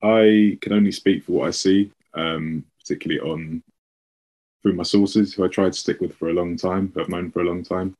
i 0.01 0.57
can 0.61 0.73
only 0.73 0.91
speak 0.91 1.23
for 1.23 1.33
what 1.33 1.47
i 1.47 1.51
see. 1.51 1.91
Um, 2.13 2.65
particularly 2.85 3.21
on 3.21 3.63
through 4.61 4.73
my 4.73 4.83
sources 4.83 5.33
who 5.33 5.45
I 5.45 5.47
tried 5.47 5.73
to 5.73 5.79
stick 5.79 6.01
with 6.01 6.15
for 6.15 6.29
a 6.29 6.33
long 6.33 6.57
time, 6.57 6.91
who 6.93 7.01
I've 7.01 7.09
known 7.09 7.31
for 7.31 7.41
a 7.41 7.45
long 7.45 7.63
time, 7.63 7.95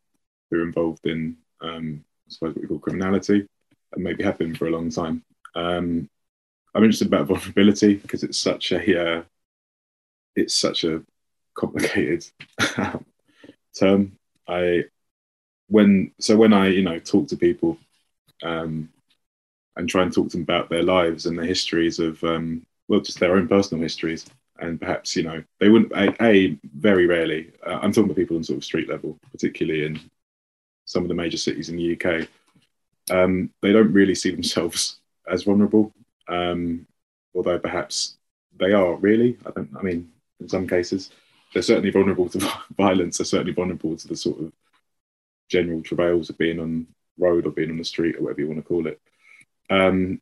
who 0.50 0.60
are 0.60 0.64
involved 0.64 1.06
in, 1.06 1.38
um, 1.62 2.04
I 2.28 2.32
suppose, 2.32 2.56
what 2.56 2.62
we 2.62 2.68
call 2.68 2.80
criminality, 2.80 3.48
and 3.94 4.04
maybe 4.04 4.24
have 4.24 4.40
been 4.40 4.56
for 4.56 4.68
a 4.68 4.72
long 4.72 4.90
time. 4.90 5.24
Um, 5.54 6.10
I'm 6.74 6.84
interested 6.84 7.08
about 7.08 7.28
vulnerability 7.28 7.96
because 7.96 8.24
it's 8.24 8.38
such 8.38 8.72
a 8.72 9.20
uh, 9.20 9.24
it's 10.36 10.56
such 10.56 10.84
a 10.84 11.04
complicated 11.54 12.26
term. 13.80 14.18
I 14.48 14.86
when 15.68 16.12
so 16.20 16.36
when 16.36 16.54
I 16.54 16.68
you 16.68 16.82
know 16.84 17.00
talk 17.00 17.28
to 17.30 17.38
people 17.38 17.78
um, 18.44 18.90
and 19.76 19.88
try 19.88 20.04
and 20.04 20.14
talk 20.14 20.30
to 20.30 20.38
them 20.38 20.44
about 20.44 20.70
their 20.70 20.84
lives 20.84 21.26
and 21.26 21.38
their 21.38 21.46
histories 21.46 22.00
of 22.00 22.24
um, 22.24 22.66
well 22.88 23.00
just 23.00 23.20
their 23.20 23.36
own 23.36 23.48
personal 23.48 23.82
histories 23.82 24.26
and 24.60 24.80
perhaps 24.80 25.16
you 25.16 25.24
know 25.24 25.44
they 25.60 25.70
wouldn't 25.70 25.92
a, 25.94 26.24
a 26.24 26.58
very 26.76 27.06
rarely 27.06 27.52
uh, 27.66 27.80
i'm 27.82 27.92
talking 27.92 28.06
about 28.06 28.16
people 28.16 28.38
on 28.38 28.44
sort 28.44 28.58
of 28.58 28.64
street 28.64 28.90
level 28.90 29.20
particularly 29.32 29.86
in 29.86 30.00
some 30.86 31.04
of 31.04 31.10
the 31.10 31.16
major 31.16 31.38
cities 31.38 31.70
in 31.70 31.78
the 31.78 31.94
uk 31.94 32.28
um, 33.12 33.52
they 33.62 33.72
don't 33.72 33.94
really 33.94 34.16
see 34.16 34.32
themselves 34.32 35.00
as 35.30 35.44
vulnerable 35.44 35.94
um, 36.28 36.88
although 37.36 37.60
perhaps 37.60 38.18
they 38.58 38.72
are 38.72 38.96
really. 38.96 39.38
I 39.46 39.52
don't 39.52 39.70
i 39.78 39.82
mean 39.82 40.12
in 40.40 40.50
some 40.50 40.68
cases 40.68 41.12
they're 41.54 41.62
certainly 41.62 41.92
vulnerable 41.92 42.30
to 42.30 42.52
violence 42.78 43.18
they're 43.18 43.26
certainly 43.26 43.54
vulnerable 43.54 43.96
to 43.96 44.08
the 44.08 44.16
sort 44.16 44.40
of 44.40 44.52
general 45.50 45.82
travails 45.84 46.30
of 46.30 46.38
being 46.38 46.60
on 46.60 46.88
road 47.18 47.46
or 47.46 47.52
being 47.52 47.72
on 47.72 47.78
the 47.78 47.84
street 47.84 48.16
or 48.16 48.24
whatever 48.24 48.42
you 48.42 48.48
want 48.48 48.60
to 48.60 48.68
call 48.68 48.88
it. 48.88 49.00
Um, 49.70 50.22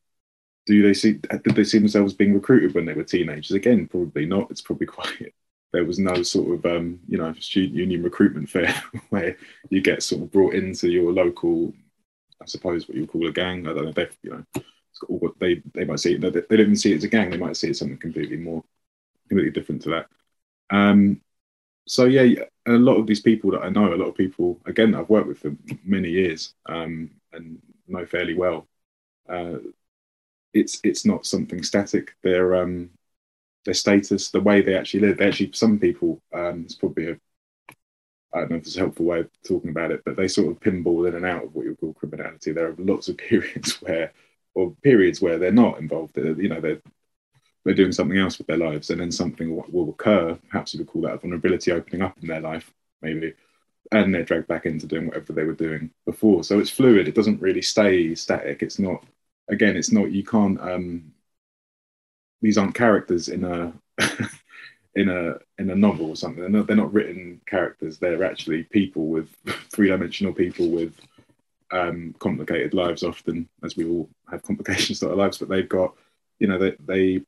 do 0.66 0.82
they 0.82 0.94
see 0.94 1.14
did 1.14 1.56
they 1.56 1.64
see 1.64 1.80
themselves 1.80 2.14
being 2.14 2.34
recruited 2.34 2.74
when 2.74 2.86
they 2.86 2.94
were 2.94 3.04
teenagers? 3.04 3.52
Again 3.52 3.88
probably 3.88 4.26
not. 4.26 4.50
It's 4.52 4.62
probably 4.62 4.88
quite 4.98 5.34
there 5.72 5.86
was 5.86 6.00
no 6.00 6.22
sort 6.24 6.54
of 6.54 6.66
um, 6.66 7.00
you 7.08 7.18
know 7.18 7.34
student 7.34 7.76
union 7.76 8.04
recruitment 8.04 8.50
fair 8.50 8.74
where 9.10 9.38
you 9.70 9.82
get 9.82 10.04
sort 10.04 10.22
of 10.22 10.32
brought 10.32 10.54
into 10.54 10.90
your 10.90 11.12
local 11.12 11.74
i 12.42 12.46
suppose 12.46 12.88
what 12.88 12.98
you 12.98 13.08
call 13.08 13.28
a 13.28 13.32
gang. 13.32 13.68
I 13.68 13.74
don't 13.74 13.86
know 13.86 13.92
they 13.92 14.10
you 14.22 14.32
know 14.32 15.34
they 15.40 15.62
they 15.74 15.86
might 15.86 16.00
see 16.00 16.14
it 16.16 16.22
they, 16.22 16.30
they 16.30 16.42
don't 16.42 16.60
even 16.62 16.76
see 16.76 16.94
it 16.94 16.98
as 16.98 17.04
a 17.04 17.10
gang 17.10 17.30
they 17.30 17.38
might 17.38 17.58
see 17.58 17.68
it 17.68 17.72
as 17.72 17.80
something 17.80 17.98
completely 17.98 18.38
more 18.38 18.64
completely 19.28 19.52
different 19.52 19.82
to 19.84 19.90
that. 19.90 20.08
Um 20.70 21.22
so 21.88 22.06
yeah 22.06 22.44
a 22.68 22.72
lot 22.72 22.96
of 22.96 23.06
these 23.08 23.20
people 23.20 23.52
that 23.52 23.62
i 23.62 23.68
know 23.68 23.94
a 23.94 23.98
lot 23.98 24.08
of 24.08 24.16
people 24.16 24.58
again 24.66 24.96
i've 24.96 25.10
worked 25.10 25.28
with 25.28 25.40
for 25.40 25.54
many 25.84 26.10
years 26.10 26.54
um 26.68 27.10
and 27.34 27.62
know 27.88 28.06
fairly 28.06 28.34
well 28.34 28.68
uh, 29.30 29.58
it's 30.54 30.80
it's 30.84 31.06
not 31.06 31.26
something 31.26 31.64
static. 31.64 32.16
Their 32.24 32.56
um 32.56 32.90
their 33.66 33.74
status, 33.74 34.30
the 34.32 34.42
way 34.42 34.62
they 34.62 34.76
actually 34.78 35.02
live. 35.02 35.18
They 35.18 35.28
actually 35.28 35.52
some 35.54 35.80
people 35.80 36.22
um 36.34 36.64
it's 36.66 36.76
probably 36.76 37.12
a 37.12 37.20
I 38.34 38.40
don't 38.40 38.52
know 38.52 38.58
if 38.58 38.64
it's 38.64 38.76
a 38.76 38.80
helpful 38.80 39.06
way 39.06 39.20
of 39.20 39.30
talking 39.48 39.70
about 39.70 39.92
it, 39.92 40.02
but 40.06 40.16
they 40.16 40.28
sort 40.28 40.52
of 40.52 40.60
pinball 40.60 41.08
in 41.08 41.16
and 41.16 41.26
out 41.26 41.44
of 41.44 41.54
what 41.54 41.66
you 41.66 41.76
call 41.76 41.94
criminality. 41.94 42.52
There 42.52 42.68
are 42.68 42.76
lots 42.80 43.08
of 43.08 43.18
periods 43.30 43.82
where, 43.82 44.12
or 44.56 44.76
periods 44.84 45.22
where 45.22 45.38
they're 45.38 45.52
not 45.52 45.80
involved. 45.80 46.18
You 46.18 46.50
know, 46.50 46.62
they're 46.62 46.82
they're 47.64 47.74
doing 47.74 47.92
something 47.94 48.18
else 48.18 48.38
with 48.38 48.48
their 48.48 48.58
lives, 48.58 48.90
and 48.90 49.00
then 49.00 49.12
something 49.12 49.56
will, 49.56 49.66
will 49.70 49.90
occur. 49.90 50.38
Perhaps 50.50 50.74
you 50.74 50.80
would 50.80 50.88
call 50.88 51.04
that 51.04 51.14
a 51.14 51.18
vulnerability 51.18 51.72
opening 51.72 52.02
up 52.02 52.18
in 52.22 52.28
their 52.28 52.42
life, 52.42 52.74
maybe, 53.02 53.34
and 53.92 54.14
they're 54.14 54.24
dragged 54.24 54.48
back 54.48 54.66
into 54.66 54.88
doing 54.88 55.08
whatever 55.08 55.32
they 55.34 55.44
were 55.44 55.54
doing 55.54 55.92
before. 56.06 56.44
So 56.44 56.60
it's 56.60 56.70
fluid. 56.70 57.08
It 57.08 57.16
doesn't 57.16 57.42
really 57.42 57.62
stay 57.62 58.16
static. 58.16 58.64
It's 58.64 58.80
not 58.80 59.06
again, 59.50 59.76
it's 59.76 59.92
not 59.92 60.12
you 60.12 60.24
can't. 60.24 60.60
Um, 60.60 61.14
these 62.42 62.58
aren't 62.58 62.76
characters 62.76 63.30
in 63.30 63.44
a 63.44 63.74
in 64.96 65.10
a 65.10 65.36
in 65.58 65.70
a 65.70 65.76
novel 65.76 66.10
or 66.10 66.16
something. 66.16 66.42
They're 66.42 66.50
not, 66.50 66.68
they're 66.68 66.76
not 66.76 66.94
written 66.94 67.42
characters. 67.46 67.98
They're 67.98 68.24
actually 68.24 68.64
people 68.64 69.08
with 69.08 69.30
three 69.72 69.90
dimensional 69.90 70.34
people 70.34 70.70
with 70.70 70.94
um, 71.72 72.16
complicated 72.20 72.74
lives. 72.74 73.04
Often, 73.04 73.50
as 73.64 73.78
we 73.78 73.86
all 73.86 74.10
have 74.30 74.44
complications 74.44 75.00
to 75.00 75.10
our 75.10 75.16
lives, 75.16 75.38
but 75.38 75.50
they've 75.50 75.70
got 75.70 75.96
you 76.40 76.48
know 76.48 76.58
they 76.58 76.76
they 76.86 77.22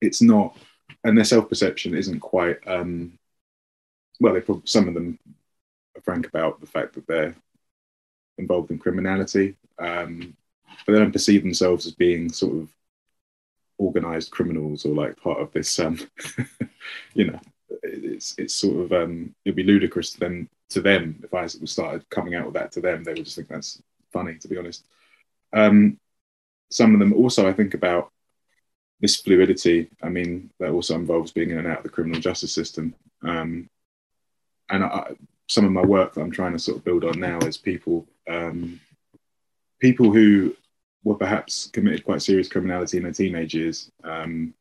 it's 0.00 0.22
not 0.22 0.56
and 1.04 1.16
their 1.16 1.24
self 1.24 1.48
perception 1.48 1.94
isn't 1.94 2.20
quite 2.20 2.58
um, 2.66 3.18
well. 4.20 4.34
They 4.34 4.40
probably, 4.40 4.66
some 4.66 4.88
of 4.88 4.94
them 4.94 5.18
are 5.96 6.02
frank 6.02 6.26
about 6.26 6.60
the 6.60 6.66
fact 6.66 6.94
that 6.94 7.06
they're 7.06 7.34
involved 8.38 8.70
in 8.70 8.78
criminality. 8.78 9.56
Um, 9.78 10.36
but 10.86 10.92
they 10.92 10.98
don't 10.98 11.12
perceive 11.12 11.42
themselves 11.42 11.86
as 11.86 11.92
being 11.92 12.30
sort 12.30 12.56
of 12.56 12.68
organized 13.78 14.30
criminals 14.30 14.84
or 14.84 14.94
like 14.94 15.16
part 15.16 15.40
of 15.40 15.52
this 15.52 15.78
um 15.78 15.98
you 17.14 17.24
know 17.24 17.40
it's 17.82 18.34
it's 18.38 18.54
sort 18.54 18.84
of 18.84 18.92
um 18.92 19.34
it'd 19.44 19.56
be 19.56 19.62
ludicrous 19.62 20.12
to 20.12 20.20
them 20.20 20.48
to 20.68 20.80
them 20.80 21.20
if 21.22 21.34
I 21.34 21.46
started 21.46 22.08
coming 22.08 22.34
out 22.34 22.46
with 22.46 22.54
that 22.54 22.72
to 22.72 22.80
them. 22.80 23.04
They 23.04 23.12
would 23.12 23.24
just 23.24 23.36
think 23.36 23.48
that's 23.48 23.82
funny 24.12 24.36
to 24.36 24.48
be 24.48 24.56
honest. 24.56 24.84
Um 25.52 25.98
some 26.70 26.94
of 26.94 27.00
them 27.00 27.12
also 27.12 27.48
I 27.48 27.52
think 27.52 27.74
about 27.74 28.10
this 29.00 29.16
fluidity. 29.16 29.90
I 30.02 30.08
mean 30.08 30.50
that 30.60 30.70
also 30.70 30.94
involves 30.94 31.32
being 31.32 31.50
in 31.50 31.58
and 31.58 31.66
out 31.66 31.78
of 31.78 31.82
the 31.82 31.90
criminal 31.90 32.20
justice 32.20 32.52
system. 32.52 32.94
Um 33.22 33.68
and 34.70 34.84
I, 34.84 35.12
some 35.48 35.64
of 35.64 35.72
my 35.72 35.82
work 35.82 36.14
that 36.14 36.22
I'm 36.22 36.30
trying 36.30 36.52
to 36.52 36.58
sort 36.58 36.78
of 36.78 36.84
build 36.84 37.04
on 37.04 37.18
now 37.18 37.38
is 37.40 37.58
people 37.58 38.06
um 38.28 38.80
people 39.80 40.12
who 40.12 40.54
were 41.04 41.14
perhaps 41.14 41.68
committed 41.72 42.04
quite 42.04 42.22
serious 42.22 42.48
criminality 42.48 42.96
in 42.96 43.02
their 43.04 43.12
teenage 43.12 43.54
years, 43.54 43.90
um, 44.04 44.54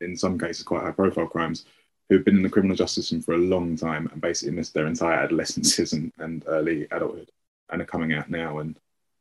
in 0.00 0.16
some 0.16 0.38
cases 0.38 0.64
quite 0.64 0.82
high 0.82 0.90
profile 0.90 1.26
crimes, 1.26 1.64
who've 2.08 2.24
been 2.24 2.36
in 2.36 2.42
the 2.42 2.50
criminal 2.50 2.76
justice 2.76 3.08
system 3.08 3.22
for 3.22 3.34
a 3.34 3.38
long 3.38 3.76
time 3.76 4.08
and 4.12 4.20
basically 4.20 4.54
missed 4.54 4.74
their 4.74 4.86
entire 4.86 5.20
adolescences 5.20 5.92
and, 5.94 6.12
and 6.18 6.44
early 6.48 6.84
adulthood 6.90 7.30
and 7.70 7.80
are 7.80 7.86
coming 7.86 8.12
out 8.12 8.30
now 8.30 8.58
and 8.58 8.78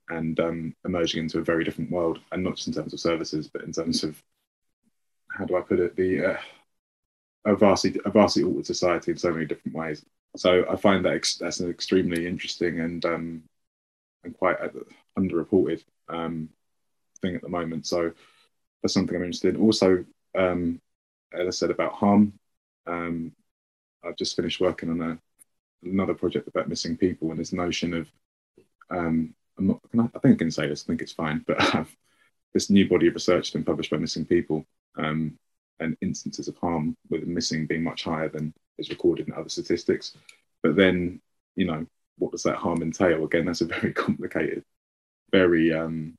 and 0.09 0.37
um, 0.41 0.75
emerging 0.83 1.21
into 1.23 1.39
a 1.39 1.43
very 1.43 1.63
different 1.63 1.89
world 1.89 2.19
and 2.33 2.43
not 2.43 2.57
just 2.57 2.67
in 2.67 2.73
terms 2.73 2.93
of 2.93 2.99
services 2.99 3.47
but 3.47 3.63
in 3.63 3.71
terms 3.71 4.03
of 4.03 4.21
how 5.31 5.45
do 5.45 5.55
I 5.55 5.61
put 5.61 5.79
it 5.79 5.95
the 5.95 6.33
uh, 6.33 6.37
a 7.45 7.55
vastly 7.55 7.99
a 8.05 8.09
vastly 8.09 8.43
altered 8.43 8.65
society 8.65 9.11
in 9.11 9.17
so 9.17 9.31
many 9.31 9.45
different 9.45 9.75
ways. 9.75 10.05
So 10.35 10.65
I 10.69 10.75
find 10.75 11.05
that 11.05 11.13
ex- 11.13 11.37
that's 11.37 11.59
an 11.59 11.69
extremely 11.69 12.25
interesting 12.27 12.79
and 12.79 13.03
um, 13.05 13.43
and 14.23 14.37
quite 14.37 14.59
uh, 14.61 14.69
underreported 15.17 15.83
um, 16.09 16.49
thing 17.23 17.35
at 17.35 17.41
the 17.41 17.49
moment. 17.49 17.87
So 17.87 18.11
that's 18.81 18.93
something 18.93 19.15
I'm 19.15 19.23
interested 19.23 19.55
in. 19.55 19.61
Also, 19.61 20.05
um, 20.37 20.79
as 21.33 21.47
I 21.47 21.51
said 21.51 21.71
about 21.71 21.93
harm, 21.93 22.33
um, 22.85 23.31
I've 24.03 24.17
just 24.17 24.35
finished 24.35 24.59
working 24.59 24.89
on 24.89 25.01
a, 25.01 25.17
another 25.83 26.13
project 26.13 26.47
about 26.47 26.69
missing 26.69 26.97
people 26.97 27.31
and 27.31 27.39
this 27.39 27.53
notion 27.53 27.93
of 27.93 28.07
um, 28.91 29.33
I'm 29.57 29.67
not, 29.67 29.79
I, 29.97 30.01
I, 30.15 30.19
think 30.19 30.35
I 30.35 30.37
can 30.37 30.51
say 30.51 30.67
this, 30.67 30.83
I 30.83 30.87
think 30.87 31.01
it's 31.01 31.13
fine, 31.13 31.43
but 31.47 31.59
I 31.61 31.65
have 31.65 31.95
this 32.53 32.69
new 32.69 32.87
body 32.87 33.07
of 33.07 33.15
research 33.15 33.53
been 33.53 33.63
published 33.63 33.89
by 33.89 33.97
missing 33.97 34.25
people 34.25 34.65
um, 34.97 35.37
and 35.79 35.97
instances 36.01 36.47
of 36.47 36.57
harm 36.57 36.95
with 37.09 37.25
missing 37.25 37.65
being 37.65 37.83
much 37.83 38.03
higher 38.03 38.29
than 38.29 38.53
is 38.77 38.89
recorded 38.89 39.27
in 39.27 39.33
other 39.33 39.49
statistics. 39.49 40.15
But 40.61 40.75
then, 40.75 41.21
you 41.55 41.65
know, 41.65 41.85
what 42.17 42.31
does 42.31 42.43
that 42.43 42.57
harm 42.57 42.81
entail? 42.81 43.23
Again, 43.23 43.45
that's 43.45 43.61
a 43.61 43.65
very 43.65 43.93
complicated, 44.05 44.63
very 45.31 45.73
um, 45.73 46.17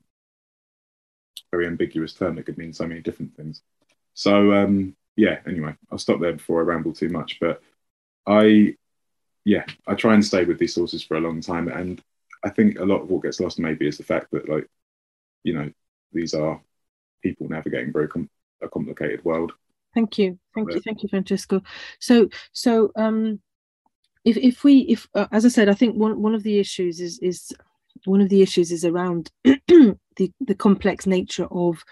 very 1.55 1.67
ambiguous 1.67 2.13
term 2.13 2.35
that 2.35 2.45
could 2.45 2.57
mean 2.57 2.73
so 2.73 2.85
many 2.85 3.01
different 3.01 3.35
things. 3.35 3.61
So 4.13 4.53
um, 4.53 4.95
yeah, 5.15 5.39
anyway, 5.47 5.75
I'll 5.91 5.97
stop 5.97 6.19
there 6.19 6.33
before 6.33 6.59
I 6.59 6.63
ramble 6.63 6.93
too 6.93 7.09
much. 7.09 7.39
But 7.39 7.61
I, 8.27 8.75
yeah, 9.45 9.63
I 9.87 9.95
try 9.95 10.13
and 10.13 10.25
stay 10.25 10.43
with 10.43 10.59
these 10.59 10.73
sources 10.73 11.03
for 11.03 11.17
a 11.17 11.21
long 11.21 11.41
time, 11.41 11.67
and 11.69 12.01
I 12.43 12.49
think 12.49 12.79
a 12.79 12.85
lot 12.85 13.01
of 13.01 13.09
what 13.09 13.23
gets 13.23 13.39
lost 13.39 13.59
maybe 13.59 13.87
is 13.87 13.97
the 13.97 14.03
fact 14.03 14.31
that 14.31 14.49
like, 14.49 14.67
you 15.43 15.53
know, 15.53 15.71
these 16.11 16.33
are 16.33 16.59
people 17.23 17.47
navigating 17.47 17.93
very 17.93 18.07
com- 18.07 18.29
a 18.61 18.67
complicated 18.67 19.23
world. 19.23 19.53
Thank 19.93 20.17
you, 20.17 20.37
thank 20.53 20.73
you, 20.73 20.81
thank 20.81 21.03
you, 21.03 21.09
Francesco. 21.09 21.61
So, 21.99 22.27
so 22.51 22.91
um, 22.97 23.39
if 24.25 24.35
if 24.35 24.63
we 24.63 24.79
if 24.79 25.07
uh, 25.15 25.27
as 25.31 25.45
I 25.45 25.49
said, 25.49 25.69
I 25.69 25.73
think 25.73 25.95
one 25.95 26.21
one 26.21 26.35
of 26.35 26.43
the 26.43 26.59
issues 26.59 26.99
is 26.99 27.19
is 27.19 27.53
one 28.03 28.21
of 28.21 28.29
the 28.29 28.41
issues 28.41 28.71
is 28.71 28.83
around 28.83 29.31
the 30.17 30.31
the 30.39 30.55
complex 30.55 31.05
nature 31.05 31.47
of 31.51 31.83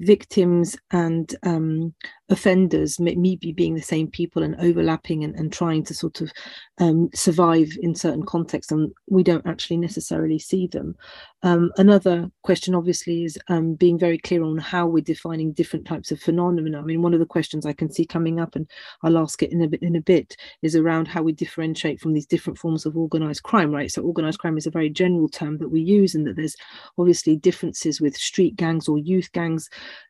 victims 0.00 0.76
and 0.90 1.34
um, 1.44 1.94
offenders 2.32 2.98
may 2.98 3.14
maybe 3.14 3.52
being 3.52 3.74
the 3.74 3.82
same 3.82 4.08
people 4.08 4.42
and 4.42 4.56
overlapping 4.58 5.22
and, 5.22 5.36
and 5.36 5.52
trying 5.52 5.84
to 5.84 5.94
sort 5.94 6.22
of 6.22 6.32
um, 6.78 7.10
survive 7.14 7.68
in 7.82 7.94
certain 7.94 8.24
contexts 8.24 8.72
and 8.72 8.90
we 9.08 9.22
don't 9.22 9.46
actually 9.46 9.76
necessarily 9.76 10.38
see 10.38 10.66
them. 10.66 10.96
Um, 11.42 11.70
another 11.76 12.30
question 12.42 12.74
obviously 12.74 13.24
is 13.24 13.38
um, 13.48 13.74
being 13.74 13.98
very 13.98 14.16
clear 14.16 14.42
on 14.42 14.56
how 14.56 14.86
we're 14.86 15.02
defining 15.02 15.52
different 15.52 15.86
types 15.86 16.10
of 16.10 16.20
phenomena. 16.20 16.80
I 16.80 16.82
mean 16.82 17.02
one 17.02 17.12
of 17.12 17.20
the 17.20 17.26
questions 17.26 17.66
i 17.66 17.72
can 17.72 17.92
see 17.92 18.06
coming 18.06 18.40
up 18.40 18.56
and 18.56 18.68
i'll 19.02 19.18
ask 19.18 19.42
it 19.42 19.52
in 19.52 19.62
a 19.62 19.68
bit 19.68 19.82
in 19.82 19.96
a 19.96 20.00
bit 20.00 20.36
is 20.62 20.74
around 20.74 21.08
how 21.08 21.22
we 21.22 21.32
differentiate 21.32 22.00
from 22.00 22.14
these 22.14 22.26
different 22.26 22.58
forms 22.58 22.86
of 22.86 22.96
organized 22.96 23.42
crime 23.42 23.70
right? 23.70 23.92
So 23.92 24.02
organized 24.02 24.38
crime 24.38 24.56
is 24.56 24.66
a 24.66 24.70
very 24.70 24.88
general 24.88 25.28
term 25.28 25.58
that 25.58 25.68
we 25.68 25.80
use 25.82 26.14
and 26.14 26.26
that 26.26 26.36
there's 26.36 26.56
obviously 26.96 27.36
differences 27.36 28.00
with 28.00 28.16
street 28.16 28.56
gangs 28.56 28.88
or 28.88 28.96
youth 28.98 29.30
gangs 29.32 29.68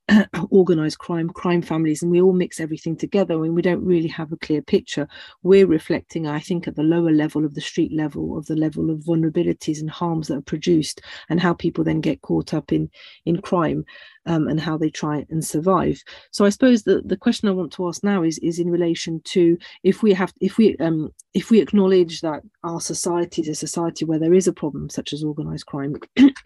organized 0.51 0.99
crime, 0.99 1.29
crime 1.31 1.63
families, 1.63 2.03
and 2.03 2.12
we 2.13 2.23
all 2.23 2.33
mix 2.33 2.61
everything 2.61 2.97
together 2.97 3.43
and 3.43 3.55
we 3.55 3.63
don't 3.63 3.85
really 3.85 4.09
have 4.09 4.31
a 4.31 4.37
clear 4.37 4.63
picture. 4.63 5.09
We're 5.43 5.67
reflecting, 5.67 6.27
I 6.27 6.39
think, 6.39 6.69
at 6.69 6.77
the 6.77 6.83
lower 6.83 7.11
level 7.11 7.45
of 7.45 7.55
the 7.55 7.61
street 7.61 7.93
level 7.93 8.39
of 8.39 8.47
the 8.47 8.57
level 8.57 8.91
of 8.91 9.01
vulnerabilities 9.01 9.81
and 9.81 9.91
harms 9.91 10.29
that 10.29 10.37
are 10.37 10.43
produced 10.43 11.01
and 11.29 11.41
how 11.41 11.55
people 11.55 11.83
then 11.83 12.01
get 12.01 12.23
caught 12.23 12.55
up 12.55 12.73
in 12.73 12.91
in 13.25 13.41
crime 13.41 13.85
um, 14.27 14.47
and 14.49 14.61
how 14.61 14.77
they 14.77 14.91
try 14.91 15.27
and 15.31 15.45
survive. 15.45 16.03
So 16.31 16.45
I 16.45 16.51
suppose 16.51 16.83
the, 16.83 17.03
the 17.05 17.17
question 17.17 17.49
I 17.49 17.53
want 17.53 17.73
to 17.73 17.89
ask 17.89 18.05
now 18.05 18.23
is 18.23 18.39
is 18.39 18.59
in 18.59 18.71
relation 18.71 19.21
to 19.25 19.59
if 19.83 20.03
we 20.03 20.13
have 20.13 20.33
if 20.41 20.59
we 20.59 20.77
um, 20.77 21.13
if 21.35 21.51
we 21.51 21.61
acknowledge 21.61 22.21
that 22.21 22.43
our 22.63 22.81
society 22.81 23.43
is 23.43 23.49
a 23.49 23.55
society 23.55 24.05
where 24.05 24.19
there 24.19 24.35
is 24.35 24.47
a 24.47 24.53
problem 24.53 24.91
such 24.91 25.13
as 25.13 25.25
organized 25.25 25.67
crime, 25.67 25.97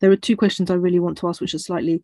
there 0.00 0.10
are 0.10 0.16
two 0.16 0.36
questions 0.36 0.70
I 0.70 0.74
really 0.74 1.00
want 1.00 1.18
to 1.18 1.28
ask 1.28 1.40
which 1.40 1.54
are 1.54 1.58
slightly 1.58 2.02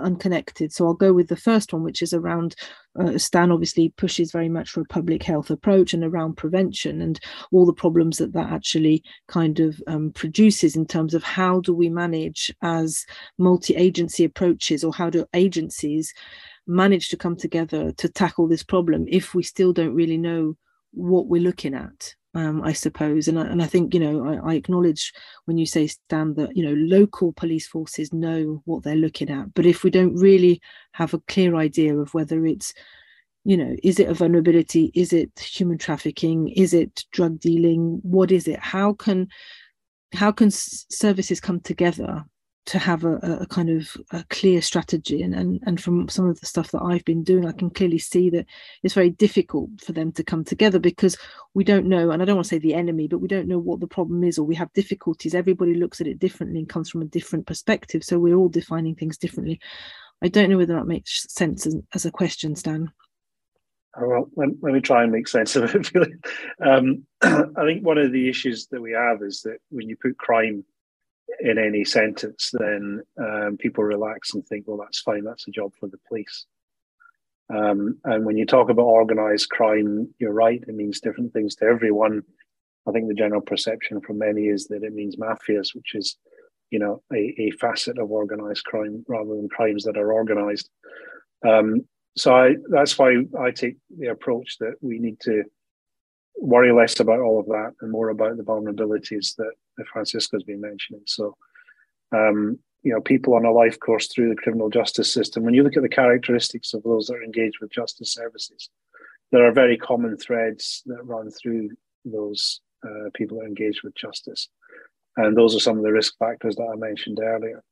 unconnected. 0.00 0.72
So 0.72 0.86
I'll 0.86 0.94
go 0.94 1.12
with 1.12 1.28
the 1.28 1.36
first 1.36 1.72
one, 1.72 1.82
which 1.82 2.02
is 2.02 2.12
around 2.12 2.56
uh, 2.98 3.18
Stan 3.18 3.52
obviously 3.52 3.90
pushes 3.90 4.32
very 4.32 4.48
much 4.48 4.70
for 4.70 4.80
a 4.80 4.86
public 4.86 5.22
health 5.22 5.50
approach 5.50 5.92
and 5.92 6.02
around 6.02 6.36
prevention 6.36 7.02
and 7.02 7.20
all 7.52 7.66
the 7.66 7.72
problems 7.72 8.18
that 8.18 8.32
that 8.32 8.50
actually 8.50 9.02
kind 9.28 9.60
of 9.60 9.82
um, 9.86 10.10
produces 10.12 10.76
in 10.76 10.86
terms 10.86 11.14
of 11.14 11.22
how 11.22 11.60
do 11.60 11.74
we 11.74 11.88
manage 11.88 12.50
as 12.62 13.04
multi-agency 13.38 14.24
approaches 14.24 14.82
or 14.82 14.92
how 14.92 15.10
do 15.10 15.26
agencies 15.34 16.14
manage 16.66 17.08
to 17.08 17.16
come 17.16 17.36
together 17.36 17.92
to 17.92 18.08
tackle 18.08 18.48
this 18.48 18.62
problem 18.62 19.04
if 19.08 19.34
we 19.34 19.42
still 19.42 19.72
don't 19.72 19.94
really 19.94 20.18
know 20.18 20.56
what 20.92 21.28
we're 21.28 21.42
looking 21.42 21.74
at 21.74 22.14
um, 22.36 22.62
I 22.62 22.72
suppose. 22.74 23.28
And 23.28 23.38
I, 23.38 23.46
and 23.46 23.62
I 23.62 23.66
think, 23.66 23.94
you 23.94 24.00
know, 24.00 24.26
I, 24.26 24.52
I, 24.52 24.54
acknowledge 24.54 25.12
when 25.46 25.56
you 25.56 25.64
say, 25.64 25.86
Stan, 25.86 26.34
that, 26.34 26.54
you 26.54 26.62
know, 26.62 26.74
local 26.74 27.32
police 27.32 27.66
forces 27.66 28.12
know 28.12 28.62
what 28.66 28.82
they're 28.82 28.94
looking 28.94 29.30
at. 29.30 29.54
But 29.54 29.64
if 29.64 29.82
we 29.82 29.90
don't 29.90 30.14
really 30.14 30.60
have 30.92 31.14
a 31.14 31.20
clear 31.20 31.56
idea 31.56 31.96
of 31.96 32.12
whether 32.12 32.44
it's, 32.44 32.74
you 33.44 33.56
know, 33.56 33.74
is 33.82 33.98
it 33.98 34.08
a 34.08 34.14
vulnerability? 34.14 34.92
Is 34.94 35.14
it 35.14 35.38
human 35.38 35.78
trafficking? 35.78 36.48
Is 36.48 36.74
it 36.74 37.04
drug 37.10 37.40
dealing? 37.40 38.00
What 38.02 38.30
is 38.30 38.46
it? 38.48 38.58
How 38.58 38.92
can 38.92 39.28
how 40.12 40.30
can 40.30 40.50
services 40.50 41.40
come 41.40 41.60
together 41.60 42.24
to 42.66 42.78
have 42.78 43.04
a, 43.04 43.16
a 43.40 43.46
kind 43.46 43.70
of 43.70 43.96
a 44.12 44.24
clear 44.30 44.60
strategy. 44.60 45.22
And, 45.22 45.34
and 45.34 45.60
and 45.66 45.80
from 45.80 46.08
some 46.08 46.28
of 46.28 46.40
the 46.40 46.46
stuff 46.46 46.70
that 46.72 46.82
I've 46.82 47.04
been 47.04 47.22
doing 47.22 47.46
I 47.46 47.52
can 47.52 47.70
clearly 47.70 47.98
see 47.98 48.28
that 48.30 48.46
it's 48.82 48.94
very 48.94 49.10
difficult 49.10 49.70
for 49.80 49.92
them 49.92 50.12
to 50.12 50.24
come 50.24 50.44
together 50.44 50.78
because 50.78 51.16
we 51.54 51.64
don't 51.64 51.86
know 51.86 52.10
and 52.10 52.20
I 52.20 52.24
don't 52.24 52.36
want 52.36 52.46
to 52.46 52.54
say 52.54 52.58
the 52.58 52.74
enemy 52.74 53.08
but 53.08 53.18
we 53.18 53.28
don't 53.28 53.48
know 53.48 53.58
what 53.58 53.80
the 53.80 53.86
problem 53.86 54.24
is 54.24 54.38
or 54.38 54.44
we 54.44 54.54
have 54.56 54.72
difficulties. 54.72 55.34
Everybody 55.34 55.74
looks 55.74 56.00
at 56.00 56.06
it 56.06 56.18
differently 56.18 56.58
and 56.58 56.68
comes 56.68 56.90
from 56.90 57.02
a 57.02 57.06
different 57.06 57.46
perspective. 57.46 58.04
So 58.04 58.18
we're 58.18 58.36
all 58.36 58.48
defining 58.48 58.94
things 58.94 59.16
differently. 59.16 59.60
I 60.22 60.28
don't 60.28 60.50
know 60.50 60.58
whether 60.58 60.74
that 60.74 60.86
makes 60.86 61.26
sense 61.32 61.66
as, 61.66 61.76
as 61.94 62.04
a 62.04 62.10
question 62.10 62.56
Stan. 62.56 62.90
Oh, 63.98 64.08
well, 64.08 64.30
let, 64.36 64.48
let, 64.60 64.74
me 64.74 64.80
try 64.80 65.04
and 65.04 65.12
make 65.12 65.26
sense 65.26 65.56
of 65.56 65.74
it. 65.74 65.90
um, 66.64 67.04
I 67.22 67.64
think 67.64 67.84
one 67.84 67.96
of 67.96 68.12
the 68.12 68.28
issues 68.28 68.66
that 68.70 68.80
we 68.80 68.92
have 68.92 69.22
is 69.22 69.40
that 69.42 69.58
when 69.70 69.88
you 69.88 69.96
put 69.96 70.18
crime 70.18 70.64
in 71.40 71.58
any 71.58 71.84
sentence, 71.84 72.50
then 72.52 73.02
um, 73.18 73.56
people 73.58 73.84
relax 73.84 74.34
and 74.34 74.46
think, 74.46 74.64
well, 74.66 74.78
that's 74.78 75.00
fine, 75.00 75.24
that's 75.24 75.48
a 75.48 75.50
job 75.50 75.72
for 75.78 75.88
the 75.88 75.98
police. 76.08 76.46
Um, 77.48 77.98
and 78.04 78.24
when 78.24 78.36
you 78.36 78.46
talk 78.46 78.70
about 78.70 78.82
organized 78.82 79.50
crime, 79.50 80.12
you're 80.18 80.32
right, 80.32 80.62
it 80.66 80.74
means 80.74 81.00
different 81.00 81.32
things 81.32 81.54
to 81.56 81.64
everyone. 81.66 82.22
I 82.88 82.92
think 82.92 83.08
the 83.08 83.14
general 83.14 83.40
perception 83.40 84.00
from 84.00 84.18
many 84.18 84.46
is 84.46 84.66
that 84.68 84.82
it 84.82 84.92
means 84.92 85.16
mafias, 85.16 85.74
which 85.74 85.94
is, 85.94 86.16
you 86.70 86.78
know, 86.78 87.02
a, 87.12 87.34
a 87.38 87.50
facet 87.52 87.98
of 87.98 88.10
organized 88.10 88.64
crime 88.64 89.04
rather 89.08 89.34
than 89.36 89.48
crimes 89.48 89.84
that 89.84 89.96
are 89.96 90.12
organized. 90.12 90.68
Um, 91.46 91.86
so 92.16 92.34
I, 92.34 92.54
that's 92.68 92.98
why 92.98 93.16
I 93.38 93.50
take 93.50 93.76
the 93.96 94.08
approach 94.08 94.58
that 94.58 94.74
we 94.80 94.98
need 94.98 95.20
to 95.20 95.44
worry 96.38 96.72
less 96.72 96.98
about 97.00 97.20
all 97.20 97.40
of 97.40 97.46
that 97.46 97.72
and 97.80 97.90
more 97.90 98.08
about 98.08 98.36
the 98.36 98.42
vulnerabilities 98.42 99.36
that, 99.36 99.52
that 99.76 99.86
Francisco's 99.88 100.44
been 100.44 100.60
mentioning. 100.60 101.02
So, 101.06 101.36
um, 102.12 102.58
you 102.82 102.92
know, 102.92 103.00
people 103.00 103.34
on 103.34 103.44
a 103.44 103.50
life 103.50 103.78
course 103.80 104.08
through 104.08 104.28
the 104.28 104.40
criminal 104.40 104.70
justice 104.70 105.12
system, 105.12 105.42
when 105.42 105.54
you 105.54 105.62
look 105.62 105.76
at 105.76 105.82
the 105.82 105.88
characteristics 105.88 106.72
of 106.74 106.82
those 106.82 107.06
that 107.06 107.16
are 107.16 107.22
engaged 107.22 107.58
with 107.60 107.72
justice 107.72 108.12
services, 108.12 108.70
there 109.32 109.46
are 109.46 109.52
very 109.52 109.76
common 109.76 110.16
threads 110.16 110.82
that 110.86 111.04
run 111.04 111.30
through 111.30 111.70
those 112.04 112.60
uh, 112.84 113.10
people 113.14 113.38
that 113.38 113.44
are 113.44 113.48
engaged 113.48 113.80
with 113.82 113.94
justice. 113.96 114.48
And 115.16 115.36
those 115.36 115.56
are 115.56 115.60
some 115.60 115.78
of 115.78 115.82
the 115.82 115.92
risk 115.92 116.16
factors 116.18 116.56
that 116.56 116.70
I 116.72 116.76
mentioned 116.76 117.18
earlier. 117.20 117.62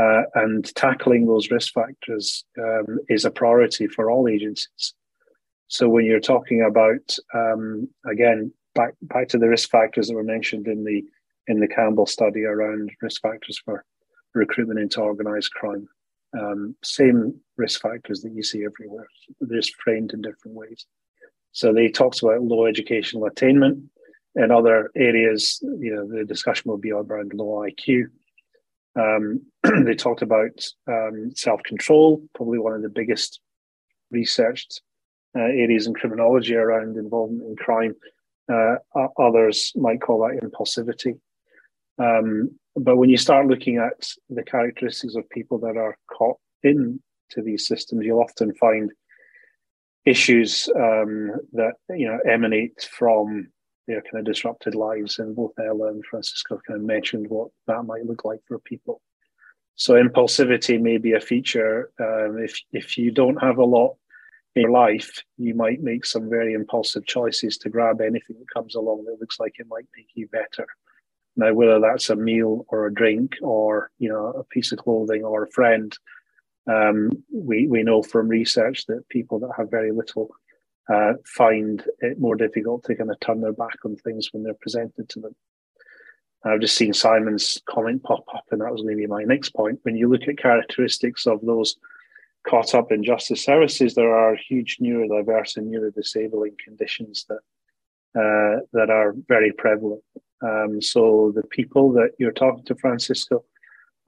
Uh, 0.00 0.22
and 0.34 0.74
tackling 0.74 1.26
those 1.26 1.50
risk 1.50 1.72
factors 1.74 2.44
um, 2.58 2.98
is 3.08 3.24
a 3.24 3.30
priority 3.30 3.86
for 3.86 4.10
all 4.10 4.26
agencies. 4.26 4.94
So 5.68 5.88
when 5.88 6.04
you're 6.04 6.20
talking 6.20 6.62
about 6.62 7.16
um, 7.34 7.88
again 8.06 8.52
back 8.74 8.94
back 9.02 9.28
to 9.28 9.38
the 9.38 9.48
risk 9.48 9.70
factors 9.70 10.08
that 10.08 10.14
were 10.14 10.22
mentioned 10.22 10.66
in 10.66 10.84
the 10.84 11.04
in 11.46 11.60
the 11.60 11.68
Campbell 11.68 12.06
study 12.06 12.44
around 12.44 12.90
risk 13.00 13.20
factors 13.20 13.58
for 13.64 13.84
recruitment 14.34 14.80
into 14.80 15.00
organised 15.00 15.52
crime, 15.52 15.88
um, 16.38 16.74
same 16.82 17.40
risk 17.56 17.80
factors 17.80 18.22
that 18.22 18.32
you 18.32 18.42
see 18.42 18.64
everywhere. 18.64 19.06
They're 19.40 19.58
just 19.58 19.74
framed 19.76 20.12
in 20.12 20.22
different 20.22 20.56
ways. 20.56 20.86
So 21.52 21.72
they 21.72 21.88
talked 21.88 22.22
about 22.22 22.42
low 22.42 22.66
educational 22.66 23.26
attainment. 23.26 23.84
In 24.34 24.50
other 24.50 24.90
areas, 24.96 25.58
you 25.62 25.94
know, 25.94 26.08
the 26.08 26.24
discussion 26.24 26.70
will 26.70 26.78
be 26.78 26.92
around 26.92 27.32
low 27.34 27.66
IQ. 27.68 28.04
Um, 28.96 29.42
they 29.84 29.94
talked 29.94 30.22
about 30.22 30.64
um, 30.88 31.32
self 31.34 31.62
control, 31.64 32.22
probably 32.34 32.58
one 32.58 32.74
of 32.74 32.82
the 32.82 32.88
biggest 32.88 33.40
researched 34.10 34.80
uh, 35.36 35.42
areas 35.42 35.86
in 35.86 35.94
criminology 35.94 36.54
around 36.54 36.96
involvement 36.96 37.42
in 37.48 37.56
crime. 37.56 37.94
Uh, 38.50 38.76
others 39.18 39.72
might 39.76 40.00
call 40.00 40.20
that 40.20 40.42
impulsivity. 40.42 41.18
Um, 42.02 42.50
but 42.76 42.96
when 42.96 43.10
you 43.10 43.16
start 43.16 43.46
looking 43.46 43.76
at 43.76 44.08
the 44.30 44.42
characteristics 44.42 45.14
of 45.14 45.28
people 45.30 45.58
that 45.58 45.76
are 45.76 45.96
caught 46.10 46.38
into 46.62 47.00
these 47.36 47.66
systems, 47.66 48.04
you'll 48.04 48.20
often 48.20 48.54
find 48.54 48.90
issues 50.04 50.68
um, 50.74 51.32
that 51.52 51.74
you 51.90 52.06
know 52.06 52.18
emanate 52.30 52.88
from 52.90 53.48
their 53.86 54.02
kind 54.02 54.20
of 54.20 54.24
disrupted 54.24 54.74
lives. 54.74 55.18
And 55.18 55.36
both 55.36 55.52
Ella 55.58 55.88
and 55.88 56.04
Francisco 56.04 56.60
kind 56.66 56.80
of 56.80 56.86
mentioned 56.86 57.28
what 57.28 57.48
that 57.66 57.84
might 57.84 58.06
look 58.06 58.24
like 58.24 58.40
for 58.46 58.58
people. 58.60 59.00
So 59.74 59.94
impulsivity 59.94 60.80
may 60.80 60.98
be 60.98 61.12
a 61.12 61.20
feature 61.20 61.90
um, 62.00 62.38
if 62.38 62.58
if 62.72 62.98
you 62.98 63.10
don't 63.10 63.42
have 63.42 63.58
a 63.58 63.64
lot 63.64 63.96
in 64.54 64.62
your 64.62 64.70
life, 64.70 65.22
you 65.38 65.54
might 65.54 65.82
make 65.82 66.04
some 66.04 66.28
very 66.28 66.52
impulsive 66.52 67.06
choices 67.06 67.56
to 67.58 67.70
grab 67.70 68.00
anything 68.00 68.36
that 68.38 68.50
comes 68.52 68.74
along 68.74 69.04
that 69.04 69.20
looks 69.20 69.40
like 69.40 69.54
it 69.58 69.66
might 69.68 69.86
make 69.96 70.08
you 70.14 70.28
better. 70.28 70.66
Now, 71.36 71.54
whether 71.54 71.80
that's 71.80 72.10
a 72.10 72.16
meal 72.16 72.66
or 72.68 72.86
a 72.86 72.94
drink 72.94 73.36
or 73.42 73.90
you 73.98 74.08
know 74.08 74.26
a 74.26 74.44
piece 74.44 74.72
of 74.72 74.78
clothing 74.78 75.24
or 75.24 75.44
a 75.44 75.50
friend, 75.50 75.96
um, 76.66 77.10
we 77.32 77.66
we 77.66 77.82
know 77.82 78.02
from 78.02 78.28
research 78.28 78.86
that 78.86 79.08
people 79.08 79.38
that 79.40 79.52
have 79.56 79.70
very 79.70 79.92
little 79.92 80.30
uh, 80.92 81.14
find 81.24 81.84
it 82.00 82.18
more 82.18 82.36
difficult 82.36 82.84
to 82.84 82.94
kind 82.94 83.10
of 83.10 83.18
turn 83.20 83.40
their 83.40 83.52
back 83.52 83.76
on 83.84 83.96
things 83.96 84.28
when 84.32 84.42
they're 84.42 84.54
presented 84.54 85.08
to 85.08 85.20
them. 85.20 85.34
I've 86.44 86.60
just 86.60 86.76
seen 86.76 86.92
Simon's 86.92 87.62
comment 87.66 88.02
pop 88.02 88.24
up, 88.34 88.44
and 88.50 88.60
that 88.60 88.72
was 88.72 88.82
maybe 88.84 89.06
my 89.06 89.22
next 89.22 89.50
point. 89.50 89.78
When 89.82 89.96
you 89.96 90.08
look 90.08 90.26
at 90.28 90.38
characteristics 90.38 91.26
of 91.26 91.40
those 91.42 91.76
caught 92.48 92.74
up 92.74 92.90
in 92.90 93.04
justice 93.04 93.44
services, 93.44 93.94
there 93.94 94.14
are 94.14 94.34
huge 94.34 94.78
neurodiverse 94.78 95.56
and 95.56 95.72
neurodisabling 95.72 96.58
conditions 96.58 97.26
that 97.28 97.38
uh, 98.14 98.60
that 98.72 98.90
are 98.90 99.14
very 99.28 99.52
prevalent. 99.52 100.02
Um, 100.42 100.82
so 100.82 101.32
the 101.34 101.44
people 101.44 101.92
that 101.92 102.10
you're 102.18 102.32
talking 102.32 102.64
to, 102.64 102.74
Francisco, 102.74 103.44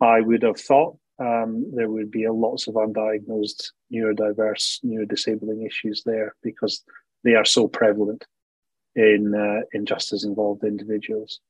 I 0.00 0.20
would 0.20 0.42
have 0.42 0.58
thought 0.58 0.96
um, 1.18 1.70
there 1.74 1.90
would 1.90 2.10
be 2.10 2.26
lots 2.28 2.66
of 2.66 2.74
undiagnosed 2.74 3.70
neurodiverse, 3.92 4.84
neurodisabling 4.84 5.66
issues 5.66 6.02
there 6.04 6.34
because 6.42 6.82
they 7.22 7.34
are 7.34 7.44
so 7.44 7.68
prevalent 7.68 8.26
in 8.96 9.34
uh, 9.34 9.64
in 9.72 9.86
justice 9.86 10.24
involved 10.24 10.64
individuals. 10.64 11.40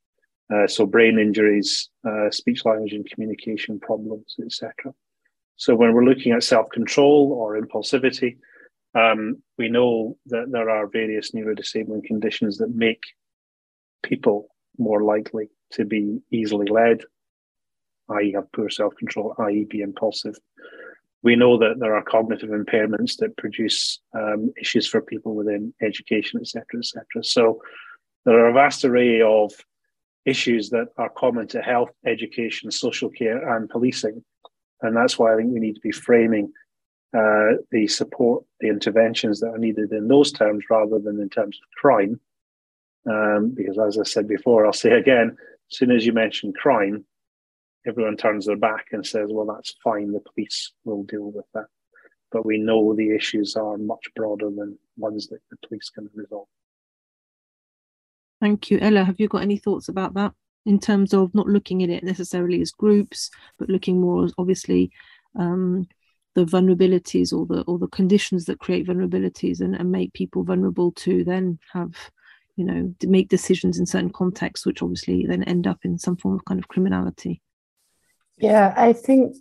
Uh, 0.53 0.67
so 0.67 0.85
brain 0.85 1.17
injuries, 1.17 1.89
uh, 2.07 2.29
speech, 2.29 2.65
language, 2.65 2.93
and 2.93 3.09
communication 3.09 3.79
problems, 3.79 4.35
etc. 4.45 4.93
So 5.55 5.75
when 5.75 5.93
we're 5.93 6.05
looking 6.05 6.33
at 6.33 6.43
self-control 6.43 7.31
or 7.31 7.59
impulsivity, 7.59 8.37
um, 8.93 9.41
we 9.57 9.69
know 9.69 10.17
that 10.27 10.51
there 10.51 10.69
are 10.69 10.87
various 10.87 11.31
neurodisabling 11.31 12.03
conditions 12.03 12.57
that 12.57 12.75
make 12.75 13.01
people 14.03 14.49
more 14.77 15.03
likely 15.03 15.49
to 15.71 15.85
be 15.85 16.19
easily 16.31 16.67
led, 16.67 17.01
i.e., 18.09 18.33
have 18.33 18.51
poor 18.51 18.69
self-control, 18.69 19.35
i.e., 19.39 19.65
be 19.69 19.81
impulsive. 19.81 20.35
We 21.23 21.35
know 21.35 21.57
that 21.57 21.79
there 21.79 21.95
are 21.95 22.03
cognitive 22.03 22.49
impairments 22.49 23.17
that 23.17 23.35
produce 23.37 23.99
um, 24.13 24.53
issues 24.61 24.87
for 24.87 25.01
people 25.01 25.33
within 25.33 25.73
education, 25.81 26.39
etc., 26.39 26.65
etc. 26.79 27.23
So 27.23 27.61
there 28.25 28.39
are 28.39 28.49
a 28.49 28.53
vast 28.53 28.85
array 28.85 29.21
of 29.21 29.51
issues 30.25 30.69
that 30.71 30.87
are 30.97 31.09
common 31.09 31.47
to 31.47 31.61
health, 31.61 31.91
education, 32.05 32.71
social 32.71 33.09
care, 33.09 33.55
and 33.55 33.69
policing. 33.69 34.23
And 34.81 34.95
that's 34.95 35.17
why 35.17 35.33
I 35.33 35.37
think 35.37 35.53
we 35.53 35.59
need 35.59 35.75
to 35.75 35.81
be 35.81 35.91
framing 35.91 36.51
uh, 37.15 37.57
the 37.71 37.87
support, 37.87 38.43
the 38.59 38.67
interventions 38.67 39.39
that 39.39 39.49
are 39.49 39.57
needed 39.57 39.91
in 39.91 40.07
those 40.07 40.31
terms 40.31 40.65
rather 40.69 40.99
than 40.99 41.19
in 41.21 41.29
terms 41.29 41.57
of 41.57 41.79
crime. 41.79 42.19
Um, 43.09 43.53
because 43.55 43.77
as 43.77 43.99
I 43.99 44.03
said 44.03 44.27
before, 44.27 44.65
I'll 44.65 44.73
say 44.73 44.91
again, 44.91 45.37
as 45.71 45.77
soon 45.77 45.91
as 45.91 46.05
you 46.05 46.13
mention 46.13 46.53
crime, 46.53 47.05
everyone 47.87 48.17
turns 48.17 48.45
their 48.45 48.57
back 48.57 48.87
and 48.91 49.05
says, 49.05 49.27
well, 49.29 49.45
that's 49.45 49.75
fine, 49.83 50.11
the 50.11 50.21
police 50.33 50.71
will 50.83 51.03
deal 51.03 51.31
with 51.31 51.45
that. 51.53 51.67
But 52.31 52.45
we 52.45 52.57
know 52.57 52.95
the 52.95 53.15
issues 53.15 53.55
are 53.55 53.77
much 53.77 54.07
broader 54.15 54.49
than 54.49 54.77
ones 54.97 55.27
that 55.27 55.39
the 55.51 55.57
police 55.67 55.89
can 55.89 56.09
resolve. 56.13 56.47
Thank 58.41 58.69
you. 58.69 58.79
Ella, 58.81 59.03
have 59.03 59.19
you 59.19 59.27
got 59.27 59.43
any 59.43 59.57
thoughts 59.57 59.87
about 59.87 60.15
that 60.15 60.33
in 60.65 60.79
terms 60.79 61.13
of 61.13 61.33
not 61.35 61.47
looking 61.47 61.83
at 61.83 61.89
it 61.89 62.03
necessarily 62.03 62.61
as 62.61 62.71
groups, 62.71 63.29
but 63.57 63.69
looking 63.69 64.01
more 64.01 64.25
as 64.25 64.33
obviously 64.37 64.91
um, 65.37 65.87
the 66.33 66.45
vulnerabilities 66.45 67.31
or 67.31 67.45
the 67.45 67.61
or 67.61 67.79
the 67.79 67.87
conditions 67.87 68.45
that 68.45 68.59
create 68.59 68.87
vulnerabilities 68.87 69.61
and, 69.61 69.75
and 69.75 69.91
make 69.91 70.11
people 70.13 70.43
vulnerable 70.43 70.91
to 70.91 71.23
then 71.23 71.59
have 71.71 71.95
you 72.55 72.65
know 72.65 72.93
to 72.99 73.07
make 73.07 73.29
decisions 73.29 73.79
in 73.79 73.85
certain 73.85 74.11
contexts 74.11 74.65
which 74.65 74.81
obviously 74.81 75.25
then 75.25 75.43
end 75.43 75.67
up 75.67 75.79
in 75.83 75.97
some 75.97 76.15
form 76.17 76.35
of 76.35 76.45
kind 76.45 76.59
of 76.59 76.67
criminality. 76.67 77.41
Yeah 78.37 78.73
i 78.75 78.93
think 78.93 79.35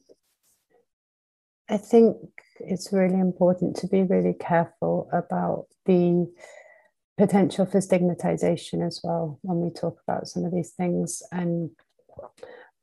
i 1.69 1.77
think 1.77 2.17
it's 2.61 2.93
really 2.93 3.19
important 3.19 3.77
to 3.77 3.89
be 3.89 4.03
really 4.03 4.35
careful 4.35 5.09
about 5.13 5.67
the 5.87 6.27
potential 7.17 7.67
for 7.67 7.81
stigmatization 7.81 8.83
as 8.83 9.01
well 9.05 9.39
when 9.43 9.61
we 9.61 9.71
talk 9.71 10.01
about 10.07 10.27
some 10.27 10.45
of 10.45 10.53
these 10.53 10.71
things. 10.71 11.23
And 11.33 11.71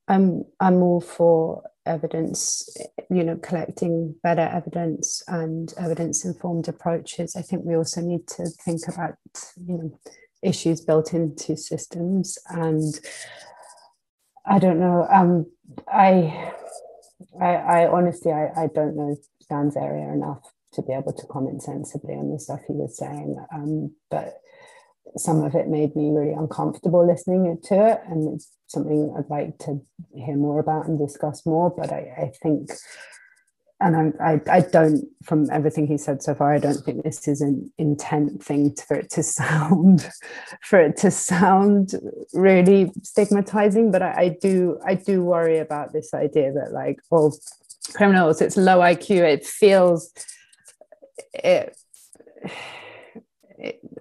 i'm 0.07 0.43
i'm 0.59 0.81
all 0.81 0.99
for 0.99 1.63
evidence 1.85 2.67
you 3.09 3.23
know 3.23 3.37
collecting 3.37 4.15
better 4.23 4.41
evidence 4.41 5.23
and 5.27 5.73
evidence 5.77 6.25
informed 6.25 6.67
approaches. 6.67 7.35
I 7.35 7.41
think 7.41 7.63
we 7.65 7.75
also 7.75 8.01
need 8.01 8.27
to 8.29 8.45
think 8.65 8.81
about 8.87 9.15
you 9.57 9.77
know 9.77 9.99
issues 10.41 10.81
built 10.81 11.13
into 11.13 11.55
systems. 11.57 12.37
And 12.49 12.99
i 14.45 14.57
don't 14.57 14.79
know 14.79 15.07
um 15.11 15.45
i 15.87 16.51
i, 17.39 17.47
I 17.55 17.87
honestly 17.87 18.31
I, 18.31 18.63
I 18.63 18.67
don't 18.73 18.95
know 18.95 19.15
Stan's 19.41 19.77
area 19.77 20.11
enough 20.11 20.41
to 20.73 20.81
be 20.81 20.93
able 20.93 21.13
to 21.13 21.27
comment 21.27 21.61
sensibly 21.61 22.15
on 22.15 22.31
the 22.31 22.39
stuff 22.39 22.61
he 22.67 22.73
was 22.73 22.97
saying. 22.97 23.37
Um 23.53 23.93
but 24.09 24.39
some 25.17 25.43
of 25.43 25.55
it 25.55 25.67
made 25.67 25.95
me 25.95 26.09
really 26.09 26.33
uncomfortable 26.33 27.05
listening 27.05 27.57
to 27.65 27.91
it. 27.91 28.01
And 28.07 28.33
it's 28.33 28.49
something 28.67 29.13
i'd 29.17 29.29
like 29.29 29.57
to 29.59 29.81
hear 30.15 30.35
more 30.35 30.59
about 30.59 30.87
and 30.87 30.97
discuss 30.97 31.45
more. 31.45 31.69
But 31.69 31.91
i, 31.91 32.13
I 32.17 32.31
think 32.41 32.71
and 33.81 34.13
I, 34.19 34.33
I, 34.33 34.57
I 34.57 34.61
don't 34.61 35.07
from 35.23 35.49
everything 35.51 35.87
he 35.87 35.97
said 35.97 36.21
so 36.23 36.35
far 36.35 36.53
i 36.53 36.59
don't 36.59 36.83
think 36.85 37.03
this 37.03 37.27
is 37.27 37.41
an 37.41 37.71
intent 37.77 38.43
thing 38.43 38.75
for 38.75 38.95
it 38.95 39.09
to 39.11 39.23
sound 39.39 40.09
for 40.61 40.79
it 40.79 40.97
to 40.97 41.11
sound 41.11 41.93
really 42.33 42.91
stigmatizing 43.03 43.91
but 43.91 44.01
I, 44.01 44.11
I 44.11 44.37
do 44.41 44.79
i 44.85 44.95
do 44.95 45.23
worry 45.23 45.57
about 45.57 45.93
this 45.93 46.13
idea 46.13 46.53
that 46.53 46.71
like 46.71 46.99
well 47.09 47.35
criminals 47.93 48.41
it's 48.41 48.57
low 48.57 48.79
iq 48.79 49.09
it 49.09 49.45
feels 49.45 50.11
it 51.33 51.75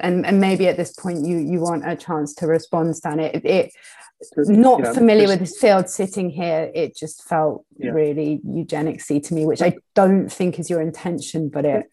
and 0.01 0.25
and 0.25 0.41
maybe 0.41 0.69
at 0.69 0.77
this 0.77 0.93
point 0.93 1.27
you 1.27 1.39
you 1.39 1.61
want 1.61 1.89
a 1.89 1.97
chance 1.97 2.35
to 2.35 2.47
respond 2.47 2.97
stan 2.97 3.21
it, 3.21 3.45
it 3.45 3.73
not 4.37 4.81
yeah, 4.81 4.93
familiar 4.93 5.27
with 5.27 5.41
this 5.41 5.59
field 5.59 5.89
sitting 5.89 6.29
here 6.29 6.71
it 6.75 6.95
just 6.95 7.25
felt 7.25 7.65
yeah. 7.79 7.91
really 7.91 8.41
eugenicsy 8.47 9.23
to 9.23 9.35
me 9.35 9.47
which 9.47 9.63
i 9.63 9.75
don't 9.95 10.31
think 10.31 10.59
is 10.59 10.69
your 10.69 10.81
intention 10.81 11.49
but 11.49 11.65
it 11.65 11.87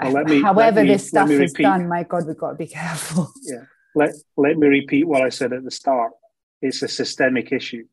well, 0.00 0.24
me, 0.24 0.42
however 0.42 0.82
me, 0.82 0.88
this 0.88 1.08
stuff 1.08 1.30
is 1.30 1.52
done 1.52 1.88
my 1.88 2.02
god 2.02 2.26
we've 2.26 2.36
got 2.36 2.50
to 2.50 2.56
be 2.56 2.66
careful. 2.80 3.32
Yeah. 3.42 3.64
Let 3.94 4.10
let 4.36 4.56
me 4.56 4.66
repeat 4.66 5.06
what 5.06 5.22
i 5.22 5.28
said 5.28 5.52
at 5.52 5.64
the 5.64 5.70
start. 5.70 6.12
It's 6.60 6.82
a 6.82 6.88
systemic 6.88 7.52
issue. 7.52 7.84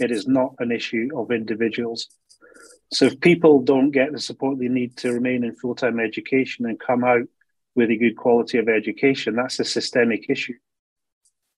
It 0.00 0.10
is 0.10 0.26
not 0.26 0.54
an 0.58 0.72
issue 0.72 1.08
of 1.14 1.30
individuals. 1.30 2.08
So 2.92 3.06
if 3.06 3.20
people 3.20 3.62
don't 3.62 3.90
get 3.90 4.12
the 4.12 4.20
support 4.20 4.58
they 4.58 4.68
need 4.68 4.96
to 4.98 5.12
remain 5.12 5.44
in 5.44 5.54
full-time 5.54 6.00
education 6.00 6.66
and 6.66 6.78
come 6.78 7.04
out 7.04 7.26
with 7.74 7.90
a 7.90 7.96
good 7.96 8.16
quality 8.16 8.58
of 8.58 8.68
education, 8.68 9.36
that's 9.36 9.58
a 9.58 9.64
systemic 9.64 10.30
issue. 10.30 10.54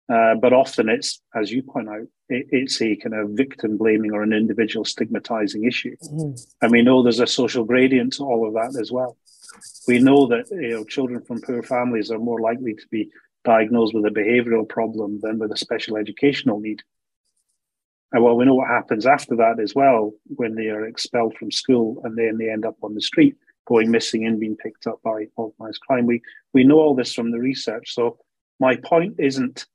Uh, 0.09 0.37
but 0.37 0.53
often 0.53 0.89
it's, 0.89 1.21
as 1.35 1.51
you 1.51 1.63
point 1.63 1.89
out, 1.89 2.07
it, 2.29 2.47
it's 2.51 2.81
a 2.81 2.95
kind 2.97 3.15
of 3.15 3.31
victim 3.31 3.77
blaming 3.77 4.13
or 4.13 4.23
an 4.23 4.33
individual 4.33 4.85
stigmatizing 4.85 5.65
issue. 5.65 5.97
Mm. 6.05 6.47
And 6.63 6.71
we 6.71 6.83
know 6.83 7.03
there's 7.03 7.21
a 7.21 7.27
social 7.27 7.65
gradient 7.65 8.13
to 8.15 8.23
all 8.23 8.47
of 8.47 8.55
that 8.55 8.79
as 8.81 8.93
well. 8.93 9.17
We 9.89 9.99
know 9.99 10.27
that 10.29 10.47
you 10.51 10.71
know 10.71 10.85
children 10.85 11.23
from 11.23 11.41
poor 11.41 11.63
families 11.63 12.11
are 12.11 12.19
more 12.19 12.41
likely 12.41 12.75
to 12.75 12.87
be 12.91 13.11
diagnosed 13.45 13.95
with 13.95 14.05
a 14.05 14.11
behavioral 14.11 14.69
problem 14.69 15.21
than 15.23 15.39
with 15.39 15.53
a 15.53 15.57
special 15.57 15.97
educational 15.97 16.61
need. 16.61 16.83
And 18.13 18.23
well, 18.23 18.37
we 18.37 18.45
know 18.45 18.55
what 18.55 18.69
happens 18.69 19.07
after 19.07 19.37
that 19.37 19.59
as 19.61 19.75
well 19.75 20.13
when 20.27 20.55
they 20.55 20.69
are 20.69 20.87
expelled 20.87 21.37
from 21.37 21.51
school 21.51 22.01
and 22.05 22.17
then 22.17 22.39
they 22.39 22.51
end 22.51 22.65
up 22.65 22.77
on 22.83 22.95
the 22.95 23.01
street 23.01 23.37
going 23.67 23.91
missing 23.91 24.25
and 24.27 24.39
being 24.39 24.57
picked 24.57 24.87
up 24.87 25.01
by 25.03 25.27
organized 25.37 25.81
crime. 25.81 26.07
We 26.07 26.23
we 26.55 26.65
know 26.65 26.79
all 26.79 26.95
this 26.95 27.13
from 27.13 27.31
the 27.31 27.39
research. 27.39 27.95
So 27.95 28.19
my 28.61 28.77
point 28.77 29.17
isn't 29.19 29.67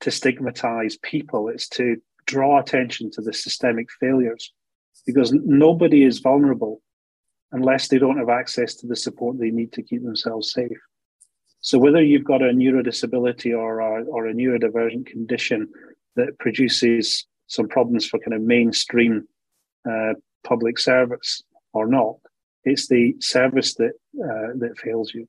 to 0.00 0.10
stigmatize 0.10 0.96
people, 0.98 1.48
it's 1.48 1.68
to 1.68 1.96
draw 2.26 2.60
attention 2.60 3.10
to 3.12 3.20
the 3.20 3.32
systemic 3.32 3.88
failures 3.98 4.52
because 5.06 5.32
nobody 5.32 6.04
is 6.04 6.18
vulnerable 6.18 6.80
unless 7.52 7.88
they 7.88 7.98
don't 7.98 8.18
have 8.18 8.28
access 8.28 8.74
to 8.76 8.86
the 8.86 8.96
support 8.96 9.38
they 9.38 9.50
need 9.50 9.72
to 9.72 9.82
keep 9.82 10.02
themselves 10.02 10.52
safe. 10.52 10.78
So 11.60 11.78
whether 11.78 12.02
you've 12.02 12.24
got 12.24 12.42
a 12.42 12.52
neurodisability 12.52 13.56
or 13.56 13.80
a, 13.80 14.04
or 14.04 14.26
a 14.26 14.34
neurodivergent 14.34 15.06
condition 15.06 15.68
that 16.16 16.38
produces 16.38 17.26
some 17.48 17.68
problems 17.68 18.06
for 18.06 18.18
kind 18.20 18.34
of 18.34 18.42
mainstream 18.42 19.26
uh, 19.90 20.14
public 20.44 20.78
service 20.78 21.42
or 21.72 21.86
not, 21.86 22.16
it's 22.64 22.88
the 22.88 23.14
service 23.20 23.74
that 23.74 23.92
uh, 24.22 24.52
that 24.58 24.78
fails 24.78 25.12
you. 25.14 25.28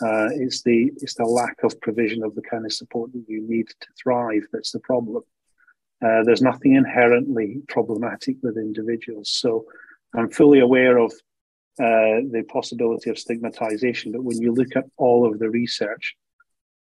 Uh, 0.00 0.28
it's 0.32 0.62
the 0.62 0.92
it's 0.96 1.14
the 1.14 1.24
lack 1.24 1.56
of 1.64 1.80
provision 1.80 2.22
of 2.22 2.34
the 2.34 2.42
kind 2.42 2.64
of 2.64 2.72
support 2.72 3.12
that 3.12 3.24
you 3.26 3.42
need 3.48 3.66
to 3.68 3.86
thrive 4.00 4.44
that's 4.52 4.70
the 4.70 4.80
problem. 4.80 5.22
Uh, 6.00 6.22
there's 6.22 6.42
nothing 6.42 6.74
inherently 6.74 7.60
problematic 7.68 8.36
with 8.42 8.56
individuals. 8.56 9.30
So 9.30 9.66
I'm 10.14 10.30
fully 10.30 10.60
aware 10.60 10.98
of 10.98 11.12
uh, 11.80 12.22
the 12.30 12.44
possibility 12.48 13.10
of 13.10 13.18
stigmatization, 13.18 14.12
but 14.12 14.22
when 14.22 14.40
you 14.40 14.52
look 14.52 14.76
at 14.76 14.84
all 14.96 15.26
of 15.26 15.40
the 15.40 15.50
research, 15.50 16.14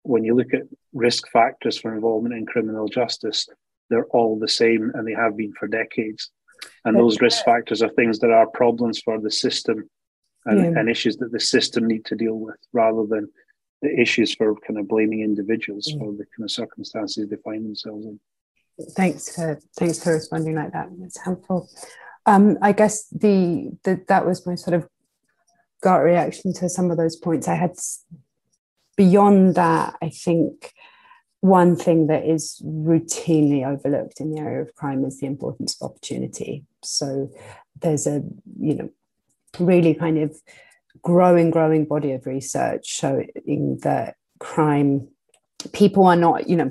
when 0.02 0.24
you 0.24 0.34
look 0.34 0.54
at 0.54 0.62
risk 0.94 1.30
factors 1.30 1.78
for 1.78 1.94
involvement 1.94 2.34
in 2.34 2.46
criminal 2.46 2.88
justice, 2.88 3.46
they're 3.90 4.06
all 4.06 4.38
the 4.38 4.48
same 4.48 4.90
and 4.94 5.06
they 5.06 5.12
have 5.12 5.36
been 5.36 5.52
for 5.52 5.68
decades. 5.68 6.30
And 6.84 6.96
those 6.96 7.20
risk 7.20 7.44
factors 7.44 7.82
are 7.82 7.90
things 7.90 8.18
that 8.20 8.30
are 8.30 8.46
problems 8.46 9.00
for 9.00 9.20
the 9.20 9.30
system 9.30 9.88
and, 10.46 10.58
yeah. 10.58 10.80
and 10.80 10.88
issues 10.88 11.16
that 11.18 11.32
the 11.32 11.40
system 11.40 11.86
need 11.86 12.04
to 12.06 12.16
deal 12.16 12.38
with 12.38 12.56
rather 12.72 13.06
than 13.06 13.28
the 13.80 14.00
issues 14.00 14.34
for 14.34 14.54
kind 14.66 14.78
of 14.78 14.88
blaming 14.88 15.22
individuals 15.22 15.88
yeah. 15.88 15.98
for 15.98 16.12
the 16.12 16.24
kind 16.36 16.44
of 16.44 16.50
circumstances 16.50 17.28
they 17.28 17.36
find 17.36 17.64
themselves 17.64 18.06
in. 18.06 18.20
Thanks 18.96 19.34
for 19.34 19.60
thanks 19.76 20.02
for 20.02 20.14
responding 20.14 20.54
like 20.54 20.72
that. 20.72 20.88
It's 21.02 21.18
helpful. 21.18 21.68
Um, 22.24 22.56
I 22.62 22.72
guess 22.72 23.06
the, 23.08 23.76
the 23.84 24.00
that 24.08 24.24
was 24.24 24.46
my 24.46 24.54
sort 24.54 24.74
of 24.74 24.88
gut 25.82 26.02
reaction 26.02 26.52
to 26.54 26.68
some 26.68 26.90
of 26.90 26.96
those 26.96 27.16
points. 27.16 27.48
I 27.48 27.54
had 27.54 27.76
beyond 28.96 29.56
that, 29.56 29.96
I 30.00 30.08
think 30.08 30.72
one 31.40 31.74
thing 31.74 32.06
that 32.06 32.24
is 32.24 32.62
routinely 32.64 33.66
overlooked 33.66 34.20
in 34.20 34.32
the 34.32 34.40
area 34.40 34.62
of 34.62 34.74
crime 34.76 35.04
is 35.04 35.18
the 35.18 35.26
importance 35.26 35.76
of 35.80 35.90
opportunity. 35.90 36.64
So 36.84 37.30
there's 37.80 38.06
a, 38.06 38.22
you 38.58 38.74
know, 38.74 38.90
really 39.58 39.94
kind 39.94 40.18
of 40.18 40.36
growing, 41.02 41.50
growing 41.50 41.84
body 41.84 42.12
of 42.12 42.26
research 42.26 42.86
showing 42.86 43.78
that 43.82 44.16
crime, 44.38 45.08
people 45.72 46.06
are 46.06 46.16
not, 46.16 46.48
you 46.48 46.56
know, 46.56 46.70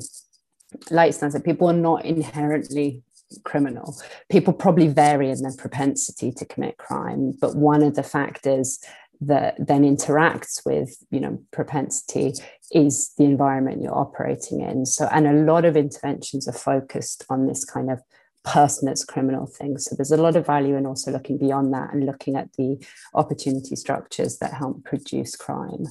like 0.89 1.13
Stan 1.13 1.31
said, 1.31 1.43
people 1.43 1.69
are 1.69 1.73
not 1.73 2.05
inherently 2.05 3.03
criminal. 3.43 3.95
People 4.29 4.53
probably 4.53 4.87
vary 4.87 5.29
in 5.29 5.41
their 5.41 5.55
propensity 5.57 6.31
to 6.31 6.45
commit 6.45 6.77
crime, 6.77 7.33
but 7.39 7.55
one 7.55 7.83
of 7.83 7.95
the 7.95 8.03
factors 8.03 8.79
that 9.21 9.55
then 9.59 9.83
interacts 9.83 10.65
with 10.65 10.95
you 11.11 11.19
know 11.19 11.39
propensity 11.51 12.33
is 12.71 13.13
the 13.17 13.23
environment 13.23 13.81
you're 13.81 13.97
operating 13.97 14.61
in 14.61 14.85
so 14.85 15.07
and 15.11 15.27
a 15.27 15.43
lot 15.51 15.63
of 15.63 15.77
interventions 15.77 16.47
are 16.47 16.53
focused 16.53 17.23
on 17.29 17.45
this 17.45 17.63
kind 17.63 17.91
of 17.91 18.01
person 18.43 18.87
that's 18.87 19.05
criminal 19.05 19.45
thing 19.45 19.77
so 19.77 19.95
there's 19.95 20.11
a 20.11 20.17
lot 20.17 20.35
of 20.35 20.45
value 20.45 20.75
in 20.75 20.85
also 20.85 21.11
looking 21.11 21.37
beyond 21.37 21.73
that 21.73 21.93
and 21.93 22.05
looking 22.05 22.35
at 22.35 22.51
the 22.53 22.77
opportunity 23.13 23.75
structures 23.75 24.37
that 24.39 24.53
help 24.53 24.83
produce 24.83 25.35
crime 25.35 25.85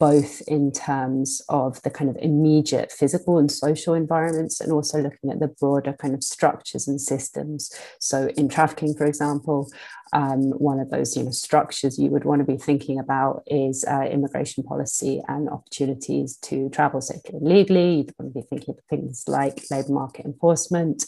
both 0.00 0.42
in 0.48 0.72
terms 0.72 1.40
of 1.48 1.80
the 1.82 1.90
kind 1.90 2.10
of 2.10 2.16
immediate 2.20 2.90
physical 2.90 3.38
and 3.38 3.50
social 3.50 3.94
environments 3.94 4.60
and 4.60 4.72
also 4.72 5.00
looking 5.00 5.30
at 5.30 5.38
the 5.38 5.48
broader 5.48 5.92
kind 5.92 6.14
of 6.14 6.24
structures 6.24 6.88
and 6.88 7.00
systems. 7.00 7.72
So, 8.00 8.28
in 8.36 8.48
trafficking, 8.48 8.94
for 8.94 9.06
example, 9.06 9.70
um, 10.12 10.50
one 10.58 10.80
of 10.80 10.90
those 10.90 11.16
you 11.16 11.22
know, 11.22 11.30
structures 11.30 11.98
you 11.98 12.10
would 12.10 12.24
want 12.24 12.40
to 12.40 12.44
be 12.44 12.58
thinking 12.58 12.98
about 12.98 13.42
is 13.46 13.84
uh, 13.88 14.02
immigration 14.02 14.64
policy 14.64 15.22
and 15.28 15.48
opportunities 15.48 16.36
to 16.38 16.68
travel 16.70 17.00
safely 17.00 17.36
and 17.36 17.48
legally. 17.48 17.96
You'd 17.96 18.14
want 18.18 18.34
to 18.34 18.40
be 18.40 18.46
thinking 18.48 18.74
of 18.76 18.84
things 18.90 19.24
like 19.26 19.64
labour 19.70 19.92
market 19.92 20.26
enforcement. 20.26 21.06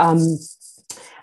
Um, 0.00 0.38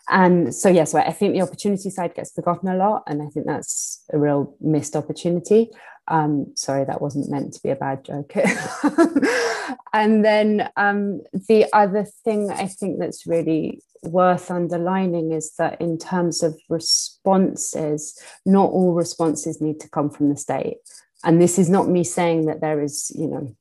and 0.10 0.56
so, 0.56 0.70
yeah, 0.70 0.86
so 0.86 1.00
I 1.00 1.12
think 1.12 1.34
the 1.34 1.42
opportunity 1.42 1.90
side 1.90 2.16
gets 2.16 2.32
forgotten 2.32 2.70
a 2.70 2.78
lot, 2.78 3.04
and 3.08 3.22
I 3.22 3.28
think 3.28 3.46
that's 3.46 4.04
a 4.14 4.18
real 4.18 4.56
missed 4.62 4.96
opportunity. 4.96 5.70
Um, 6.08 6.54
sorry, 6.56 6.86
that 6.86 7.02
wasn't 7.02 7.30
meant 7.30 7.54
to 7.54 7.62
be 7.62 7.70
a 7.70 7.76
bad 7.76 8.06
joke. 8.06 8.34
and 9.94 10.24
then 10.24 10.70
um, 10.78 11.22
the 11.50 11.66
other 11.74 12.06
thing 12.24 12.50
I 12.50 12.68
think 12.68 13.00
that's 13.00 13.28
really 13.28 13.82
worth 14.04 14.50
underlining 14.50 15.34
is 15.34 15.54
that 15.58 15.82
in 15.82 15.98
terms 15.98 16.44
of 16.44 16.58
responses, 16.70 18.18
not 18.46 18.70
all 18.70 18.94
responses 18.94 19.60
need 19.60 19.82
to 19.82 19.90
come 19.90 20.10
from 20.10 20.30
the 20.30 20.38
state. 20.38 20.78
And 21.26 21.42
this 21.42 21.60
is 21.60 21.70
not 21.70 21.90
me 21.90 22.06
saying 22.06 22.46
that 22.46 22.62
there 22.62 22.82
is, 22.82 23.12
you 23.14 23.28
know, 23.28 23.56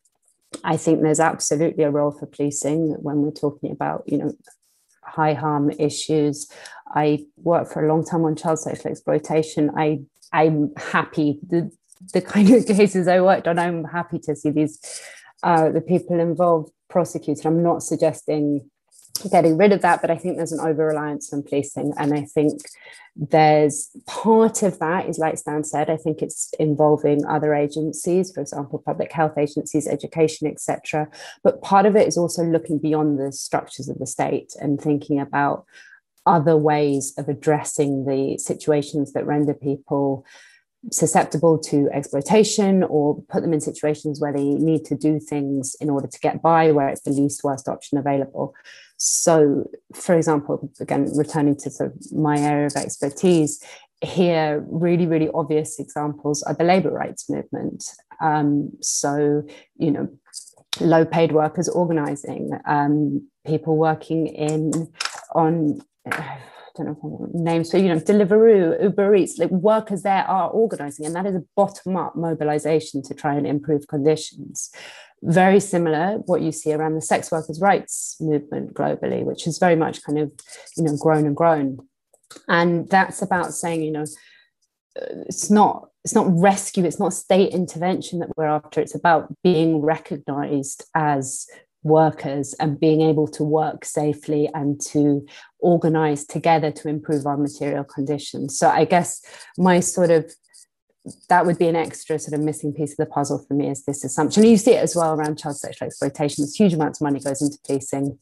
I 0.63 0.77
think 0.77 1.03
there's 1.03 1.21
absolutely 1.21 1.83
a 1.83 1.91
role 1.91 2.13
for 2.13 2.27
policing 2.27 2.95
when 3.03 3.23
we're 3.23 3.31
talking 3.33 3.73
about, 3.73 4.05
you 4.07 4.19
know, 4.19 4.33
high 5.17 5.35
harm 5.35 5.71
issues. 5.71 6.49
I 6.95 7.25
worked 7.39 7.73
for 7.73 7.85
a 7.85 7.89
long 7.89 8.05
time 8.05 8.25
on 8.25 8.37
child 8.37 8.59
sexual 8.61 8.93
exploitation. 8.93 9.71
I 9.77 10.01
I'm 10.33 10.73
happy. 10.77 11.41
The, 11.49 11.71
the 12.13 12.21
kind 12.21 12.51
of 12.51 12.67
cases 12.81 13.09
I 13.09 13.21
worked 13.21 13.49
on, 13.49 13.59
I'm 13.59 13.85
happy 13.85 14.19
to 14.21 14.37
see 14.37 14.51
these 14.51 14.79
uh, 15.43 15.71
the 15.71 15.81
people 15.81 16.21
involved 16.21 16.71
prosecuted. 16.89 17.47
I'm 17.47 17.63
not 17.63 17.83
suggesting 17.83 18.71
getting 19.19 19.57
rid 19.57 19.73
of 19.73 19.83
that, 19.83 20.01
but 20.01 20.11
I 20.11 20.17
think 20.17 20.37
there's 20.37 20.53
an 20.53 20.61
over 20.61 20.87
reliance 20.87 21.33
on 21.33 21.43
policing, 21.43 21.93
and 21.99 22.15
I 22.15 22.23
think 22.23 22.61
there's 23.17 23.89
part 24.07 24.63
of 24.63 24.79
that 24.79 25.09
is 25.09 25.19
like 25.19 25.39
Stan 25.39 25.65
said. 25.65 25.89
I 25.89 25.97
think 25.97 26.21
it's 26.21 26.53
involving 26.59 27.25
other 27.25 27.55
agencies, 27.55 28.31
for 28.31 28.41
example, 28.43 28.83
public 28.85 29.11
health 29.11 29.39
agencies, 29.39 29.89
education, 29.89 30.47
etc. 30.47 31.09
But 31.43 31.63
part 31.63 31.87
of 31.87 31.97
it 31.97 32.07
is 32.07 32.19
also 32.19 32.45
looking 32.45 32.79
beyond 32.79 33.19
the 33.19 33.33
structures 33.33 33.89
of 33.89 33.99
the 33.99 34.07
state 34.07 34.53
and 34.61 34.81
thinking 34.81 35.19
about 35.19 35.65
other 36.27 36.57
ways 36.57 37.15
of 37.17 37.29
addressing 37.29 38.05
the 38.05 38.37
situations 38.37 39.13
that 39.13 39.27
render 39.27 39.55
people 39.55 40.27
susceptible 40.91 41.59
to 41.59 41.89
exploitation 41.93 42.83
or 42.85 43.21
put 43.29 43.43
them 43.43 43.53
in 43.53 43.61
situations 43.61 44.21
where 44.21 44.33
they 44.33 44.45
need 44.45 44.85
to 44.85 44.97
do 44.97 45.19
things 45.19 45.77
in 45.81 45.91
order 45.91 46.07
to 46.07 46.19
get 46.21 46.43
by, 46.43 46.71
where 46.73 46.89
it's 46.89 47.03
the 47.03 47.11
least 47.11 47.43
worst 47.45 47.69
option 47.69 47.99
available. 47.99 48.55
So, 48.97 49.69
for 49.95 50.15
example, 50.15 50.71
again, 50.81 51.11
returning 51.15 51.57
to 51.57 51.71
sort 51.71 51.93
of 51.93 52.13
my 52.13 52.39
area 52.39 52.67
of 52.67 52.77
expertise, 52.77 53.63
here, 54.01 54.65
really, 54.69 55.07
really 55.07 55.31
obvious 55.33 55.79
examples 55.79 56.43
are 56.43 56.55
the 56.55 56.65
labor 56.65 56.91
rights 56.91 57.29
movement. 57.31 57.85
Um, 58.21 58.73
so, 58.81 59.43
you 59.79 59.91
know, 59.91 60.09
low 60.81 61.05
paid 61.05 61.33
workers 61.33 61.69
organizing, 61.69 62.51
um, 62.67 63.27
people 63.47 63.77
working 63.77 64.27
in 64.27 64.93
on 65.35 65.81
don't 66.77 66.87
know 66.87 67.29
names, 67.33 67.71
so 67.71 67.77
you 67.77 67.89
know, 67.89 67.99
Deliveroo, 67.99 68.83
Uber 68.83 69.15
Eats, 69.15 69.39
like 69.39 69.51
workers 69.51 70.03
there 70.03 70.25
are 70.25 70.51
organizing, 70.51 71.07
and 71.07 71.15
that 71.15 71.27
is 71.27 71.35
a 71.35 71.45
bottom-up 71.57 72.17
mobilization 72.17 73.03
to 73.03 73.15
try 73.15 73.35
and 73.35 73.47
improve 73.47 73.89
conditions. 73.89 74.71
Very 75.23 75.61
similar 75.61 76.19
what 76.27 76.43
you 76.43 76.53
see 76.53 76.73
around 76.73 76.95
the 76.95 77.01
sex 77.01 77.33
workers' 77.33 77.61
rights 77.61 78.17
movement 78.21 78.75
globally, 78.75 79.25
which 79.25 79.45
has 79.45 79.59
very 79.59 79.77
much 79.77 80.03
kind 80.03 80.19
of, 80.19 80.31
you 80.77 80.85
know, 80.85 80.97
grown 80.97 81.27
and 81.27 81.35
grown. 81.35 81.79
And 82.49 82.89
that's 82.91 83.23
about 83.23 83.55
saying, 83.55 83.83
you 83.83 83.93
know, 83.93 84.05
it's 84.95 85.51
not 85.51 85.89
it's 86.07 86.15
not 86.15 86.29
rescue, 86.39 86.85
it's 86.85 87.01
not 87.01 87.13
state 87.13 87.53
intervention 87.53 88.21
that 88.21 88.29
we're 88.37 88.47
after. 88.47 88.81
It's 88.81 88.95
about 88.95 89.27
being 89.43 89.81
recognized 89.81 90.85
as 90.95 91.49
workers 91.87 92.55
and 92.55 92.79
being 92.79 93.01
able 93.01 93.29
to 93.29 93.45
work 93.45 93.85
safely 93.85 94.51
and 94.55 94.81
to 94.81 95.25
organize 95.61 96.25
together 96.25 96.71
to 96.73 96.89
improve 96.89 97.27
our 97.27 97.37
material 97.37 97.85
conditions. 97.85 98.59
So 98.59 98.69
I 98.69 98.85
guess 98.85 99.23
my 99.57 99.81
sort 99.81 100.11
of 100.11 100.33
that 101.29 101.47
would 101.47 101.57
be 101.57 101.69
an 101.69 101.77
extra 101.77 102.19
sort 102.19 102.35
of 102.35 102.45
missing 102.45 102.73
piece 102.73 102.91
of 102.91 102.97
the 102.97 103.07
puzzle 103.07 103.39
for 103.39 103.55
me 103.55 103.71
is 103.71 103.85
this 103.85 104.03
assumption. 104.03 104.43
And 104.43 104.51
you 104.51 104.59
see 104.59 104.73
it 104.73 104.83
as 104.83 104.97
well 104.97 105.15
around 105.15 105.39
child 105.39 105.57
sexual 105.57 105.87
exploitation. 105.87 106.43
There's 106.43 106.57
huge 106.57 106.75
amounts 106.75 107.01
of 107.01 107.05
money 107.05 107.21
goes 107.21 107.41
into 107.41 107.59
policing. 107.65 108.19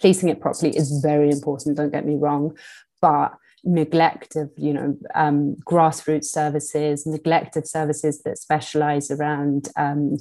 Policing 0.00 0.30
it 0.30 0.40
properly 0.40 0.74
is 0.74 1.00
very 1.02 1.30
important, 1.30 1.76
don't 1.76 1.92
get 1.92 2.06
me 2.06 2.14
wrong. 2.14 2.56
But 3.02 3.34
neglect 3.66 4.36
of 4.36 4.50
you 4.56 4.72
know 4.72 4.96
um, 5.14 5.56
grassroots 5.66 6.26
services, 6.26 7.06
neglect 7.06 7.56
of 7.56 7.66
services 7.66 8.22
that 8.22 8.38
specialize 8.38 9.10
around 9.10 9.68
um, 9.76 10.16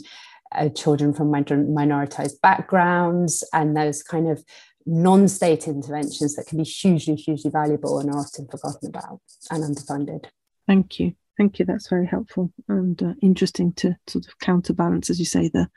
uh, 0.56 0.70
children 0.70 1.14
from 1.14 1.32
minoritized 1.32 2.40
backgrounds 2.42 3.44
and 3.54 3.76
those 3.76 4.04
kind 4.04 4.30
of 4.30 4.44
non-state 4.86 5.68
interventions 5.68 6.36
that 6.36 6.46
can 6.46 6.58
be 6.58 6.64
hugely 6.64 7.16
hugely 7.16 7.50
valuable 7.50 8.00
and 8.00 8.10
are 8.10 8.20
often 8.20 8.48
forgotten 8.48 8.90
about 8.90 9.22
and 9.50 9.64
underfunded. 9.64 10.26
Thank 10.68 11.00
you. 11.00 11.14
Thank 11.38 11.60
you. 11.60 11.66
That's 11.66 11.90
very 11.90 12.06
helpful 12.06 12.52
and 12.68 13.02
uh, 13.02 13.14
interesting 13.22 13.74
to 13.74 13.96
sort 14.08 14.28
of 14.28 14.38
counterbalance 14.40 15.10
as 15.10 15.20
you 15.20 15.26
say 15.26 15.50
the 15.50 15.70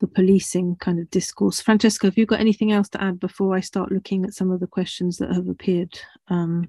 the 0.00 0.06
policing 0.08 0.76
kind 0.76 0.98
of 0.98 1.08
discourse. 1.10 1.60
Francesca 1.60 2.06
have 2.08 2.18
you 2.18 2.26
got 2.26 2.40
anything 2.40 2.72
else 2.72 2.88
to 2.90 3.02
add 3.02 3.20
before 3.20 3.54
i 3.54 3.60
start 3.60 3.92
looking 3.92 4.24
at 4.24 4.34
some 4.34 4.50
of 4.50 4.60
the 4.60 4.66
questions 4.66 5.18
that 5.18 5.32
have 5.32 5.48
appeared 5.48 5.98
um, 6.28 6.68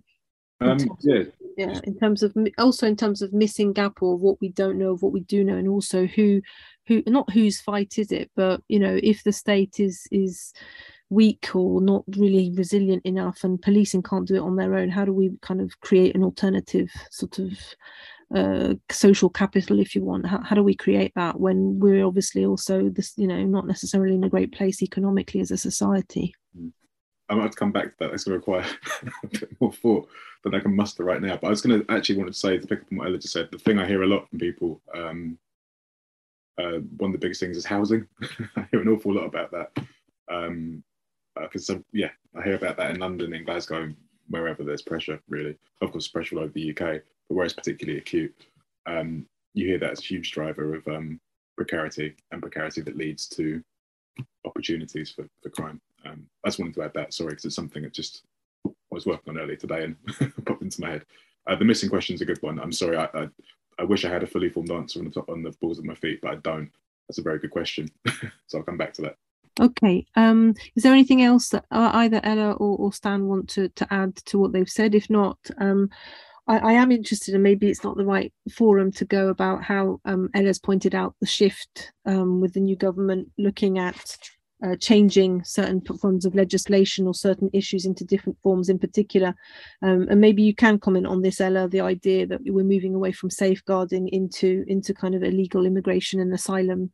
um, 0.62 0.78
yeah. 1.02 1.24
yeah 1.58 1.80
in 1.84 1.98
terms 2.00 2.24
of 2.24 2.36
also 2.58 2.88
in 2.88 2.96
terms 2.96 3.22
of 3.22 3.34
missing 3.34 3.74
gap 3.74 4.02
or 4.02 4.18
what 4.18 4.40
we 4.42 4.50
don't 4.50 4.78
know 4.78 4.92
of 4.92 5.02
what 5.02 5.12
we 5.12 5.22
do 5.22 5.44
know 5.44 5.58
and 5.58 5.68
also 5.68 6.06
who 6.06 6.42
who 6.88 7.04
not 7.08 7.30
whose 7.32 7.60
fight 7.60 7.98
is 7.98 8.12
it 8.12 8.30
but 8.36 8.62
you 8.68 8.80
know 8.80 9.00
if 9.02 9.24
the 9.24 9.32
state 9.32 9.80
is 9.80 10.08
is 10.12 10.54
weak 11.10 11.56
or 11.56 11.82
not 11.82 12.04
really 12.18 12.52
resilient 12.56 13.06
enough 13.06 13.44
and 13.44 13.62
policing 13.62 14.02
can't 14.02 14.28
do 14.28 14.36
it 14.36 14.40
on 14.40 14.56
their 14.56 14.76
own 14.76 14.90
how 14.90 15.06
do 15.06 15.14
we 15.14 15.32
kind 15.42 15.62
of 15.62 15.80
create 15.82 16.16
an 16.16 16.24
alternative 16.24 16.90
sort 17.12 17.40
of 17.40 17.52
uh, 18.36 18.74
social 18.90 19.30
capital 19.30 19.80
if 19.80 19.96
you 19.96 20.04
want 20.04 20.26
how, 20.26 20.42
how 20.42 20.56
do 20.56 20.64
we 20.64 20.74
create 20.74 21.14
that 21.16 21.40
when 21.40 21.80
we're 21.80 22.06
obviously 22.06 22.44
also 22.44 22.90
this 22.90 23.14
you 23.18 23.28
know 23.28 23.44
not 23.44 23.68
necessarily 23.68 24.16
in 24.16 24.24
a 24.24 24.30
great 24.30 24.52
place 24.52 24.82
economically 24.82 25.40
as 25.40 25.52
a 25.52 25.58
society 25.58 26.34
mm. 26.58 26.72
I 27.30 27.34
might 27.34 27.44
have 27.44 27.52
to 27.52 27.58
come 27.58 27.72
back 27.72 27.86
to 27.86 27.96
that. 28.00 28.12
That's 28.12 28.24
going 28.24 28.34
to 28.34 28.38
require 28.38 28.66
a 29.24 29.28
bit 29.28 29.50
more 29.60 29.74
thought 29.74 30.08
than 30.44 30.54
I 30.54 30.60
can 30.60 30.76
muster 30.76 31.04
right 31.04 31.22
now. 31.22 31.38
But 31.38 31.48
I 31.48 31.50
was 31.50 31.62
going 31.62 31.82
to 31.82 31.92
actually 31.92 32.18
want 32.18 32.32
to 32.32 32.38
say, 32.38 32.58
to 32.58 32.68
pick 32.68 32.82
up 32.82 32.88
on 32.92 33.00
what 33.00 33.08
Ella 33.08 33.18
just 33.18 33.34
said, 33.34 33.50
the 33.52 33.58
thing 33.58 33.80
I 33.80 33.88
hear 33.88 34.04
a 34.04 34.08
lot 34.08 34.30
from 34.30 34.40
people 34.40 34.82
um, 34.94 35.38
uh, 36.58 36.80
one 36.98 37.10
of 37.10 37.14
the 37.14 37.18
biggest 37.18 37.40
things 37.40 37.58
is 37.58 37.66
housing. 37.66 38.08
I 38.56 38.68
hear 38.72 38.82
an 38.82 38.88
awful 38.88 39.14
lot 39.14 39.26
about 39.26 39.52
that. 39.52 39.72
Um, 40.32 40.84
because 41.40 41.70
uh, 41.70 41.80
yeah, 41.92 42.12
I 42.38 42.44
hear 42.44 42.56
about 42.56 42.78
that 42.78 42.92
in 42.92 43.00
London, 43.00 43.34
in 43.34 43.44
Glasgow, 43.44 43.94
wherever 44.30 44.64
there's 44.64 44.82
pressure. 44.82 45.20
Really, 45.28 45.58
of 45.82 45.92
course, 45.92 46.08
pressure 46.08 46.38
all 46.38 46.44
over 46.44 46.54
the 46.54 46.70
UK, 46.72 47.02
but 47.28 47.36
where 47.36 47.46
it's 47.46 47.54
particularly 47.54 48.00
acute, 48.00 48.34
um, 48.86 49.26
you 49.54 49.68
hear 49.68 49.78
that 49.80 49.92
as 49.92 50.00
a 50.00 50.04
huge 50.04 50.32
driver 50.32 50.76
of 50.76 50.88
um, 50.88 51.20
precarity 51.58 52.16
and 52.32 52.42
precarity 52.42 52.82
that 52.82 52.98
leads 52.98 53.28
to 53.28 53.62
opportunities 54.46 55.12
for, 55.12 55.28
for 55.44 55.50
crime. 55.50 55.82
Um, 56.06 56.26
I 56.44 56.50
just 56.50 56.60
wanted 56.60 56.76
to 56.76 56.84
add 56.84 56.94
that. 56.94 57.14
Sorry, 57.14 57.32
because 57.32 57.46
it's 57.46 57.56
something 57.56 57.84
that 57.84 57.94
just 57.94 58.24
I 58.68 58.72
was 58.92 59.06
working 59.06 59.32
on 59.32 59.40
earlier 59.40 59.58
today 59.58 59.84
and 59.84 59.98
popped 60.46 60.62
into 60.62 60.82
my 60.82 60.92
head. 60.92 61.06
Uh, 61.48 61.56
the 61.56 61.66
missing 61.66 61.90
question 61.90 62.16
is 62.16 62.22
a 62.22 62.26
good 62.26 62.42
one. 62.42 62.60
I'm 62.60 62.72
sorry, 62.72 62.98
I, 62.98 63.06
I, 63.14 63.28
I 63.78 63.84
wish 63.84 64.06
I 64.06 64.10
had 64.10 64.24
a 64.24 64.28
fully 64.28 64.50
formed 64.50 64.72
answer 64.72 65.00
on 65.00 65.06
the, 65.06 65.12
top, 65.12 65.30
on 65.30 65.44
the 65.44 65.52
balls 65.62 65.80
of 65.80 65.86
my 65.86 65.96
feet, 65.96 66.20
but 66.22 66.32
I 66.32 66.36
don't. 66.36 66.72
That's 67.08 67.20
a 67.20 67.24
very 67.24 67.40
good 67.40 67.52
question. 67.52 67.90
so 68.48 68.58
I'll 68.58 68.64
come 68.64 68.78
back 68.78 68.94
to 68.94 69.02
that. 69.04 69.18
Okay. 69.60 70.06
Um, 70.16 70.54
is 70.76 70.84
there 70.84 70.94
anything 70.94 71.22
else 71.22 71.50
that 71.50 71.66
uh, 71.72 71.92
either 71.94 72.20
Ella 72.24 72.54
or, 72.54 72.78
or 72.78 72.94
Stan 72.94 73.28
want 73.28 73.50
to, 73.50 73.70
to 73.70 73.94
add 73.94 74.16
to 74.18 74.38
what 74.38 74.52
they've 74.52 74.70
said? 74.70 74.96
If 74.96 75.10
not, 75.10 75.38
um, 75.60 75.90
I, 76.48 76.58
I, 76.58 76.72
am 76.74 76.92
interested, 76.92 77.34
and 77.34 77.44
maybe 77.44 77.70
it's 77.70 77.84
not 77.84 77.96
the 77.96 78.06
right 78.06 78.34
forum 78.52 78.92
to 78.94 79.06
go 79.06 79.30
about 79.30 79.64
how 79.64 80.02
um, 80.06 80.30
Ella's 80.34 80.60
pointed 80.60 80.94
out 80.94 81.16
the 81.20 81.26
shift 81.26 81.94
um, 82.06 82.42
with 82.42 82.54
the 82.54 82.60
new 82.60 82.76
government 82.76 83.30
looking 83.38 83.80
at 83.80 84.18
uh, 84.64 84.76
changing 84.78 85.44
certain 85.44 85.82
forms 85.82 86.26
of 86.26 86.36
legislation 86.36 87.08
or 87.08 87.14
certain 87.14 87.50
issues 87.54 87.86
into 87.86 88.06
different 88.06 88.38
forms 88.42 88.70
in 88.70 88.80
particular. 88.80 89.36
Um, 89.82 90.08
and 90.10 90.22
maybe 90.22 90.44
you 90.44 90.56
can 90.56 90.80
comment 90.80 91.06
on 91.08 91.22
this, 91.22 91.42
Ella, 91.42 91.68
the 91.68 91.82
idea 91.82 92.26
that 92.28 92.42
we're 92.46 92.64
moving 92.64 92.96
away 92.96 93.12
from 93.12 93.30
safeguarding 93.30 94.08
into 94.10 94.64
into 94.68 94.94
kind 94.94 95.16
of 95.16 95.24
illegal 95.24 95.66
immigration 95.66 96.20
and 96.20 96.34
asylum 96.34 96.92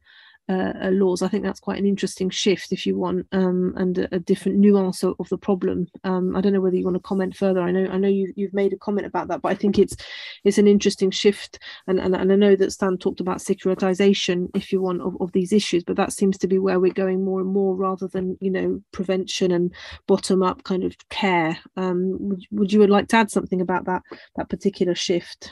uh, 0.49 0.73
uh, 0.83 0.89
laws. 0.91 1.21
I 1.21 1.27
think 1.27 1.43
that's 1.43 1.59
quite 1.59 1.79
an 1.79 1.85
interesting 1.85 2.29
shift, 2.29 2.71
if 2.71 2.85
you 2.85 2.97
want, 2.97 3.27
um, 3.31 3.73
and 3.77 3.97
a, 3.99 4.15
a, 4.15 4.19
different 4.19 4.57
nuance 4.57 5.03
of, 5.03 5.15
of 5.19 5.29
the 5.29 5.37
problem. 5.37 5.87
Um, 6.03 6.35
I 6.35 6.41
don't 6.41 6.51
know 6.51 6.59
whether 6.59 6.75
you 6.75 6.83
want 6.83 6.95
to 6.95 7.01
comment 7.01 7.35
further. 7.35 7.61
I 7.61 7.71
know 7.71 7.87
I 7.89 7.97
know 7.97 8.07
you, 8.07 8.33
you've 8.35 8.53
made 8.53 8.73
a 8.73 8.77
comment 8.77 9.07
about 9.07 9.27
that, 9.29 9.41
but 9.41 9.49
I 9.49 9.55
think 9.55 9.79
it's 9.79 9.95
it's 10.43 10.57
an 10.57 10.67
interesting 10.67 11.11
shift. 11.11 11.59
And, 11.87 11.99
and, 11.99 12.15
and 12.15 12.31
I 12.31 12.35
know 12.35 12.55
that 12.55 12.71
Stan 12.71 12.97
talked 12.97 13.21
about 13.21 13.37
securitization, 13.37 14.49
if 14.55 14.73
you 14.73 14.81
want, 14.81 15.01
of, 15.01 15.15
of 15.21 15.31
these 15.31 15.53
issues, 15.53 15.83
but 15.83 15.95
that 15.95 16.11
seems 16.11 16.37
to 16.39 16.47
be 16.47 16.59
where 16.59 16.79
we're 16.79 16.91
going 16.91 17.23
more 17.23 17.39
and 17.39 17.49
more, 17.49 17.75
rather 17.75 18.07
than 18.07 18.37
you 18.41 18.51
know 18.51 18.81
prevention 18.91 19.51
and 19.51 19.73
bottom 20.07 20.43
up 20.43 20.63
kind 20.63 20.83
of 20.83 20.97
care. 21.09 21.57
Um, 21.77 22.17
would, 22.19 22.45
would 22.51 22.73
you 22.73 22.85
like 22.87 23.07
to 23.09 23.17
add 23.17 23.31
something 23.31 23.61
about 23.61 23.85
that 23.85 24.01
that 24.35 24.49
particular 24.49 24.95
shift? 24.95 25.51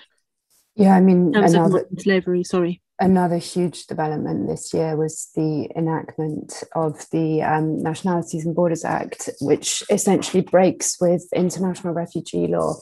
Yeah, 0.75 0.95
I 0.95 1.01
mean, 1.01 1.35
another, 1.35 1.85
slavery. 1.97 2.43
Sorry 2.43 2.81
another 2.99 3.37
huge 3.37 3.87
development 3.87 4.47
this 4.47 4.73
year 4.73 4.95
was 4.97 5.29
the 5.35 5.69
enactment 5.75 6.63
of 6.75 7.09
the 7.11 7.41
um, 7.41 7.81
Nationalities 7.81 8.45
and 8.45 8.55
Borders 8.55 8.83
Act, 8.83 9.29
which 9.39 9.83
essentially 9.89 10.41
breaks 10.41 10.99
with 10.99 11.27
international 11.33 11.93
refugee 11.93 12.47
law 12.47 12.75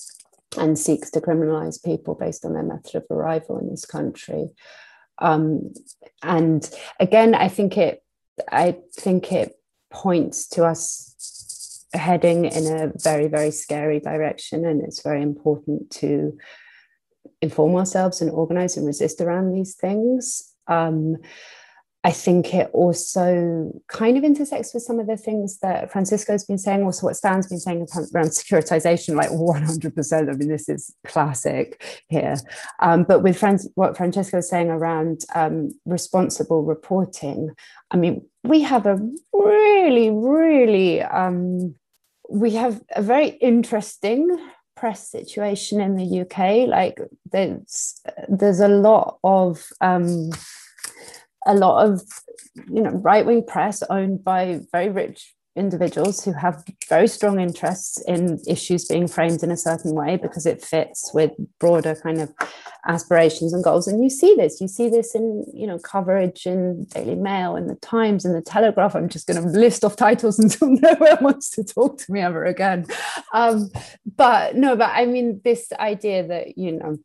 and 0.57 0.77
seeks 0.77 1.11
to 1.11 1.21
criminalize 1.21 1.83
people 1.83 2.15
based 2.15 2.45
on 2.45 2.53
their 2.53 2.63
method 2.63 2.95
of 2.95 3.03
arrival 3.11 3.59
in 3.59 3.69
this 3.69 3.85
country. 3.85 4.49
Um, 5.19 5.73
and 6.23 6.67
again, 6.99 7.35
I 7.35 7.47
think 7.47 7.77
it, 7.77 8.03
I 8.51 8.77
think 8.95 9.31
it 9.31 9.53
points 9.91 10.47
to 10.49 10.65
us 10.65 11.85
heading 11.93 12.45
in 12.45 12.67
a 12.67 12.91
very, 12.95 13.27
very 13.27 13.51
scary 13.51 13.99
direction, 13.99 14.65
and 14.65 14.81
it's 14.81 15.01
very 15.01 15.21
important 15.21 15.91
to 15.91 16.37
inform 17.41 17.75
ourselves 17.75 18.21
and 18.21 18.31
organize 18.31 18.77
and 18.77 18.85
resist 18.85 19.21
around 19.21 19.51
these 19.51 19.75
things. 19.75 20.53
Um, 20.67 21.17
I 22.03 22.11
think 22.11 22.53
it 22.53 22.69
also 22.71 23.81
kind 23.89 24.17
of 24.17 24.23
intersects 24.23 24.73
with 24.73 24.83
some 24.83 24.97
of 24.97 25.07
the 25.07 25.17
things 25.17 25.59
that 25.59 25.91
Francisco's 25.91 26.45
been 26.45 26.57
saying, 26.57 26.83
also 26.83 27.07
what 27.07 27.17
Stan's 27.17 27.47
been 27.47 27.59
saying 27.59 27.85
around 28.15 28.27
securitization, 28.27 29.15
like 29.15 29.29
100%. 29.29 30.29
I 30.29 30.37
mean, 30.37 30.47
this 30.47 30.69
is 30.69 30.95
classic 31.05 31.83
here. 32.07 32.37
Um, 32.79 33.03
but 33.03 33.23
with 33.23 33.37
Fran- 33.37 33.59
what 33.75 33.97
Francesco's 33.97 34.49
saying 34.49 34.69
around 34.69 35.25
um, 35.35 35.77
responsible 35.85 36.63
reporting, 36.63 37.49
I 37.91 37.97
mean, 37.97 38.25
we 38.43 38.61
have 38.61 38.85
a 38.85 39.01
really, 39.33 40.09
really, 40.09 41.01
um, 41.01 41.75
we 42.29 42.51
have 42.51 42.81
a 42.95 43.01
very 43.01 43.29
interesting 43.41 44.29
press 44.77 45.09
situation 45.09 45.81
in 45.81 45.95
the 45.95 46.21
UK. 46.21 46.67
Like 46.67 46.99
there's 47.31 48.01
there's 48.29 48.59
a 48.59 48.67
lot 48.67 49.19
of 49.23 49.65
um, 49.81 50.29
a 51.45 51.55
lot 51.55 51.85
of 51.85 52.01
you 52.69 52.81
know 52.81 52.91
right 52.91 53.25
wing 53.25 53.43
press 53.45 53.83
owned 53.89 54.23
by 54.23 54.59
very 54.71 54.89
rich 54.89 55.33
individuals 55.57 56.23
who 56.23 56.33
have 56.33 56.63
very 56.87 57.07
strong 57.07 57.39
interests 57.39 58.01
in 58.07 58.39
issues 58.47 58.85
being 58.85 59.07
framed 59.07 59.43
in 59.43 59.51
a 59.51 59.57
certain 59.57 59.93
way 59.93 60.15
because 60.15 60.45
it 60.45 60.63
fits 60.63 61.11
with 61.13 61.31
broader 61.59 61.95
kind 61.95 62.21
of 62.21 62.33
aspirations 62.87 63.53
and 63.53 63.63
goals. 63.63 63.87
And 63.87 64.03
you 64.03 64.09
see 64.09 64.35
this 64.35 64.61
you 64.61 64.67
see 64.67 64.87
this 64.89 65.15
in 65.15 65.43
you 65.53 65.67
know 65.67 65.79
coverage 65.79 66.45
in 66.45 66.85
daily 66.85 67.15
mail 67.15 67.55
and 67.55 67.69
the 67.69 67.75
times 67.75 68.23
and 68.23 68.35
the 68.35 68.41
telegraph. 68.41 68.95
I'm 68.95 69.09
just 69.09 69.27
going 69.27 69.41
to 69.41 69.49
list 69.49 69.83
off 69.83 69.95
titles 69.95 70.39
until 70.43 70.69
no 70.69 70.93
one 70.95 71.17
wants 71.21 71.49
to 71.51 71.63
talk 71.63 71.97
to 71.99 72.11
me 72.11 72.21
ever 72.21 72.45
again. 72.45 72.85
Um, 73.33 73.69
but 74.15 74.55
no 74.55 74.75
but 74.75 74.91
i 74.93 75.05
mean 75.05 75.41
this 75.43 75.71
idea 75.79 76.27
that 76.27 76.57
you 76.57 76.71
know 76.71 76.97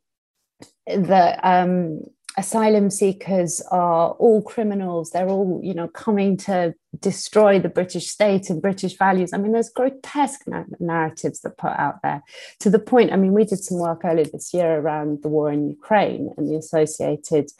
that 0.86 1.38
um, 1.44 2.00
asylum 2.38 2.88
seekers 2.88 3.60
are 3.70 4.12
all 4.12 4.40
criminals 4.42 5.10
they're 5.10 5.28
all 5.28 5.60
you 5.62 5.74
know 5.74 5.88
coming 5.88 6.36
to 6.36 6.74
destroy 7.00 7.58
the 7.58 7.68
british 7.68 8.08
state 8.08 8.48
and 8.48 8.62
british 8.62 8.96
values 8.96 9.32
i 9.32 9.38
mean 9.38 9.52
there's 9.52 9.70
grotesque 9.70 10.42
narratives 10.80 11.40
that 11.40 11.58
put 11.58 11.72
out 11.72 12.00
there 12.02 12.22
to 12.58 12.70
the 12.70 12.78
point 12.78 13.12
i 13.12 13.16
mean 13.16 13.32
we 13.32 13.44
did 13.44 13.58
some 13.58 13.78
work 13.78 14.00
earlier 14.04 14.24
this 14.24 14.54
year 14.54 14.78
around 14.78 15.22
the 15.22 15.28
war 15.28 15.50
in 15.52 15.68
ukraine 15.68 16.30
and 16.36 16.48
the 16.48 16.56
associated 16.56 17.50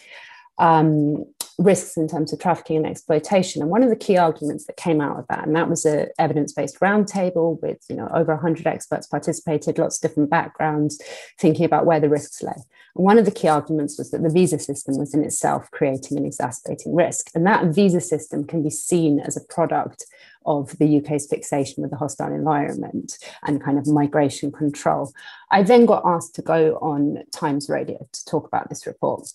um, 0.58 1.24
risks 1.58 1.96
in 1.96 2.08
terms 2.08 2.32
of 2.32 2.38
trafficking 2.38 2.76
and 2.76 2.86
exploitation. 2.86 3.62
And 3.62 3.70
one 3.70 3.82
of 3.82 3.90
the 3.90 3.96
key 3.96 4.16
arguments 4.16 4.66
that 4.66 4.76
came 4.76 5.00
out 5.00 5.18
of 5.18 5.26
that, 5.28 5.46
and 5.46 5.56
that 5.56 5.68
was 5.68 5.84
an 5.84 6.08
evidence-based 6.18 6.80
roundtable 6.80 7.60
with 7.62 7.78
you 7.88 7.96
know 7.96 8.08
over 8.14 8.34
100 8.34 8.66
experts 8.66 9.06
participated, 9.06 9.78
lots 9.78 9.98
of 9.98 10.08
different 10.08 10.30
backgrounds, 10.30 11.00
thinking 11.38 11.64
about 11.64 11.86
where 11.86 12.00
the 12.00 12.08
risks 12.08 12.42
lay. 12.42 12.52
One 12.95 13.18
of 13.18 13.24
the 13.24 13.30
key 13.30 13.49
arguments 13.49 13.97
was 13.97 14.11
that 14.11 14.22
the 14.22 14.28
visa 14.28 14.59
system 14.59 14.99
was 14.99 15.14
in 15.14 15.24
itself 15.24 15.70
creating 15.70 16.18
an 16.18 16.26
exacerbating 16.26 16.95
risk. 16.95 17.30
And 17.34 17.47
that 17.47 17.74
visa 17.74 18.01
system 18.01 18.45
can 18.45 18.62
be 18.62 18.70
seen 18.70 19.18
as 19.20 19.36
a 19.36 19.45
product 19.45 20.05
of 20.45 20.76
the 20.78 20.99
UK's 20.99 21.26
fixation 21.26 21.82
with 21.82 21.90
the 21.90 21.97
hostile 21.97 22.32
environment 22.32 23.18
and 23.45 23.62
kind 23.62 23.78
of 23.78 23.86
migration 23.86 24.53
control. 24.53 25.12
I 25.51 25.62
then 25.62 25.86
got 25.86 26.03
asked 26.05 26.34
to 26.34 26.43
go 26.43 26.74
on 26.82 27.22
Times 27.32 27.68
Radio 27.68 28.07
to 28.12 28.24
talk 28.26 28.47
about 28.47 28.68
this 28.68 28.86
report. 28.86 29.32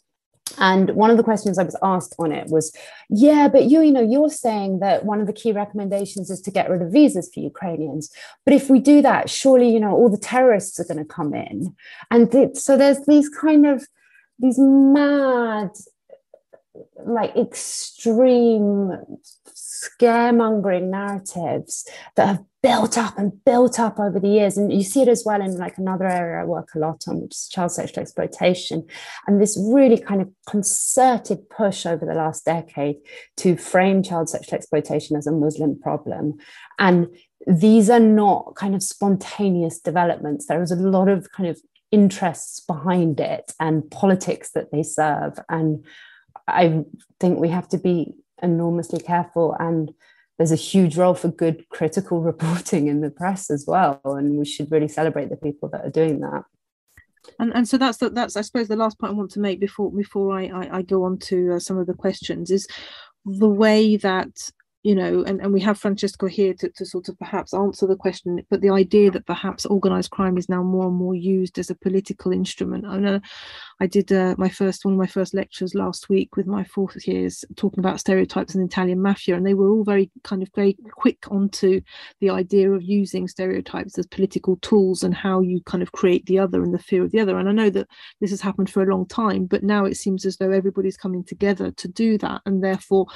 And 0.60 0.92
one 0.92 1.10
of 1.10 1.18
the 1.18 1.24
questions 1.24 1.58
I 1.58 1.64
was 1.64 1.78
asked 1.84 2.16
on 2.20 2.32
it 2.32 2.48
was, 2.50 2.76
yeah, 3.10 3.48
but 3.48 3.66
you, 3.66 3.82
you 3.82 3.92
know, 3.92 4.02
you're 4.02 4.30
saying 4.30 4.80
that 4.80 5.06
one 5.06 5.22
of 5.22 5.28
the 5.28 5.34
key 5.34 5.52
recommendations 5.52 6.30
is 6.30 6.42
to 6.42 6.52
get 6.52 6.70
rid 6.70 6.82
of 6.82 6.92
visas 6.92 7.30
for 7.34 7.40
Ukrainians. 7.40 8.12
But 8.46 8.54
if 8.54 8.70
we 8.70 8.80
do 8.80 9.02
that, 9.02 9.30
surely, 9.30 9.70
you 9.70 9.80
know, 9.80 9.92
all 9.92 10.10
the 10.10 10.18
terrorists 10.18 10.80
are 10.80 10.86
going 10.86 10.98
to 10.98 11.06
come 11.06 11.34
in. 11.34 11.76
And 12.12 12.32
th- 12.32 12.56
so 12.56 12.78
there's 12.78 13.06
these 13.06 13.30
kind 13.30 13.66
of 13.66 13.86
these 14.40 14.58
mad, 14.60 15.72
like 17.06 17.36
extreme 17.36 18.92
scaremongering 19.48 20.90
narratives 20.90 21.88
that 22.16 22.28
have 22.28 22.44
built 22.64 22.98
up 22.98 23.18
and 23.18 23.44
built 23.46 23.80
up 23.80 24.00
over 24.00 24.20
the 24.20 24.28
years. 24.28 24.58
And 24.58 24.74
you 24.74 24.84
see 24.84 25.02
it 25.02 25.08
as 25.08 25.24
well 25.26 25.42
in 25.42 25.58
like 25.58 25.78
another 25.78 26.08
area 26.08 26.42
I 26.42 26.46
work 26.46 26.70
a 26.76 26.80
lot 26.80 27.04
on, 27.08 27.22
which 27.22 27.36
is 27.36 27.48
child 27.50 27.72
sexual 27.72 28.02
exploitation. 28.02 28.86
And 29.28 29.42
this 29.42 29.58
really 29.72 29.98
kind 30.00 30.22
of 30.22 30.30
concerted 30.48 31.50
push 31.50 31.86
over 31.86 32.06
the 32.06 32.14
last 32.14 32.46
decade 32.46 32.98
to 33.38 33.56
frame 33.56 34.04
child 34.04 34.30
sexual 34.30 34.58
exploitation 34.58 35.16
as 35.16 35.28
a 35.28 35.32
Muslim 35.32 35.80
problem. 35.80 36.38
And 36.80 37.08
these 37.46 37.90
are 37.90 38.00
not 38.00 38.56
kind 38.56 38.76
of 38.76 38.84
spontaneous 38.84 39.80
developments. 39.80 40.48
There 40.48 40.62
is 40.62 40.72
a 40.72 40.76
lot 40.76 41.08
of 41.08 41.32
kind 41.32 41.50
of 41.50 41.60
interests 41.92 42.60
behind 42.60 43.20
it 43.20 43.54
and 43.60 43.90
politics 43.92 44.52
that 44.52 44.72
they 44.72 44.84
serve. 44.84 45.40
And 45.48 45.86
I 46.48 46.84
think 47.20 47.40
we 47.40 47.50
have 47.50 47.68
to 47.70 47.78
be 47.78 48.16
enormously 48.42 49.00
careful 49.00 49.56
and 49.60 49.94
there's 50.38 50.52
a 50.52 50.56
huge 50.56 50.98
role 50.98 51.16
for 51.16 51.30
good 51.30 51.68
critical 51.70 52.22
reporting 52.32 52.88
in 52.88 53.02
the 53.02 53.10
press 53.10 53.50
as 53.50 53.66
well 53.68 54.00
and 54.04 54.38
we 54.38 54.46
should 54.46 54.72
really 54.72 54.88
celebrate 54.88 55.30
the 55.30 55.38
people 55.38 55.70
that 55.70 55.86
are 55.86 55.90
doing 55.90 56.20
that. 56.22 56.44
And 57.40 57.54
and 57.54 57.68
so 57.68 57.78
that's 57.78 57.98
the, 57.98 58.10
that's 58.10 58.38
i 58.38 58.42
suppose 58.42 58.70
the 58.70 58.78
last 58.78 58.98
point 59.00 59.12
i 59.12 59.16
want 59.16 59.32
to 59.32 59.42
make 59.42 59.60
before 59.60 59.92
before 59.92 60.32
i 60.40 60.46
i, 60.46 60.78
I 60.78 60.82
go 60.82 61.04
on 61.04 61.18
to 61.30 61.56
uh, 61.56 61.60
some 61.60 61.78
of 61.78 61.86
the 61.86 61.94
questions 61.94 62.50
is 62.52 62.68
the 63.26 63.50
way 63.50 63.98
that 63.98 64.50
you 64.88 64.96
know, 64.96 65.22
and, 65.28 65.42
and 65.42 65.52
we 65.52 65.60
have 65.60 65.78
Francesco 65.78 66.28
here 66.28 66.54
to, 66.54 66.70
to 66.70 66.86
sort 66.86 67.10
of 67.10 67.20
perhaps 67.20 67.54
answer 67.54 67.86
the 67.86 67.98
question, 67.98 68.42
but 68.50 68.62
the 68.62 68.70
idea 68.70 69.12
that 69.12 69.26
perhaps 69.26 69.66
organized 69.66 70.12
crime 70.12 70.38
is 70.38 70.48
now 70.48 70.64
more 70.64 70.88
and 70.88 70.96
more 70.96 71.14
used 71.14 71.60
as 71.60 71.70
a 71.70 71.76
political 71.76 72.32
instrument. 72.32 72.86
I 72.86 72.96
know 72.96 73.20
I 73.82 73.88
did 73.88 74.14
uh, 74.14 74.36
my 74.38 74.48
first 74.48 74.86
one 74.86 74.94
of 74.94 74.98
my 74.98 75.06
first 75.06 75.34
lectures 75.34 75.76
last 75.76 76.08
week 76.08 76.38
with 76.38 76.48
my 76.48 76.64
fourth 76.64 77.06
years 77.06 77.44
talking 77.58 77.80
about 77.80 78.00
stereotypes 78.00 78.56
and 78.56 78.66
Italian 78.66 79.02
mafia, 79.02 79.36
and 79.36 79.46
they 79.46 79.56
were 79.56 79.70
all 79.70 79.84
very 79.84 80.10
kind 80.24 80.42
of 80.42 80.48
very 80.56 80.78
quick 80.94 81.18
onto 81.30 81.82
the 82.22 82.30
idea 82.30 82.72
of 82.72 82.82
using 82.82 83.28
stereotypes 83.28 84.00
as 84.00 84.08
political 84.08 84.56
tools 84.62 85.04
and 85.04 85.14
how 85.14 85.42
you 85.42 85.60
kind 85.66 85.84
of 85.84 85.92
create 85.92 86.26
the 86.28 86.40
other 86.40 86.64
and 86.64 86.74
the 86.74 86.80
fear 86.80 87.04
of 87.04 87.12
the 87.12 87.20
other. 87.20 87.38
And 87.38 87.50
I 87.50 87.52
know 87.52 87.70
that 87.72 87.90
this 88.22 88.30
has 88.30 88.40
happened 88.40 88.70
for 88.70 88.84
a 88.84 88.90
long 88.90 89.06
time, 89.06 89.48
but 89.48 89.64
now 89.64 89.84
it 89.84 89.98
seems 89.98 90.26
as 90.26 90.38
though 90.38 90.52
everybody's 90.52 90.96
coming 90.96 91.26
together 91.26 91.72
to 91.72 91.88
do 91.90 92.18
that, 92.20 92.40
and 92.46 92.64
therefore 92.64 93.08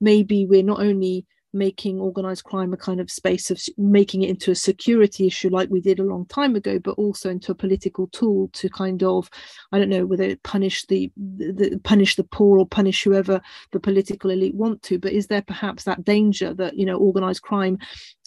maybe 0.00 0.46
we're 0.46 0.64
not 0.64 0.80
only 0.80 1.11
making 1.52 2.00
organized 2.00 2.44
crime 2.44 2.72
a 2.72 2.76
kind 2.76 3.00
of 3.00 3.10
space 3.10 3.50
of 3.50 3.60
making 3.76 4.22
it 4.22 4.30
into 4.30 4.50
a 4.50 4.54
security 4.54 5.26
issue 5.26 5.50
like 5.50 5.68
we 5.68 5.80
did 5.80 6.00
a 6.00 6.04
long 6.04 6.24
time 6.26 6.56
ago 6.56 6.78
but 6.78 6.92
also 6.92 7.28
into 7.28 7.52
a 7.52 7.54
political 7.54 8.06
tool 8.08 8.48
to 8.54 8.70
kind 8.70 9.02
of 9.02 9.28
i 9.70 9.78
don't 9.78 9.90
know 9.90 10.06
whether 10.06 10.24
it 10.24 10.42
punish 10.42 10.86
the, 10.86 11.12
the 11.16 11.78
punish 11.84 12.16
the 12.16 12.24
poor 12.24 12.58
or 12.58 12.66
punish 12.66 13.04
whoever 13.04 13.40
the 13.72 13.80
political 13.80 14.30
elite 14.30 14.54
want 14.54 14.82
to 14.82 14.98
but 14.98 15.12
is 15.12 15.26
there 15.26 15.42
perhaps 15.42 15.84
that 15.84 16.04
danger 16.04 16.54
that 16.54 16.76
you 16.76 16.86
know 16.86 16.96
organized 16.96 17.42
crime 17.42 17.78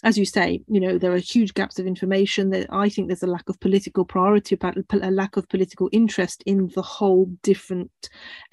as 0.06 0.16
you 0.16 0.24
say, 0.24 0.62
you 0.68 0.78
know, 0.78 0.98
there 0.98 1.12
are 1.12 1.18
huge 1.18 1.52
gaps 1.52 1.80
of 1.80 1.86
information. 1.86 2.50
That 2.50 2.68
I 2.70 2.88
think 2.88 3.08
there's 3.08 3.24
a 3.24 3.26
lack 3.26 3.48
of 3.48 3.58
political 3.58 4.04
priority, 4.04 4.56
a 4.62 5.10
lack 5.10 5.36
of 5.36 5.48
political 5.48 5.88
interest 5.90 6.44
in 6.46 6.70
the 6.76 6.80
whole 6.80 7.26
different 7.42 7.90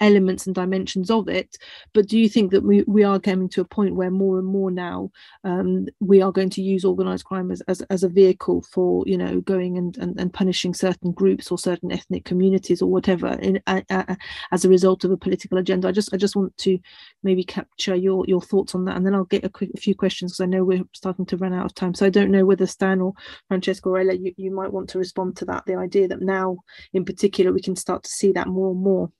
elements 0.00 0.46
and 0.46 0.54
dimensions 0.54 1.12
of 1.12 1.28
it. 1.28 1.56
But 1.92 2.08
do 2.08 2.18
you 2.18 2.28
think 2.28 2.50
that 2.50 2.64
we, 2.64 2.82
we 2.88 3.04
are 3.04 3.20
coming 3.20 3.48
to 3.50 3.60
a 3.60 3.64
point 3.64 3.94
where 3.94 4.10
more 4.10 4.40
and 4.40 4.48
more 4.48 4.72
now 4.72 5.12
um, 5.44 5.86
we 6.00 6.20
are 6.20 6.32
going 6.32 6.50
to 6.50 6.60
use 6.60 6.84
organized 6.84 7.24
crime 7.24 7.52
as, 7.52 7.60
as, 7.68 7.82
as 7.82 8.02
a 8.02 8.08
vehicle 8.08 8.64
for, 8.72 9.04
you 9.06 9.16
know, 9.16 9.40
going 9.40 9.78
and, 9.78 9.96
and, 9.98 10.18
and 10.18 10.34
punishing 10.34 10.74
certain 10.74 11.12
groups 11.12 11.52
or 11.52 11.58
certain 11.58 11.92
ethnic 11.92 12.24
communities 12.24 12.82
or 12.82 12.90
whatever 12.90 13.28
in, 13.28 13.62
uh, 13.68 13.82
uh, 13.90 14.16
as 14.50 14.64
a 14.64 14.68
result 14.68 15.04
of 15.04 15.12
a 15.12 15.16
political 15.16 15.58
agenda? 15.58 15.86
I 15.86 15.92
just 15.92 16.12
I 16.12 16.16
just 16.16 16.34
want 16.34 16.56
to 16.58 16.80
maybe 17.22 17.44
capture 17.44 17.94
your 17.94 18.24
your 18.26 18.42
thoughts 18.42 18.74
on 18.74 18.86
that, 18.86 18.96
and 18.96 19.06
then 19.06 19.14
I'll 19.14 19.24
get 19.24 19.44
a 19.44 19.48
quick 19.48 19.70
a 19.72 19.80
few 19.80 19.94
questions 19.94 20.32
because 20.32 20.40
I 20.40 20.46
know 20.46 20.64
we're 20.64 20.82
starting 20.94 21.26
to 21.26 21.43
run 21.44 21.58
out 21.58 21.66
of 21.66 21.74
time. 21.74 21.94
So 21.94 22.06
I 22.06 22.10
don't 22.10 22.30
know 22.30 22.44
whether 22.44 22.66
Stan 22.66 23.00
or 23.00 23.12
Francesco 23.48 23.90
Orella, 23.90 24.18
you, 24.20 24.32
you 24.36 24.50
might 24.50 24.72
want 24.72 24.88
to 24.90 24.98
respond 24.98 25.36
to 25.36 25.44
that. 25.46 25.64
The 25.66 25.76
idea 25.76 26.08
that 26.08 26.22
now, 26.22 26.58
in 26.92 27.04
particular, 27.04 27.52
we 27.52 27.62
can 27.62 27.76
start 27.76 28.02
to 28.04 28.10
see 28.10 28.32
that 28.32 28.48
more 28.48 28.70
and 28.70 28.82
more. 28.82 29.10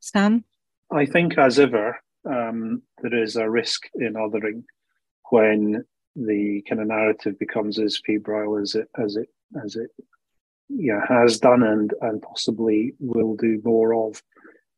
Stan, 0.00 0.44
I 0.90 1.06
think 1.06 1.38
as 1.38 1.58
ever, 1.58 1.98
um, 2.28 2.82
there 3.02 3.22
is 3.22 3.36
a 3.36 3.48
risk 3.48 3.82
in 3.94 4.14
othering 4.14 4.64
when 5.30 5.84
the 6.16 6.62
kind 6.68 6.80
of 6.80 6.88
narrative 6.88 7.38
becomes 7.38 7.78
as 7.78 8.00
febrile 8.04 8.58
as 8.58 8.74
it 8.74 8.88
as 9.02 9.16
it 9.16 9.28
as 9.64 9.76
it 9.76 9.90
yeah 10.68 11.00
has 11.08 11.38
done 11.38 11.62
and 11.62 11.94
and 12.00 12.20
possibly 12.22 12.94
will 12.98 13.36
do 13.36 13.60
more 13.64 14.08
of. 14.08 14.22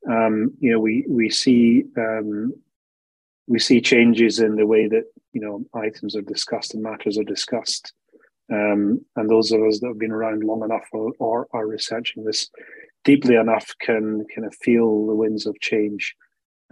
Um, 0.08 0.52
you 0.58 0.72
know, 0.72 0.80
we 0.80 1.06
we 1.08 1.30
see 1.30 1.84
um, 1.96 2.52
we 3.46 3.58
see 3.58 3.80
changes 3.80 4.38
in 4.38 4.56
the 4.56 4.66
way 4.66 4.88
that 4.88 5.04
you 5.32 5.40
know 5.40 5.64
items 5.74 6.16
are 6.16 6.22
discussed 6.22 6.74
and 6.74 6.82
matters 6.82 7.18
are 7.18 7.24
discussed. 7.24 7.92
Um, 8.52 9.04
and 9.16 9.30
those 9.30 9.50
of 9.52 9.62
us 9.62 9.80
that 9.80 9.88
have 9.88 9.98
been 9.98 10.12
around 10.12 10.44
long 10.44 10.62
enough 10.62 10.86
or, 10.92 11.12
or, 11.18 11.48
are 11.54 11.66
researching 11.66 12.24
this 12.24 12.50
deeply 13.04 13.36
enough 13.36 13.72
can 13.80 14.26
kind 14.34 14.46
of 14.46 14.54
feel 14.56 15.06
the 15.06 15.14
winds 15.14 15.46
of 15.46 15.58
change 15.60 16.14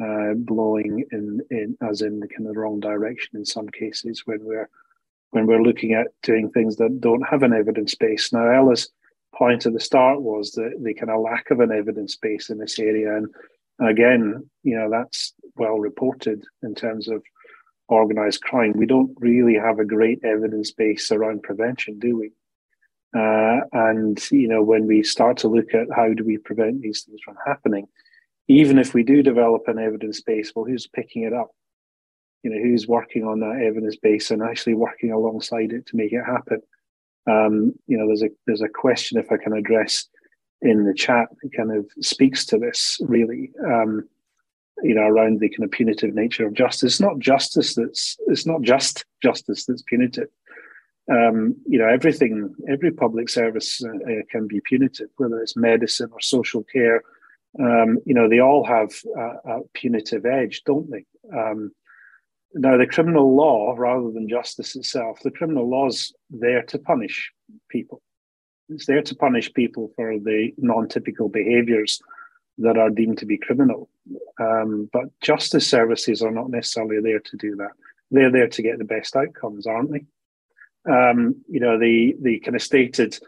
uh, 0.02 0.34
blowing 0.34 1.04
in, 1.10 1.40
in 1.50 1.78
as 1.88 2.02
in 2.02 2.20
the 2.20 2.28
kind 2.28 2.48
of 2.48 2.56
wrong 2.56 2.80
direction 2.80 3.30
in 3.34 3.44
some 3.44 3.68
cases 3.68 4.22
when 4.26 4.38
we're 4.42 4.68
when 5.30 5.46
we're 5.46 5.62
looking 5.62 5.92
at 5.92 6.08
doing 6.22 6.50
things 6.50 6.76
that 6.76 7.00
don't 7.00 7.26
have 7.28 7.42
an 7.42 7.52
evidence 7.52 7.94
base. 7.94 8.32
Now, 8.32 8.50
Ella's 8.50 8.90
point 9.34 9.64
at 9.64 9.72
the 9.72 9.80
start 9.80 10.22
was 10.22 10.52
that 10.52 10.72
the 10.82 10.94
kind 10.94 11.10
of 11.10 11.20
lack 11.20 11.50
of 11.50 11.60
an 11.60 11.70
evidence 11.70 12.16
base 12.16 12.50
in 12.50 12.58
this 12.58 12.78
area, 12.78 13.16
and 13.16 13.28
again, 13.86 14.48
you 14.62 14.76
know, 14.76 14.88
that's 14.90 15.34
well 15.56 15.78
reported 15.78 16.44
in 16.62 16.74
terms 16.74 17.08
of 17.08 17.22
organized 17.88 18.42
crime. 18.42 18.72
We 18.76 18.86
don't 18.86 19.12
really 19.18 19.54
have 19.54 19.78
a 19.78 19.84
great 19.84 20.20
evidence 20.24 20.70
base 20.70 21.10
around 21.10 21.42
prevention, 21.42 21.98
do 21.98 22.18
we? 22.18 22.32
Uh, 23.16 23.60
and 23.72 24.20
you 24.30 24.46
know, 24.46 24.62
when 24.62 24.86
we 24.86 25.02
start 25.02 25.36
to 25.38 25.48
look 25.48 25.74
at 25.74 25.88
how 25.94 26.12
do 26.12 26.24
we 26.24 26.38
prevent 26.38 26.80
these 26.80 27.02
things 27.02 27.20
from 27.24 27.36
happening, 27.44 27.86
even 28.46 28.78
if 28.78 28.94
we 28.94 29.02
do 29.02 29.22
develop 29.22 29.62
an 29.66 29.78
evidence 29.78 30.20
base, 30.20 30.52
well, 30.54 30.64
who's 30.64 30.86
picking 30.86 31.24
it 31.24 31.32
up? 31.32 31.48
You 32.42 32.50
know, 32.50 32.62
who's 32.62 32.86
working 32.86 33.24
on 33.24 33.40
that 33.40 33.62
evidence 33.62 33.96
base 33.96 34.30
and 34.30 34.42
actually 34.42 34.74
working 34.74 35.12
alongside 35.12 35.72
it 35.72 35.86
to 35.86 35.96
make 35.96 36.12
it 36.12 36.24
happen? 36.24 36.60
Um, 37.28 37.74
you 37.86 37.98
know, 37.98 38.06
there's 38.06 38.22
a 38.22 38.30
there's 38.46 38.62
a 38.62 38.68
question 38.68 39.18
if 39.18 39.30
I 39.32 39.36
can 39.36 39.52
address 39.52 40.06
in 40.62 40.84
the 40.84 40.94
chat 40.94 41.28
kind 41.56 41.72
of 41.72 41.86
speaks 42.00 42.44
to 42.46 42.58
this 42.58 42.98
really. 43.02 43.50
Um, 43.64 44.08
you 44.82 44.94
know, 44.94 45.02
around 45.02 45.40
the 45.40 45.48
kind 45.50 45.64
of 45.64 45.70
punitive 45.70 46.14
nature 46.14 46.46
of 46.46 46.54
justice. 46.54 46.94
It's 46.94 47.00
not 47.00 47.18
justice 47.18 47.74
that's 47.74 48.16
it's 48.28 48.46
not 48.46 48.62
just 48.62 49.04
justice 49.22 49.66
that's 49.66 49.82
punitive. 49.82 50.28
Um, 51.10 51.56
you 51.66 51.78
know, 51.78 51.88
everything, 51.88 52.54
every 52.68 52.92
public 52.92 53.28
service 53.28 53.82
uh, 53.84 53.88
uh, 53.88 54.22
can 54.30 54.46
be 54.46 54.60
punitive, 54.60 55.08
whether 55.16 55.40
it's 55.40 55.56
medicine 55.56 56.10
or 56.12 56.20
social 56.20 56.62
care. 56.64 57.02
Um, 57.58 57.98
you 58.06 58.14
know, 58.14 58.28
they 58.28 58.38
all 58.38 58.64
have 58.64 58.92
a, 59.16 59.50
a 59.50 59.60
punitive 59.74 60.24
edge, 60.24 60.62
don't 60.64 60.88
they? 60.90 61.04
Um, 61.36 61.72
now, 62.54 62.76
the 62.76 62.86
criminal 62.86 63.34
law, 63.34 63.74
rather 63.76 64.10
than 64.12 64.28
justice 64.28 64.76
itself, 64.76 65.20
the 65.22 65.30
criminal 65.30 65.68
law's 65.68 66.12
there 66.30 66.62
to 66.64 66.78
punish 66.78 67.32
people. 67.68 68.02
It's 68.70 68.86
there 68.86 69.02
to 69.02 69.14
punish 69.14 69.52
people 69.52 69.92
for 69.96 70.18
the 70.18 70.52
non-typical 70.58 71.28
behaviours 71.28 72.00
that 72.58 72.76
are 72.76 72.90
deemed 72.90 73.18
to 73.18 73.26
be 73.26 73.38
criminal. 73.38 73.88
Um, 74.40 74.88
but 74.92 75.06
justice 75.20 75.68
services 75.68 76.22
are 76.22 76.30
not 76.30 76.50
necessarily 76.50 77.00
there 77.00 77.20
to 77.20 77.36
do 77.36 77.56
that. 77.56 77.70
They're 78.10 78.30
there 78.30 78.48
to 78.48 78.62
get 78.62 78.78
the 78.78 78.84
best 78.84 79.16
outcomes, 79.16 79.66
aren't 79.66 79.92
they? 79.92 80.04
Um, 80.90 81.36
you 81.48 81.60
know, 81.60 81.78
the 81.78 82.16
the 82.20 82.40
kind 82.40 82.56
of 82.56 82.62
stated 82.62 83.18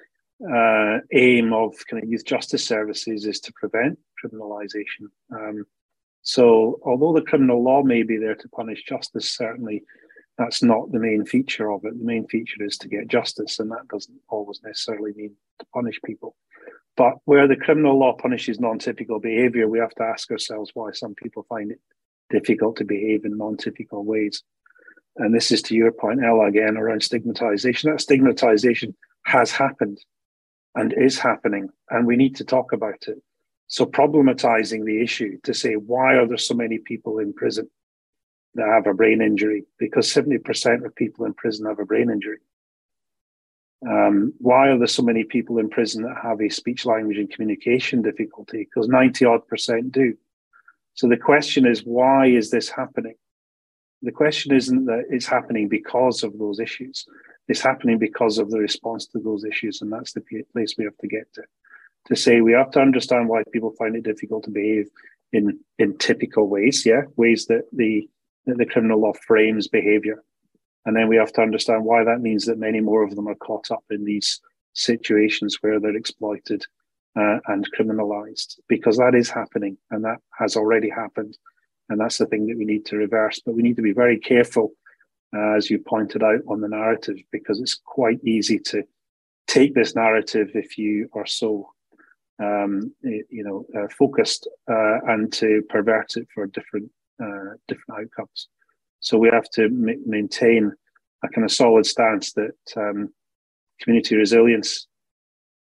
uh, 0.43 0.99
aim 1.13 1.53
of 1.53 1.75
kind 1.89 2.03
of 2.03 2.09
youth 2.09 2.25
justice 2.25 2.65
services 2.65 3.27
is 3.27 3.41
to 3.41 3.53
prevent 3.53 3.99
criminalisation. 4.23 5.07
Um, 5.31 5.65
so, 6.23 6.81
although 6.85 7.13
the 7.13 7.23
criminal 7.23 7.63
law 7.63 7.83
may 7.83 8.03
be 8.03 8.17
there 8.17 8.35
to 8.35 8.49
punish 8.49 8.85
justice, 8.85 9.29
certainly 9.31 9.83
that's 10.43 10.63
not 10.63 10.91
the 10.91 10.99
main 10.99 11.25
feature 11.25 11.71
of 11.71 11.85
it. 11.85 11.99
The 11.99 12.05
main 12.05 12.27
feature 12.27 12.63
is 12.65 12.77
to 12.79 12.89
get 12.89 13.09
justice, 13.09 13.59
and 13.59 13.71
that 13.71 13.89
doesn't 13.89 14.21
always 14.29 14.61
necessarily 14.65 15.13
mean 15.15 15.35
to 15.61 15.67
punish 15.73 16.01
people. 16.05 16.37
But 16.97 17.15
where 17.25 17.49
the 17.49 17.57
criminal 17.57 17.99
law 17.99 18.15
punishes 18.15 18.61
non 18.61 18.79
typical 18.79 19.21
behavior, 19.21 19.69
we 19.69 19.79
have 19.79 19.95
to 19.95 20.03
ask 20.03 20.31
ourselves 20.31 20.73
why 20.75 20.93
some 20.93 21.15
people 21.15 21.47
find 21.49 21.71
it 21.71 21.81
difficult 22.31 22.77
to 22.77 22.85
behave 22.85 23.25
in 23.25 23.37
non 23.37 23.57
typical 23.57 24.05
ways. 24.05 24.43
And 25.17 25.35
this 25.35 25.53
is 25.53 25.63
to 25.63 25.75
your 25.75 25.93
point, 25.93 26.25
Ella, 26.25 26.47
again, 26.47 26.77
around 26.77 27.03
stigmatization. 27.03 27.91
That 27.91 28.01
stigmatization 28.01 28.95
has 29.25 29.51
happened 29.51 29.99
and 30.75 30.93
is 30.93 31.19
happening, 31.19 31.69
and 31.91 32.07
we 32.07 32.17
need 32.17 32.37
to 32.37 32.45
talk 32.45 32.73
about 32.73 33.05
it. 33.07 33.23
So, 33.69 33.87
problematizing 33.87 34.85
the 34.85 35.03
issue 35.03 35.39
to 35.45 35.55
say, 35.55 35.75
why 35.75 36.15
are 36.17 36.27
there 36.27 36.39
so 36.39 36.55
many 36.55 36.79
people 36.79 37.19
in 37.19 37.33
prison 37.33 37.71
that 38.55 38.67
have 38.67 38.87
a 38.87 38.95
brain 38.95 39.23
injury? 39.23 39.65
Because 39.79 40.13
70% 40.13 40.85
of 40.85 40.95
people 40.95 41.25
in 41.25 41.35
prison 41.35 41.67
have 41.67 41.79
a 41.79 41.87
brain 41.87 42.11
injury. 42.11 42.39
Um, 43.89 44.33
why 44.39 44.69
are 44.69 44.79
there 44.79 44.87
so 44.87 45.03
many 45.03 45.25
people 45.25 45.59
in 45.59 45.69
prison 45.69 46.05
that 46.05 46.17
have 46.23 46.41
a 46.41 46.49
speech, 46.49 46.87
language, 46.87 47.19
and 47.19 47.31
communication 47.31 48.03
difficulty? 48.03 48.59
Because 48.59 48.89
90 48.89 49.25
odd 49.25 49.47
percent 49.49 49.91
do. 49.91 50.17
So 50.95 51.09
the 51.09 51.17
question 51.17 51.67
is, 51.67 51.81
why 51.81 52.27
is 52.27 52.51
this 52.51 52.69
happening? 52.69 53.15
The 54.03 54.13
question 54.13 54.55
isn't 54.55 54.87
that 54.87 55.07
it's 55.11 55.27
happening 55.27 55.69
because 55.69 56.23
of 56.23 56.39
those 56.39 56.61
issues. 56.61 57.07
It's 57.49 57.61
happening 57.61 57.99
because 57.99 58.39
of 58.39 58.51
the 58.51 58.59
response 58.59 59.07
to 59.09 59.19
those 59.19 59.45
issues. 59.45 59.81
And 59.81 59.93
that's 59.93 60.13
the 60.13 60.23
place 60.53 60.75
we 60.77 60.85
have 60.85 60.99
to 60.99 61.09
get 61.09 61.33
to. 61.35 61.43
To 62.09 62.17
say 62.17 62.41
we 62.41 62.53
have 62.53 62.73
to 62.73 62.81
understand 62.81 63.29
why 63.29 63.43
people 63.53 63.75
find 63.79 63.97
it 63.97 64.03
difficult 64.03 64.45
to 64.45 64.51
behave 64.51 64.89
in, 65.33 65.59
in 65.79 65.97
typical 65.99 66.49
ways, 66.49 66.85
yeah, 66.85 67.03
ways 67.17 67.47
that 67.47 67.65
the, 67.73 68.09
that 68.47 68.59
the 68.59 68.67
criminal 68.67 69.01
law 69.01 69.13
frames 69.27 69.69
behavior 69.69 70.23
and 70.85 70.97
then 70.97 71.09
we 71.09 71.17
have 71.17 71.33
to 71.35 71.43
understand 71.43 71.85
why 71.85 72.05
that 72.05 72.21
means 72.21 72.45
that 72.47 72.59
many 72.59 72.81
more 72.81 73.03
of 73.03 73.15
them 73.15 73.29
are 73.29 73.37
caught 73.37 73.71
up 73.71 73.85
in 73.91 74.05
these 74.05 74.41
situations 74.75 75.59
where 75.61 75.79
they're 75.79 75.97
exploited 75.97 76.65
uh, 77.17 77.39
and 77.47 77.69
criminalized, 77.79 78.59
because 78.69 78.97
that 78.97 79.15
is 79.15 79.31
happening 79.31 79.77
and 79.91 80.05
that 80.05 80.19
has 80.39 80.57
already 80.57 80.89
happened. 80.89 81.37
And 81.89 82.01
that's 82.01 82.19
the 82.19 82.27
thing 82.27 82.47
that 82.47 82.57
we 82.57 82.65
need 82.65 82.87
to 82.87 82.97
reverse. 82.97 83.41
But 83.45 83.55
we 83.55 83.63
need 83.63 83.77
to 83.77 83.83
be 83.83 83.93
very 83.93 84.19
careful, 84.19 84.73
uh, 85.37 85.57
as 85.57 85.71
you 85.71 85.79
pointed 85.79 86.23
out, 86.23 86.41
on 86.49 86.61
the 86.61 86.69
narrative, 86.69 87.17
because 87.31 87.61
it's 87.61 87.79
quite 87.85 88.19
easy 88.25 88.59
to 88.59 88.83
take 89.47 89.75
this 89.75 89.95
narrative 89.95 90.51
if 90.55 90.79
you 90.79 91.09
are 91.13 91.27
so 91.27 91.69
um, 92.39 92.93
you 93.03 93.45
know, 93.45 93.65
uh, 93.79 93.87
focused 93.97 94.49
uh, 94.69 94.99
and 95.07 95.33
to 95.35 95.63
pervert 95.69 96.17
it 96.17 96.27
for 96.35 96.47
different 96.47 96.91
uh, 97.23 97.57
different 97.69 98.01
outcomes. 98.01 98.49
So 99.01 99.19
we 99.19 99.31
have 99.33 99.49
to 99.51 99.65
m- 99.65 100.03
maintain 100.07 100.73
a 101.25 101.29
kind 101.29 101.45
of 101.45 101.53
solid 101.53 101.87
stance 101.87 102.33
that 102.35 102.55
um, 102.77 103.09
community 103.81 104.17
resilience 104.17 104.87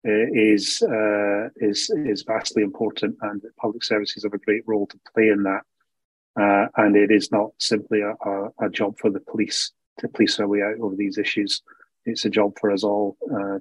uh, 0.08 0.28
is 0.34 0.82
uh, 0.82 1.48
is 1.58 1.90
is 2.06 2.24
vastly 2.24 2.62
important, 2.62 3.16
and 3.22 3.42
that 3.42 3.56
public 3.58 3.84
services 3.84 4.24
have 4.24 4.34
a 4.34 4.38
great 4.38 4.64
role 4.68 4.86
to 4.88 5.00
play 5.14 5.30
in 5.30 5.44
that. 5.44 5.62
Uh, 6.40 6.68
and 6.78 6.96
it 6.96 7.12
is 7.12 7.32
not 7.32 7.52
simply 7.60 8.02
a, 8.02 8.12
a, 8.28 8.50
a, 8.66 8.70
job 8.70 8.98
for 8.98 9.12
the 9.12 9.20
police 9.20 9.72
to 10.00 10.08
police 10.08 10.40
our 10.40 10.48
way 10.48 10.62
out 10.64 10.84
of 10.84 10.98
these 10.98 11.20
issues. 11.20 11.62
It's 12.06 12.26
a 12.26 12.30
job 12.30 12.58
for 12.60 12.72
us 12.72 12.84
all 12.84 13.16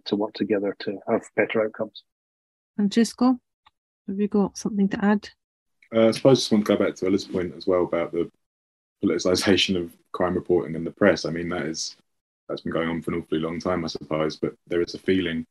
to 0.06 0.16
work 0.16 0.32
together 0.32 0.74
to 0.80 0.98
have 1.06 1.22
better 1.36 1.62
outcomes. 1.62 2.02
Francesco, 2.74 3.38
have 4.08 4.18
you 4.18 4.26
got 4.26 4.56
something 4.56 4.88
to 4.88 5.04
add? 5.04 5.28
Uh, 5.94 6.08
I 6.08 6.10
suppose 6.10 6.38
I 6.38 6.40
just 6.40 6.52
want 6.52 6.66
to 6.66 6.76
go 6.76 6.84
back 6.84 6.94
to 6.96 7.06
Ella's 7.06 7.24
point 7.24 7.54
as 7.56 7.66
well 7.66 7.84
about 7.84 8.12
the 8.12 8.30
politicization 9.04 9.76
of 9.80 9.92
crime 10.12 10.34
reporting 10.34 10.76
and 10.76 10.86
the 10.86 10.90
press. 10.90 11.24
I 11.24 11.30
mean, 11.30 11.48
that 11.50 11.66
is 11.66 11.96
that's 12.48 12.62
been 12.62 12.72
going 12.72 12.88
on 12.88 13.02
for 13.02 13.12
an 13.12 13.20
awfully 13.20 13.40
long 13.40 13.60
time, 13.60 13.84
I 13.84 13.88
suppose. 13.88 14.36
But 14.36 14.54
there 14.66 14.82
is 14.82 14.94
a 14.94 14.98
feeling, 14.98 15.46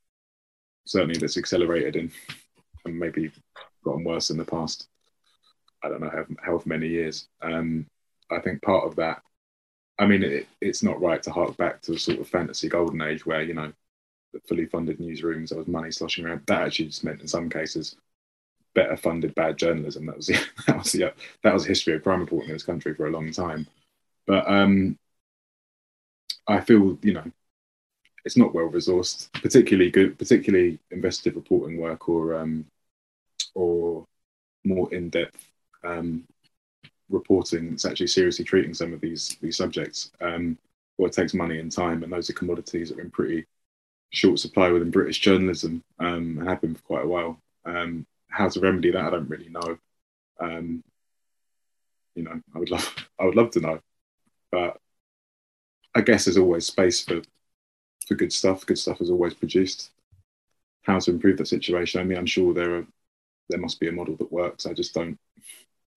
certainly, 0.85 1.17
that's 1.17 1.37
accelerated 1.37 1.95
and, 1.95 2.11
and 2.85 2.99
maybe 2.99 3.31
gotten 3.83 4.03
worse 4.03 4.29
in 4.29 4.37
the 4.37 4.45
past. 4.45 4.87
I 5.83 5.89
don't 5.89 6.01
know 6.01 6.09
how, 6.11 6.25
how 6.43 6.61
many 6.65 6.87
years. 6.87 7.27
Um, 7.41 7.87
I 8.31 8.39
think 8.39 8.61
part 8.61 8.85
of 8.85 8.95
that, 8.95 9.21
I 9.99 10.05
mean, 10.07 10.23
it, 10.23 10.47
it's 10.59 10.83
not 10.83 11.01
right 11.01 11.21
to 11.23 11.31
hark 11.31 11.57
back 11.57 11.81
to 11.83 11.93
a 11.93 11.99
sort 11.99 12.19
of 12.19 12.27
fantasy 12.27 12.69
golden 12.69 13.01
age 13.01 13.25
where 13.25 13.41
you 13.43 13.53
know, 13.53 13.71
fully 14.47 14.65
funded 14.65 14.99
newsrooms, 14.99 15.49
there 15.49 15.57
was 15.57 15.67
money 15.67 15.91
sloshing 15.91 16.25
around. 16.25 16.43
That 16.47 16.63
actually 16.63 16.87
just 16.87 17.03
meant 17.03 17.21
in 17.21 17.27
some 17.27 17.49
cases 17.49 17.95
better 18.73 18.97
funded 18.97 19.35
bad 19.35 19.57
journalism. 19.57 20.05
That 20.05 20.17
was 20.17 20.27
the, 20.27 20.33
that 20.67 20.77
was 20.77 20.91
the, 20.91 21.13
that 21.43 21.53
was 21.53 21.63
the 21.63 21.69
history 21.69 21.95
of 21.95 22.03
crime 22.03 22.21
reporting 22.21 22.49
in 22.49 22.55
this 22.55 22.63
country 22.63 22.93
for 22.93 23.07
a 23.07 23.11
long 23.11 23.31
time. 23.31 23.67
But 24.25 24.49
um, 24.49 24.97
I 26.47 26.61
feel 26.61 26.97
you 27.01 27.13
know 27.13 27.31
it's 28.25 28.37
not 28.37 28.53
well 28.53 28.69
resourced, 28.69 29.31
particularly 29.41 29.91
good, 29.91 30.17
particularly 30.17 30.79
investigative 30.91 31.37
reporting 31.37 31.77
work 31.77 32.07
or 32.09 32.35
um, 32.35 32.65
or 33.55 34.05
more 34.63 34.93
in 34.93 35.09
depth 35.09 35.47
um, 35.83 36.23
reporting 37.09 37.71
that's 37.71 37.85
actually 37.85 38.07
seriously 38.07 38.45
treating 38.45 38.73
some 38.73 38.93
of 38.93 39.01
these 39.01 39.37
these 39.41 39.57
subjects. 39.57 40.11
Um, 40.21 40.57
well, 40.97 41.09
it 41.09 41.13
takes 41.13 41.33
money 41.33 41.59
and 41.59 41.71
time, 41.71 42.03
and 42.03 42.11
those 42.13 42.29
are 42.29 42.33
commodities 42.33 42.89
that 42.89 42.99
are 42.99 43.01
in 43.01 43.09
pretty 43.11 43.45
short 44.11 44.39
supply 44.39 44.69
within 44.69 44.91
British 44.91 45.19
journalism 45.19 45.83
um, 45.99 46.37
and 46.37 46.47
have 46.47 46.61
been 46.61 46.75
for 46.75 46.81
quite 46.83 47.05
a 47.05 47.07
while. 47.07 47.39
Um, 47.65 48.05
how 48.31 48.49
to 48.49 48.59
remedy 48.59 48.91
that, 48.91 49.05
I 49.05 49.09
don't 49.09 49.29
really 49.29 49.49
know. 49.49 49.77
Um, 50.39 50.83
you 52.15 52.23
know, 52.23 52.39
I 52.55 52.59
would 52.59 52.71
love, 52.71 52.95
I 53.19 53.25
would 53.25 53.35
love 53.35 53.51
to 53.51 53.59
know, 53.59 53.79
but 54.51 54.77
I 55.93 56.01
guess 56.01 56.25
there's 56.25 56.37
always 56.37 56.65
space 56.65 57.03
for 57.03 57.21
for 58.07 58.15
good 58.15 58.33
stuff. 58.33 58.65
Good 58.65 58.79
stuff 58.79 59.01
is 59.01 59.09
always 59.09 59.33
produced. 59.33 59.91
How 60.83 60.99
to 60.99 61.11
improve 61.11 61.37
that 61.37 61.47
situation? 61.47 62.01
I 62.01 62.03
mean, 62.03 62.17
I'm 62.17 62.25
sure 62.25 62.53
there 62.53 62.77
are 62.77 62.87
there 63.49 63.59
must 63.59 63.79
be 63.79 63.89
a 63.89 63.91
model 63.91 64.15
that 64.17 64.31
works. 64.31 64.65
I 64.65 64.73
just 64.73 64.93
don't 64.93 65.19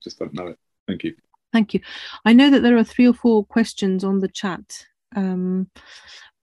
just 0.02 0.18
don't 0.18 0.34
know 0.34 0.48
it. 0.48 0.58
Thank 0.86 1.04
you. 1.04 1.14
Thank 1.52 1.72
you. 1.72 1.80
I 2.24 2.32
know 2.32 2.50
that 2.50 2.60
there 2.60 2.76
are 2.76 2.84
three 2.84 3.06
or 3.06 3.14
four 3.14 3.44
questions 3.44 4.02
on 4.02 4.18
the 4.18 4.28
chat, 4.28 4.86
um, 5.14 5.70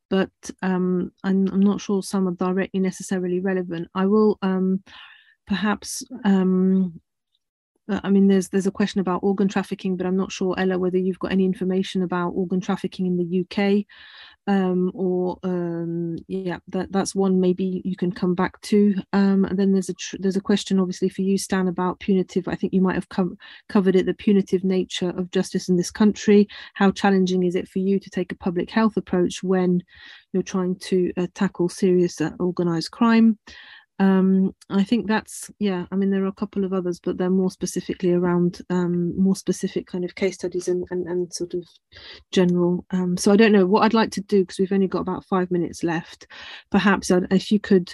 but 0.09 0.31
um, 0.61 1.11
I'm, 1.23 1.47
I'm, 1.49 1.59
not 1.59 1.81
sure 1.81 2.01
some 2.01 2.29
are 2.29 2.31
directly 2.31 2.79
necessarily 2.79 3.41
relevant. 3.41 3.89
I 3.93 4.05
will 4.05 4.39
um, 4.41 4.81
perhaps 5.51 6.01
um, 6.23 7.01
uh, 7.91 7.99
I 8.03 8.09
mean, 8.09 8.27
there's 8.27 8.49
there's 8.49 8.67
a 8.67 8.71
question 8.71 9.01
about 9.01 9.23
organ 9.23 9.47
trafficking, 9.47 9.97
but 9.97 10.05
I'm 10.05 10.15
not 10.15 10.31
sure, 10.31 10.55
Ella, 10.57 10.79
whether 10.79 10.97
you've 10.97 11.19
got 11.19 11.31
any 11.31 11.45
information 11.45 12.03
about 12.03 12.29
organ 12.29 12.61
trafficking 12.61 13.05
in 13.05 13.17
the 13.17 13.41
UK, 13.41 13.85
um, 14.47 14.91
or 14.93 15.37
um, 15.43 16.17
yeah, 16.27 16.59
that 16.69 16.91
that's 16.91 17.13
one 17.15 17.41
maybe 17.41 17.81
you 17.83 17.95
can 17.97 18.11
come 18.11 18.33
back 18.33 18.61
to. 18.61 18.95
Um, 19.13 19.45
and 19.45 19.59
then 19.59 19.73
there's 19.73 19.89
a 19.89 19.95
there's 20.19 20.37
a 20.37 20.41
question, 20.41 20.79
obviously, 20.79 21.09
for 21.09 21.21
you, 21.21 21.37
Stan, 21.37 21.67
about 21.67 21.99
punitive. 21.99 22.47
I 22.47 22.55
think 22.55 22.73
you 22.73 22.81
might 22.81 22.95
have 22.95 23.09
covered 23.67 23.95
it, 23.95 24.05
the 24.05 24.13
punitive 24.13 24.63
nature 24.63 25.09
of 25.09 25.31
justice 25.31 25.67
in 25.67 25.75
this 25.75 25.91
country. 25.91 26.47
How 26.75 26.91
challenging 26.91 27.43
is 27.43 27.55
it 27.55 27.67
for 27.67 27.79
you 27.79 27.99
to 27.99 28.09
take 28.09 28.31
a 28.31 28.37
public 28.37 28.69
health 28.69 28.95
approach 28.95 29.43
when 29.43 29.83
you're 30.33 30.43
trying 30.43 30.77
to 30.77 31.11
uh, 31.17 31.27
tackle 31.33 31.67
serious 31.67 32.21
uh, 32.21 32.31
organised 32.39 32.91
crime? 32.91 33.37
Um, 34.01 34.55
I 34.71 34.83
think 34.83 35.05
that's 35.05 35.51
yeah. 35.59 35.85
I 35.91 35.95
mean, 35.95 36.09
there 36.09 36.23
are 36.23 36.27
a 36.27 36.33
couple 36.33 36.65
of 36.65 36.73
others, 36.73 36.99
but 36.99 37.19
they're 37.19 37.29
more 37.29 37.51
specifically 37.51 38.11
around 38.11 38.59
um, 38.71 39.15
more 39.15 39.35
specific 39.35 39.85
kind 39.85 40.03
of 40.03 40.15
case 40.15 40.33
studies 40.33 40.67
and 40.67 40.87
and, 40.89 41.05
and 41.05 41.31
sort 41.31 41.53
of 41.53 41.63
general. 42.31 42.83
Um, 42.89 43.15
so 43.15 43.31
I 43.31 43.35
don't 43.35 43.51
know 43.51 43.67
what 43.67 43.83
I'd 43.83 43.93
like 43.93 44.09
to 44.13 44.21
do 44.21 44.41
because 44.41 44.57
we've 44.57 44.71
only 44.71 44.87
got 44.87 45.01
about 45.01 45.25
five 45.25 45.51
minutes 45.51 45.83
left. 45.83 46.25
Perhaps 46.71 47.11
if 47.29 47.51
you 47.51 47.59
could 47.59 47.93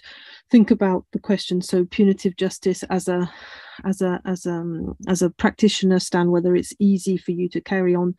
think 0.50 0.72
about 0.72 1.04
the 1.12 1.20
question. 1.20 1.62
So 1.62 1.84
punitive 1.84 2.38
justice 2.38 2.84
as 2.84 3.10
a 3.10 3.30
as 3.86 4.02
a 4.02 4.22
as 4.26 4.46
a 4.46 4.54
um, 4.54 4.96
as 5.08 5.22
a 5.22 5.30
practitioner, 5.30 6.00
Stan, 6.00 6.32
whether 6.32 6.56
it's 6.56 6.74
easy 6.80 7.18
for 7.18 7.32
you 7.32 7.50
to 7.50 7.62
carry 7.62 7.96
on 7.96 8.16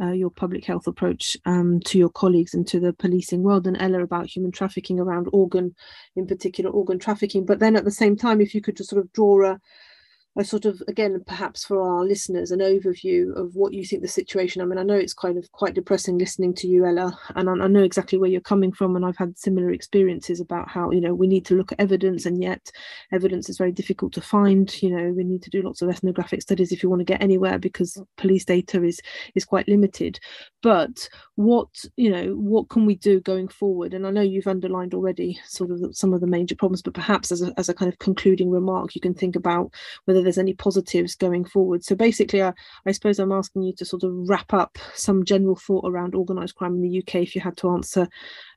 uh, 0.00 0.12
your 0.12 0.30
public 0.30 0.64
health 0.64 0.86
approach 0.86 1.36
um, 1.46 1.80
to 1.86 1.98
your 1.98 2.10
colleagues 2.10 2.54
and 2.54 2.66
to 2.68 2.80
the 2.80 2.92
policing 2.92 3.42
world, 3.42 3.66
and 3.66 3.80
Ella 3.80 4.02
about 4.02 4.26
human 4.26 4.52
trafficking 4.52 4.98
around 4.98 5.28
organ, 5.32 5.74
in 6.16 6.26
particular 6.26 6.70
organ 6.70 6.98
trafficking. 6.98 7.44
But 7.44 7.58
then 7.58 7.76
at 7.76 7.84
the 7.84 7.90
same 7.90 8.16
time, 8.16 8.40
if 8.40 8.54
you 8.54 8.60
could 8.60 8.76
just 8.76 8.90
sort 8.90 9.04
of 9.04 9.12
draw 9.12 9.52
a 9.52 9.60
a 10.38 10.44
sort 10.44 10.64
of 10.64 10.82
again 10.88 11.22
perhaps 11.26 11.64
for 11.64 11.82
our 11.82 12.04
listeners 12.04 12.50
an 12.50 12.60
overview 12.60 13.36
of 13.36 13.54
what 13.54 13.72
you 13.72 13.84
think 13.84 14.00
the 14.00 14.08
situation 14.08 14.62
i 14.62 14.64
mean 14.64 14.78
i 14.78 14.82
know 14.82 14.94
it's 14.94 15.12
kind 15.12 15.36
of 15.36 15.50
quite 15.52 15.74
depressing 15.74 16.18
listening 16.18 16.54
to 16.54 16.68
you 16.68 16.86
ella 16.86 17.18
and 17.34 17.50
I, 17.50 17.52
I, 17.64 17.66
know 17.66 17.82
exactly 17.82 18.16
where 18.16 18.30
you're 18.30 18.40
coming 18.40 18.72
from 18.72 18.96
and 18.96 19.04
i've 19.04 19.16
had 19.16 19.38
similar 19.38 19.70
experiences 19.70 20.40
about 20.40 20.68
how 20.68 20.90
you 20.92 21.00
know 21.00 21.14
we 21.14 21.26
need 21.26 21.44
to 21.46 21.54
look 21.54 21.72
at 21.72 21.80
evidence 21.80 22.26
and 22.26 22.42
yet 22.42 22.70
evidence 23.12 23.48
is 23.48 23.58
very 23.58 23.72
difficult 23.72 24.12
to 24.12 24.20
find 24.20 24.80
you 24.82 24.90
know 24.90 25.12
we 25.12 25.24
need 25.24 25.42
to 25.42 25.50
do 25.50 25.62
lots 25.62 25.82
of 25.82 25.90
ethnographic 25.90 26.42
studies 26.42 26.72
if 26.72 26.82
you 26.82 26.88
want 26.88 27.00
to 27.00 27.04
get 27.04 27.22
anywhere 27.22 27.58
because 27.58 28.00
police 28.16 28.44
data 28.44 28.82
is 28.82 29.00
is 29.34 29.44
quite 29.44 29.68
limited. 29.68 30.18
But 30.62 31.08
what 31.36 31.68
you 31.96 32.10
know 32.10 32.34
what 32.34 32.68
can 32.68 32.86
we 32.86 32.96
do 32.96 33.20
going 33.20 33.48
forward? 33.48 33.94
And 33.94 34.06
i 34.06 34.10
know 34.10 34.20
you've 34.20 34.46
underlined 34.46 34.94
already 34.94 35.40
sort 35.46 35.70
of 35.70 35.96
some 35.96 36.12
of 36.12 36.20
the 36.20 36.26
major 36.26 36.54
problems 36.54 36.82
but 36.82 36.94
perhaps 36.94 37.32
as 37.32 37.42
a, 37.42 37.52
as 37.56 37.68
a 37.68 37.74
kind 37.74 37.90
of 37.90 37.98
concluding 37.98 38.50
remark 38.50 38.94
you 38.94 39.00
can 39.00 39.14
think 39.14 39.36
about 39.36 39.72
whether 40.04 40.19
whether 40.20 40.24
there's 40.24 40.38
any 40.38 40.52
positives 40.52 41.14
going 41.14 41.44
forward. 41.44 41.82
So 41.82 41.96
basically, 41.96 42.42
I, 42.42 42.52
I 42.86 42.92
suppose 42.92 43.18
I'm 43.18 43.32
asking 43.32 43.62
you 43.62 43.72
to 43.76 43.84
sort 43.84 44.04
of 44.04 44.12
wrap 44.28 44.52
up 44.52 44.78
some 44.94 45.24
general 45.24 45.56
thought 45.56 45.88
around 45.88 46.14
organised 46.14 46.54
crime 46.56 46.74
in 46.74 46.82
the 46.82 46.98
UK 46.98 47.16
if 47.16 47.34
you 47.34 47.40
had 47.40 47.56
to 47.58 47.70
answer 47.70 48.06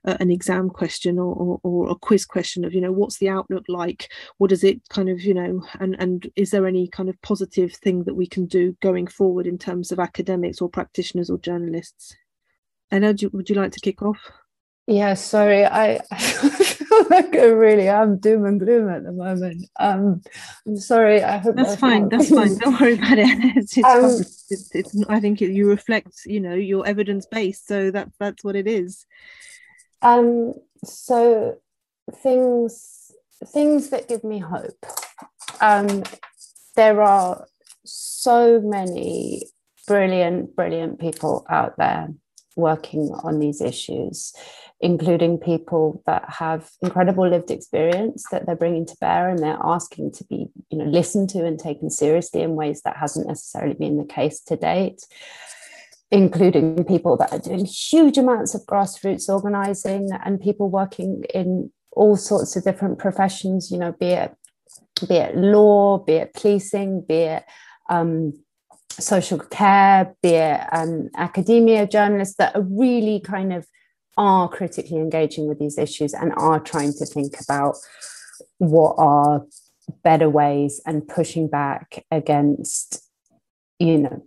uh, 0.04 0.16
an 0.20 0.30
exam 0.30 0.68
question 0.68 1.18
or, 1.18 1.34
or, 1.34 1.60
or, 1.62 1.90
a 1.90 1.94
quiz 1.94 2.26
question 2.26 2.64
of, 2.64 2.74
you 2.74 2.80
know, 2.80 2.92
what's 2.92 3.18
the 3.18 3.28
outlook 3.28 3.64
like? 3.68 4.10
What 4.38 4.52
is 4.52 4.62
it 4.62 4.86
kind 4.90 5.08
of, 5.08 5.22
you 5.22 5.32
know, 5.32 5.62
and, 5.80 5.96
and 5.98 6.30
is 6.36 6.50
there 6.50 6.66
any 6.66 6.86
kind 6.88 7.08
of 7.08 7.20
positive 7.22 7.72
thing 7.72 8.04
that 8.04 8.14
we 8.14 8.26
can 8.26 8.44
do 8.46 8.76
going 8.82 9.06
forward 9.06 9.46
in 9.46 9.56
terms 9.56 9.90
of 9.90 9.98
academics 9.98 10.60
or 10.60 10.68
practitioners 10.68 11.30
or 11.30 11.38
journalists? 11.38 12.14
Ella, 12.90 13.14
would 13.32 13.48
you 13.48 13.56
like 13.56 13.72
to 13.72 13.80
kick 13.80 14.02
off? 14.02 14.18
Yeah, 14.86 15.14
sorry, 15.14 15.64
I, 15.64 16.00
like 17.10 17.34
I 17.34 17.46
really 17.46 17.88
am 17.88 18.18
doom 18.18 18.44
and 18.44 18.60
gloom 18.60 18.88
at 18.88 19.04
the 19.04 19.12
moment. 19.12 19.68
Um, 19.78 20.22
I'm 20.66 20.76
sorry. 20.76 21.22
I 21.22 21.38
hope 21.38 21.56
that's 21.56 21.76
fine. 21.76 22.08
That's 22.08 22.28
fine. 22.30 22.56
Don't 22.58 22.80
worry 22.80 22.94
about 22.94 23.18
it. 23.18 23.56
It's, 23.56 23.76
it's, 23.76 23.86
um, 23.86 24.20
it's, 24.50 24.70
it's 24.74 25.04
I 25.08 25.20
think 25.20 25.42
it, 25.42 25.50
you 25.50 25.68
reflect, 25.68 26.26
you 26.26 26.40
know, 26.40 26.54
your 26.54 26.86
evidence 26.86 27.26
based. 27.26 27.66
So 27.66 27.90
that's 27.90 28.12
that's 28.18 28.44
what 28.44 28.56
it 28.56 28.66
is. 28.66 29.06
Um. 30.02 30.54
So 30.84 31.58
things 32.22 33.12
things 33.46 33.90
that 33.90 34.08
give 34.08 34.24
me 34.24 34.38
hope. 34.38 34.86
Um. 35.60 36.02
There 36.76 37.00
are 37.02 37.46
so 37.84 38.60
many 38.60 39.44
brilliant, 39.86 40.56
brilliant 40.56 40.98
people 40.98 41.46
out 41.48 41.76
there 41.76 42.08
working 42.56 43.10
on 43.22 43.38
these 43.38 43.60
issues 43.60 44.32
including 44.80 45.38
people 45.38 46.02
that 46.04 46.24
have 46.28 46.68
incredible 46.82 47.28
lived 47.28 47.50
experience 47.50 48.26
that 48.30 48.44
they're 48.44 48.56
bringing 48.56 48.84
to 48.84 48.96
bear 49.00 49.28
and 49.28 49.38
they're 49.38 49.58
asking 49.62 50.12
to 50.12 50.24
be 50.24 50.46
you 50.70 50.78
know 50.78 50.84
listened 50.84 51.28
to 51.30 51.44
and 51.44 51.58
taken 51.58 51.88
seriously 51.88 52.42
in 52.42 52.54
ways 52.54 52.82
that 52.82 52.96
hasn't 52.96 53.26
necessarily 53.26 53.74
been 53.74 53.96
the 53.96 54.04
case 54.04 54.40
to 54.40 54.56
date 54.56 55.00
including 56.10 56.84
people 56.84 57.16
that 57.16 57.32
are 57.32 57.38
doing 57.38 57.64
huge 57.64 58.18
amounts 58.18 58.54
of 58.54 58.60
grassroots 58.66 59.28
organizing 59.28 60.10
and 60.24 60.40
people 60.40 60.68
working 60.68 61.24
in 61.32 61.70
all 61.92 62.16
sorts 62.16 62.54
of 62.54 62.64
different 62.64 62.98
professions 62.98 63.70
you 63.70 63.78
know 63.78 63.92
be 63.92 64.08
it 64.08 64.34
be 65.08 65.14
it 65.14 65.36
law 65.36 65.98
be 65.98 66.14
it 66.14 66.34
policing 66.34 67.00
be 67.08 67.14
it 67.14 67.44
um, 67.88 68.32
social 69.02 69.38
care, 69.38 70.14
be 70.22 70.30
it 70.30 70.60
um, 70.72 71.10
academia, 71.16 71.86
journalists 71.86 72.36
that 72.36 72.54
are 72.54 72.62
really 72.62 73.20
kind 73.20 73.52
of 73.52 73.66
are 74.16 74.48
critically 74.48 74.98
engaging 74.98 75.48
with 75.48 75.58
these 75.58 75.78
issues 75.78 76.14
and 76.14 76.32
are 76.36 76.60
trying 76.60 76.92
to 76.92 77.04
think 77.04 77.34
about 77.40 77.74
what 78.58 78.94
are 78.98 79.44
better 80.02 80.30
ways 80.30 80.80
and 80.86 81.06
pushing 81.06 81.48
back 81.48 82.04
against 82.10 83.02
you 83.78 83.98
know 83.98 84.24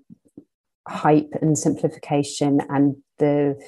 hype 0.88 1.30
and 1.42 1.58
simplification 1.58 2.62
and 2.70 2.96
the 3.18 3.60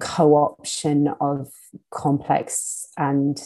co-option 0.00 1.08
of 1.20 1.48
complex 1.90 2.86
and 2.96 3.42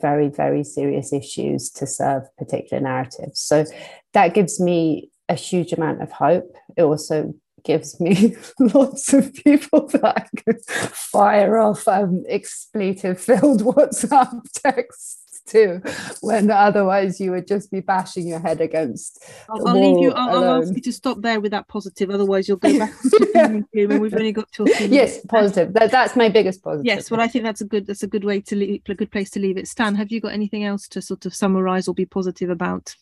very 0.00 0.28
very 0.28 0.64
serious 0.64 1.12
issues 1.12 1.70
to 1.70 1.86
serve 1.86 2.24
particular 2.36 2.82
narratives. 2.82 3.40
So 3.40 3.64
that 4.12 4.34
gives 4.34 4.60
me 4.60 5.10
a 5.28 5.34
huge 5.34 5.72
amount 5.72 6.02
of 6.02 6.12
hope. 6.12 6.56
It 6.76 6.82
also 6.82 7.34
gives 7.64 7.98
me 8.00 8.36
lots 8.58 9.12
of 9.12 9.34
people 9.34 9.86
that 9.92 10.04
I 10.04 10.42
can 10.42 10.58
fire 10.92 11.58
off 11.58 11.88
um, 11.88 12.24
expletive 12.28 13.20
filled 13.20 13.62
WhatsApp 13.64 14.42
texts 14.52 15.20
to 15.46 15.82
when 16.22 16.50
otherwise 16.50 17.20
you 17.20 17.30
would 17.30 17.46
just 17.46 17.70
be 17.70 17.80
bashing 17.80 18.26
your 18.26 18.38
head 18.38 18.62
against 18.62 19.22
I'll, 19.50 19.68
I'll 19.68 19.74
leave 19.74 20.02
you 20.02 20.10
I'll, 20.12 20.42
I'll, 20.42 20.62
ask 20.62 20.74
you 20.74 20.80
to 20.80 20.92
stop 20.92 21.20
there 21.20 21.38
with 21.38 21.50
that 21.50 21.68
positive 21.68 22.08
otherwise 22.08 22.48
you'll 22.48 22.56
go 22.56 22.78
back 22.78 22.94
and 23.34 23.66
we've 23.74 24.14
only 24.14 24.32
got 24.32 24.50
two 24.52 24.64
yes 24.86 25.20
positive. 25.28 25.74
That, 25.74 25.90
that's 25.90 26.16
my 26.16 26.30
biggest 26.30 26.62
positive. 26.62 26.86
Yes 26.86 27.10
well 27.10 27.20
I 27.20 27.28
think 27.28 27.44
that's 27.44 27.60
a 27.60 27.66
good 27.66 27.86
that's 27.86 28.02
a 28.02 28.06
good 28.06 28.24
way 28.24 28.40
to 28.40 28.56
leave 28.56 28.80
a 28.88 28.94
good 28.94 29.10
place 29.10 29.28
to 29.30 29.40
leave 29.40 29.58
it. 29.58 29.68
Stan 29.68 29.94
have 29.96 30.10
you 30.10 30.18
got 30.18 30.32
anything 30.32 30.64
else 30.64 30.88
to 30.88 31.02
sort 31.02 31.26
of 31.26 31.34
summarize 31.34 31.88
or 31.88 31.94
be 31.94 32.06
positive 32.06 32.48
about 32.48 32.94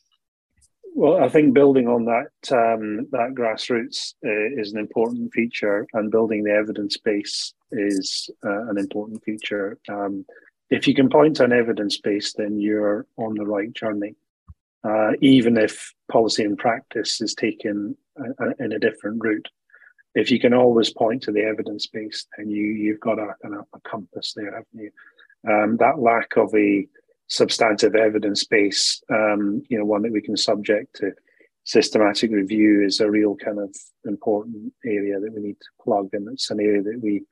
Well, 0.95 1.23
I 1.23 1.29
think 1.29 1.55
building 1.55 1.89
on 1.89 2.05
that 2.05 2.53
um, 2.53 3.09
that 3.13 3.35
grassroots 3.35 4.15
uh, 4.25 4.61
is 4.61 4.73
an 4.73 4.79
important 4.79 5.33
feature, 5.33 5.87
and 5.95 6.11
building 6.11 6.45
the 6.45 6.53
evidence 6.53 6.99
base 6.99 7.55
is 7.71 8.29
uh, 8.45 8.69
an 8.69 8.77
important 8.77 9.25
feature. 9.25 9.79
Um, 9.89 10.27
if 10.69 10.87
you 10.87 10.95
can 10.95 11.09
point 11.09 11.37
to 11.37 11.45
an 11.45 11.53
evidence 11.53 11.99
base, 11.99 12.35
then 12.35 12.61
you're 12.61 13.07
on 13.17 13.35
the 13.35 13.47
right 13.47 13.73
journey. 13.73 14.15
Uh, 14.85 15.13
even 15.21 15.57
if 15.57 15.93
policy 16.11 16.45
and 16.45 16.59
practice 16.59 17.21
is 17.21 17.35
taken 17.35 17.97
uh, 18.21 18.45
uh, 18.45 18.53
in 18.59 18.73
a 18.73 18.79
different 18.79 19.23
route, 19.23 19.49
if 20.15 20.31
you 20.31 20.39
can 20.39 20.53
always 20.53 20.93
point 20.93 21.23
to 21.23 21.33
the 21.33 21.43
evidence 21.43 21.87
base, 21.87 22.27
then 22.37 22.51
you 22.51 22.65
you've 22.65 23.01
got 23.01 23.19
a, 23.19 23.35
a, 23.45 23.81
compass 23.85 24.35
there, 24.35 24.53
haven't 24.53 24.67
you? 24.75 24.91
Um, 25.49 25.77
that 25.79 25.99
lack 25.99 26.37
of 26.37 26.55
a 26.55 26.87
substantive 27.29 27.95
evidence 27.95 28.45
base, 28.45 29.03
um, 29.11 29.63
you 29.69 29.79
know, 29.79 29.85
one 29.85 30.03
that 30.03 30.13
we 30.13 30.21
can 30.21 30.37
subject 30.37 30.97
to 30.97 31.13
systematic 31.65 32.31
review 32.31 32.85
is 32.85 33.01
a 33.01 33.11
real 33.11 33.37
kind 33.37 33.59
of 33.59 33.75
important 34.05 34.73
area 34.85 35.21
that 35.21 35.33
we 35.33 35.41
need 35.41 35.61
to 35.61 35.85
plug, 35.85 36.09
and 36.13 36.29
it's 36.33 36.51
an 36.51 36.61
area 36.61 36.83
that 36.83 37.01
we 37.03 37.25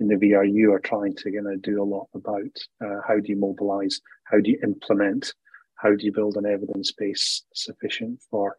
in 0.00 0.08
the 0.08 0.14
VRU 0.14 0.72
are 0.72 0.80
trying 0.80 1.14
to 1.16 1.30
you 1.30 1.42
know, 1.42 1.56
do 1.56 1.82
a 1.82 1.84
lot 1.84 2.06
about. 2.14 2.56
Uh, 2.84 3.00
how 3.06 3.14
do 3.14 3.24
you 3.26 3.36
mobilize? 3.36 4.00
How 4.24 4.38
do 4.38 4.50
you 4.50 4.58
implement? 4.62 5.32
How 5.76 5.90
do 5.90 6.04
you 6.04 6.12
build 6.12 6.36
an 6.36 6.46
evidence 6.46 6.92
base 6.92 7.44
sufficient 7.54 8.20
for 8.30 8.56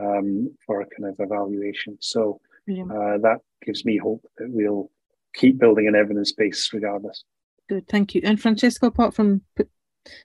um, 0.00 0.54
for 0.66 0.80
a 0.80 0.86
kind 0.86 1.12
of 1.12 1.16
evaluation? 1.18 1.96
So 2.00 2.40
uh, 2.68 3.18
that 3.22 3.38
gives 3.64 3.84
me 3.84 3.96
hope 3.96 4.24
that 4.38 4.48
we'll 4.50 4.90
keep 5.34 5.58
building 5.58 5.86
an 5.86 5.94
evidence 5.94 6.32
base 6.32 6.70
regardless. 6.72 7.24
Good, 7.68 7.88
thank 7.88 8.14
you. 8.14 8.20
And 8.24 8.40
Francesco, 8.40 8.86
apart 8.86 9.14
from 9.14 9.42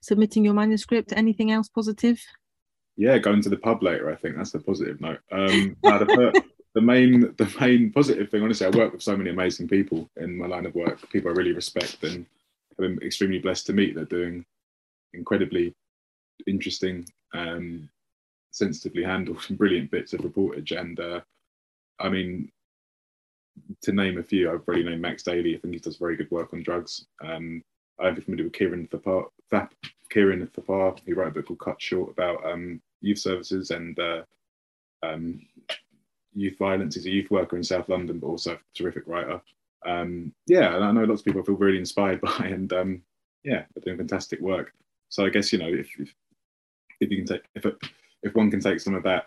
submitting 0.01 0.43
your 0.43 0.53
manuscript, 0.53 1.13
anything 1.15 1.51
else 1.51 1.69
positive? 1.69 2.21
Yeah, 2.97 3.17
going 3.17 3.41
to 3.41 3.49
the 3.49 3.57
pub 3.57 3.83
later. 3.83 4.11
I 4.11 4.15
think 4.15 4.35
that's 4.35 4.51
the 4.51 4.59
positive 4.59 4.99
note. 5.01 5.19
Um, 5.31 5.75
the, 5.83 6.43
the 6.75 6.81
main, 6.81 7.33
the 7.37 7.55
main 7.59 7.91
positive 7.91 8.29
thing, 8.29 8.43
honestly, 8.43 8.67
I 8.67 8.69
work 8.69 8.93
with 8.93 9.01
so 9.01 9.15
many 9.17 9.29
amazing 9.29 9.67
people 9.67 10.09
in 10.17 10.37
my 10.37 10.47
line 10.47 10.65
of 10.65 10.75
work. 10.75 11.09
People 11.09 11.31
I 11.31 11.33
really 11.33 11.53
respect 11.53 12.03
and 12.03 12.25
have 12.69 12.77
been 12.77 13.01
extremely 13.01 13.39
blessed 13.39 13.65
to 13.67 13.73
meet. 13.73 13.95
They're 13.95 14.05
doing 14.05 14.45
incredibly 15.13 15.73
interesting, 16.47 17.05
um, 17.33 17.89
sensitively 18.51 19.03
handled, 19.03 19.45
brilliant 19.51 19.91
bits 19.91 20.13
of 20.13 20.21
reportage, 20.21 20.77
and 20.77 20.99
uh, 20.99 21.21
I 21.99 22.09
mean, 22.09 22.51
to 23.81 23.91
name 23.91 24.17
a 24.17 24.23
few, 24.23 24.51
I've 24.51 24.67
already 24.67 24.83
named 24.83 25.01
Max 25.01 25.23
Daly. 25.23 25.55
I 25.55 25.59
think 25.59 25.73
he 25.73 25.79
does 25.79 25.97
very 25.97 26.15
good 26.15 26.31
work 26.31 26.53
on 26.53 26.63
drugs. 26.63 27.05
Um, 27.23 27.63
I'm 27.99 28.19
familiar 28.21 28.45
with 28.45 28.53
Ciaran 28.53 28.87
Thapar, 28.87 29.25
Ciaran 30.11 30.47
Thapar. 30.47 30.99
He 31.05 31.13
wrote 31.13 31.29
a 31.29 31.31
book 31.31 31.47
called 31.47 31.59
Cut 31.59 31.81
Short 31.81 32.11
about 32.11 32.45
um, 32.45 32.81
youth 33.01 33.19
services 33.19 33.71
and 33.71 33.97
uh, 33.99 34.23
um, 35.03 35.41
youth 36.33 36.57
violence. 36.57 36.95
He's 36.95 37.05
a 37.05 37.11
youth 37.11 37.31
worker 37.31 37.57
in 37.57 37.63
South 37.63 37.89
London, 37.89 38.19
but 38.19 38.27
also 38.27 38.53
a 38.53 38.59
terrific 38.75 39.03
writer. 39.07 39.41
Um, 39.85 40.33
yeah, 40.47 40.77
I 40.77 40.91
know 40.91 41.03
lots 41.03 41.21
of 41.21 41.25
people 41.25 41.41
I 41.41 41.45
feel 41.45 41.55
really 41.55 41.79
inspired 41.79 42.21
by, 42.21 42.45
and 42.45 42.71
um, 42.73 43.01
yeah, 43.43 43.65
they're 43.73 43.83
doing 43.83 43.97
fantastic 43.97 44.39
work. 44.39 44.73
So 45.09 45.25
I 45.25 45.29
guess 45.29 45.51
you 45.51 45.59
know 45.59 45.67
if 45.67 45.89
if, 45.99 46.13
if 46.99 47.11
you 47.11 47.17
can 47.17 47.25
take 47.25 47.43
if 47.55 47.65
it, 47.65 47.75
if 48.23 48.35
one 48.35 48.51
can 48.51 48.61
take 48.61 48.79
some 48.79 48.95
of 48.95 49.03
that 49.03 49.25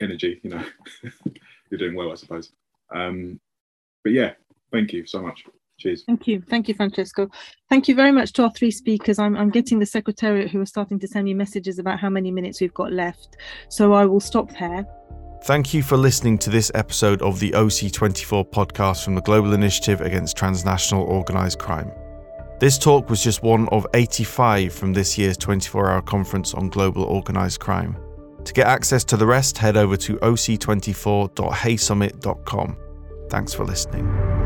energy, 0.00 0.40
you 0.42 0.50
know, 0.50 0.64
you're 1.70 1.78
doing 1.78 1.94
well, 1.94 2.12
I 2.12 2.14
suppose. 2.14 2.52
Um, 2.94 3.40
but 4.04 4.12
yeah, 4.12 4.32
thank 4.72 4.92
you 4.92 5.06
so 5.06 5.20
much. 5.20 5.44
Cheers. 5.78 6.04
Thank 6.04 6.26
you. 6.26 6.40
Thank 6.40 6.68
you, 6.68 6.74
Francesco. 6.74 7.28
Thank 7.68 7.88
you 7.88 7.94
very 7.94 8.12
much 8.12 8.32
to 8.34 8.44
our 8.44 8.50
three 8.50 8.70
speakers. 8.70 9.18
I'm, 9.18 9.36
I'm 9.36 9.50
getting 9.50 9.78
the 9.78 9.86
secretariat 9.86 10.50
who 10.50 10.60
are 10.60 10.66
starting 10.66 10.98
to 11.00 11.08
send 11.08 11.26
me 11.26 11.34
messages 11.34 11.78
about 11.78 12.00
how 12.00 12.08
many 12.08 12.30
minutes 12.30 12.60
we've 12.60 12.74
got 12.74 12.92
left. 12.92 13.36
So 13.68 13.92
I 13.92 14.06
will 14.06 14.20
stop 14.20 14.50
there. 14.58 14.86
Thank 15.44 15.74
you 15.74 15.82
for 15.82 15.96
listening 15.96 16.38
to 16.38 16.50
this 16.50 16.72
episode 16.74 17.22
of 17.22 17.38
the 17.38 17.52
OC24 17.52 18.50
podcast 18.50 19.04
from 19.04 19.14
the 19.14 19.20
Global 19.20 19.52
Initiative 19.52 20.00
Against 20.00 20.36
Transnational 20.36 21.04
Organised 21.04 21.58
Crime. 21.58 21.92
This 22.58 22.78
talk 22.78 23.10
was 23.10 23.22
just 23.22 23.42
one 23.42 23.68
of 23.68 23.86
85 23.92 24.72
from 24.72 24.94
this 24.94 25.18
year's 25.18 25.36
24 25.36 25.90
hour 25.90 26.00
conference 26.00 26.54
on 26.54 26.70
global 26.70 27.04
organised 27.04 27.60
crime. 27.60 27.98
To 28.44 28.52
get 28.54 28.66
access 28.66 29.04
to 29.04 29.18
the 29.18 29.26
rest, 29.26 29.58
head 29.58 29.76
over 29.76 29.98
to 29.98 30.16
oc24.heysummit.com. 30.16 32.76
Thanks 33.28 33.52
for 33.52 33.64
listening. 33.64 34.45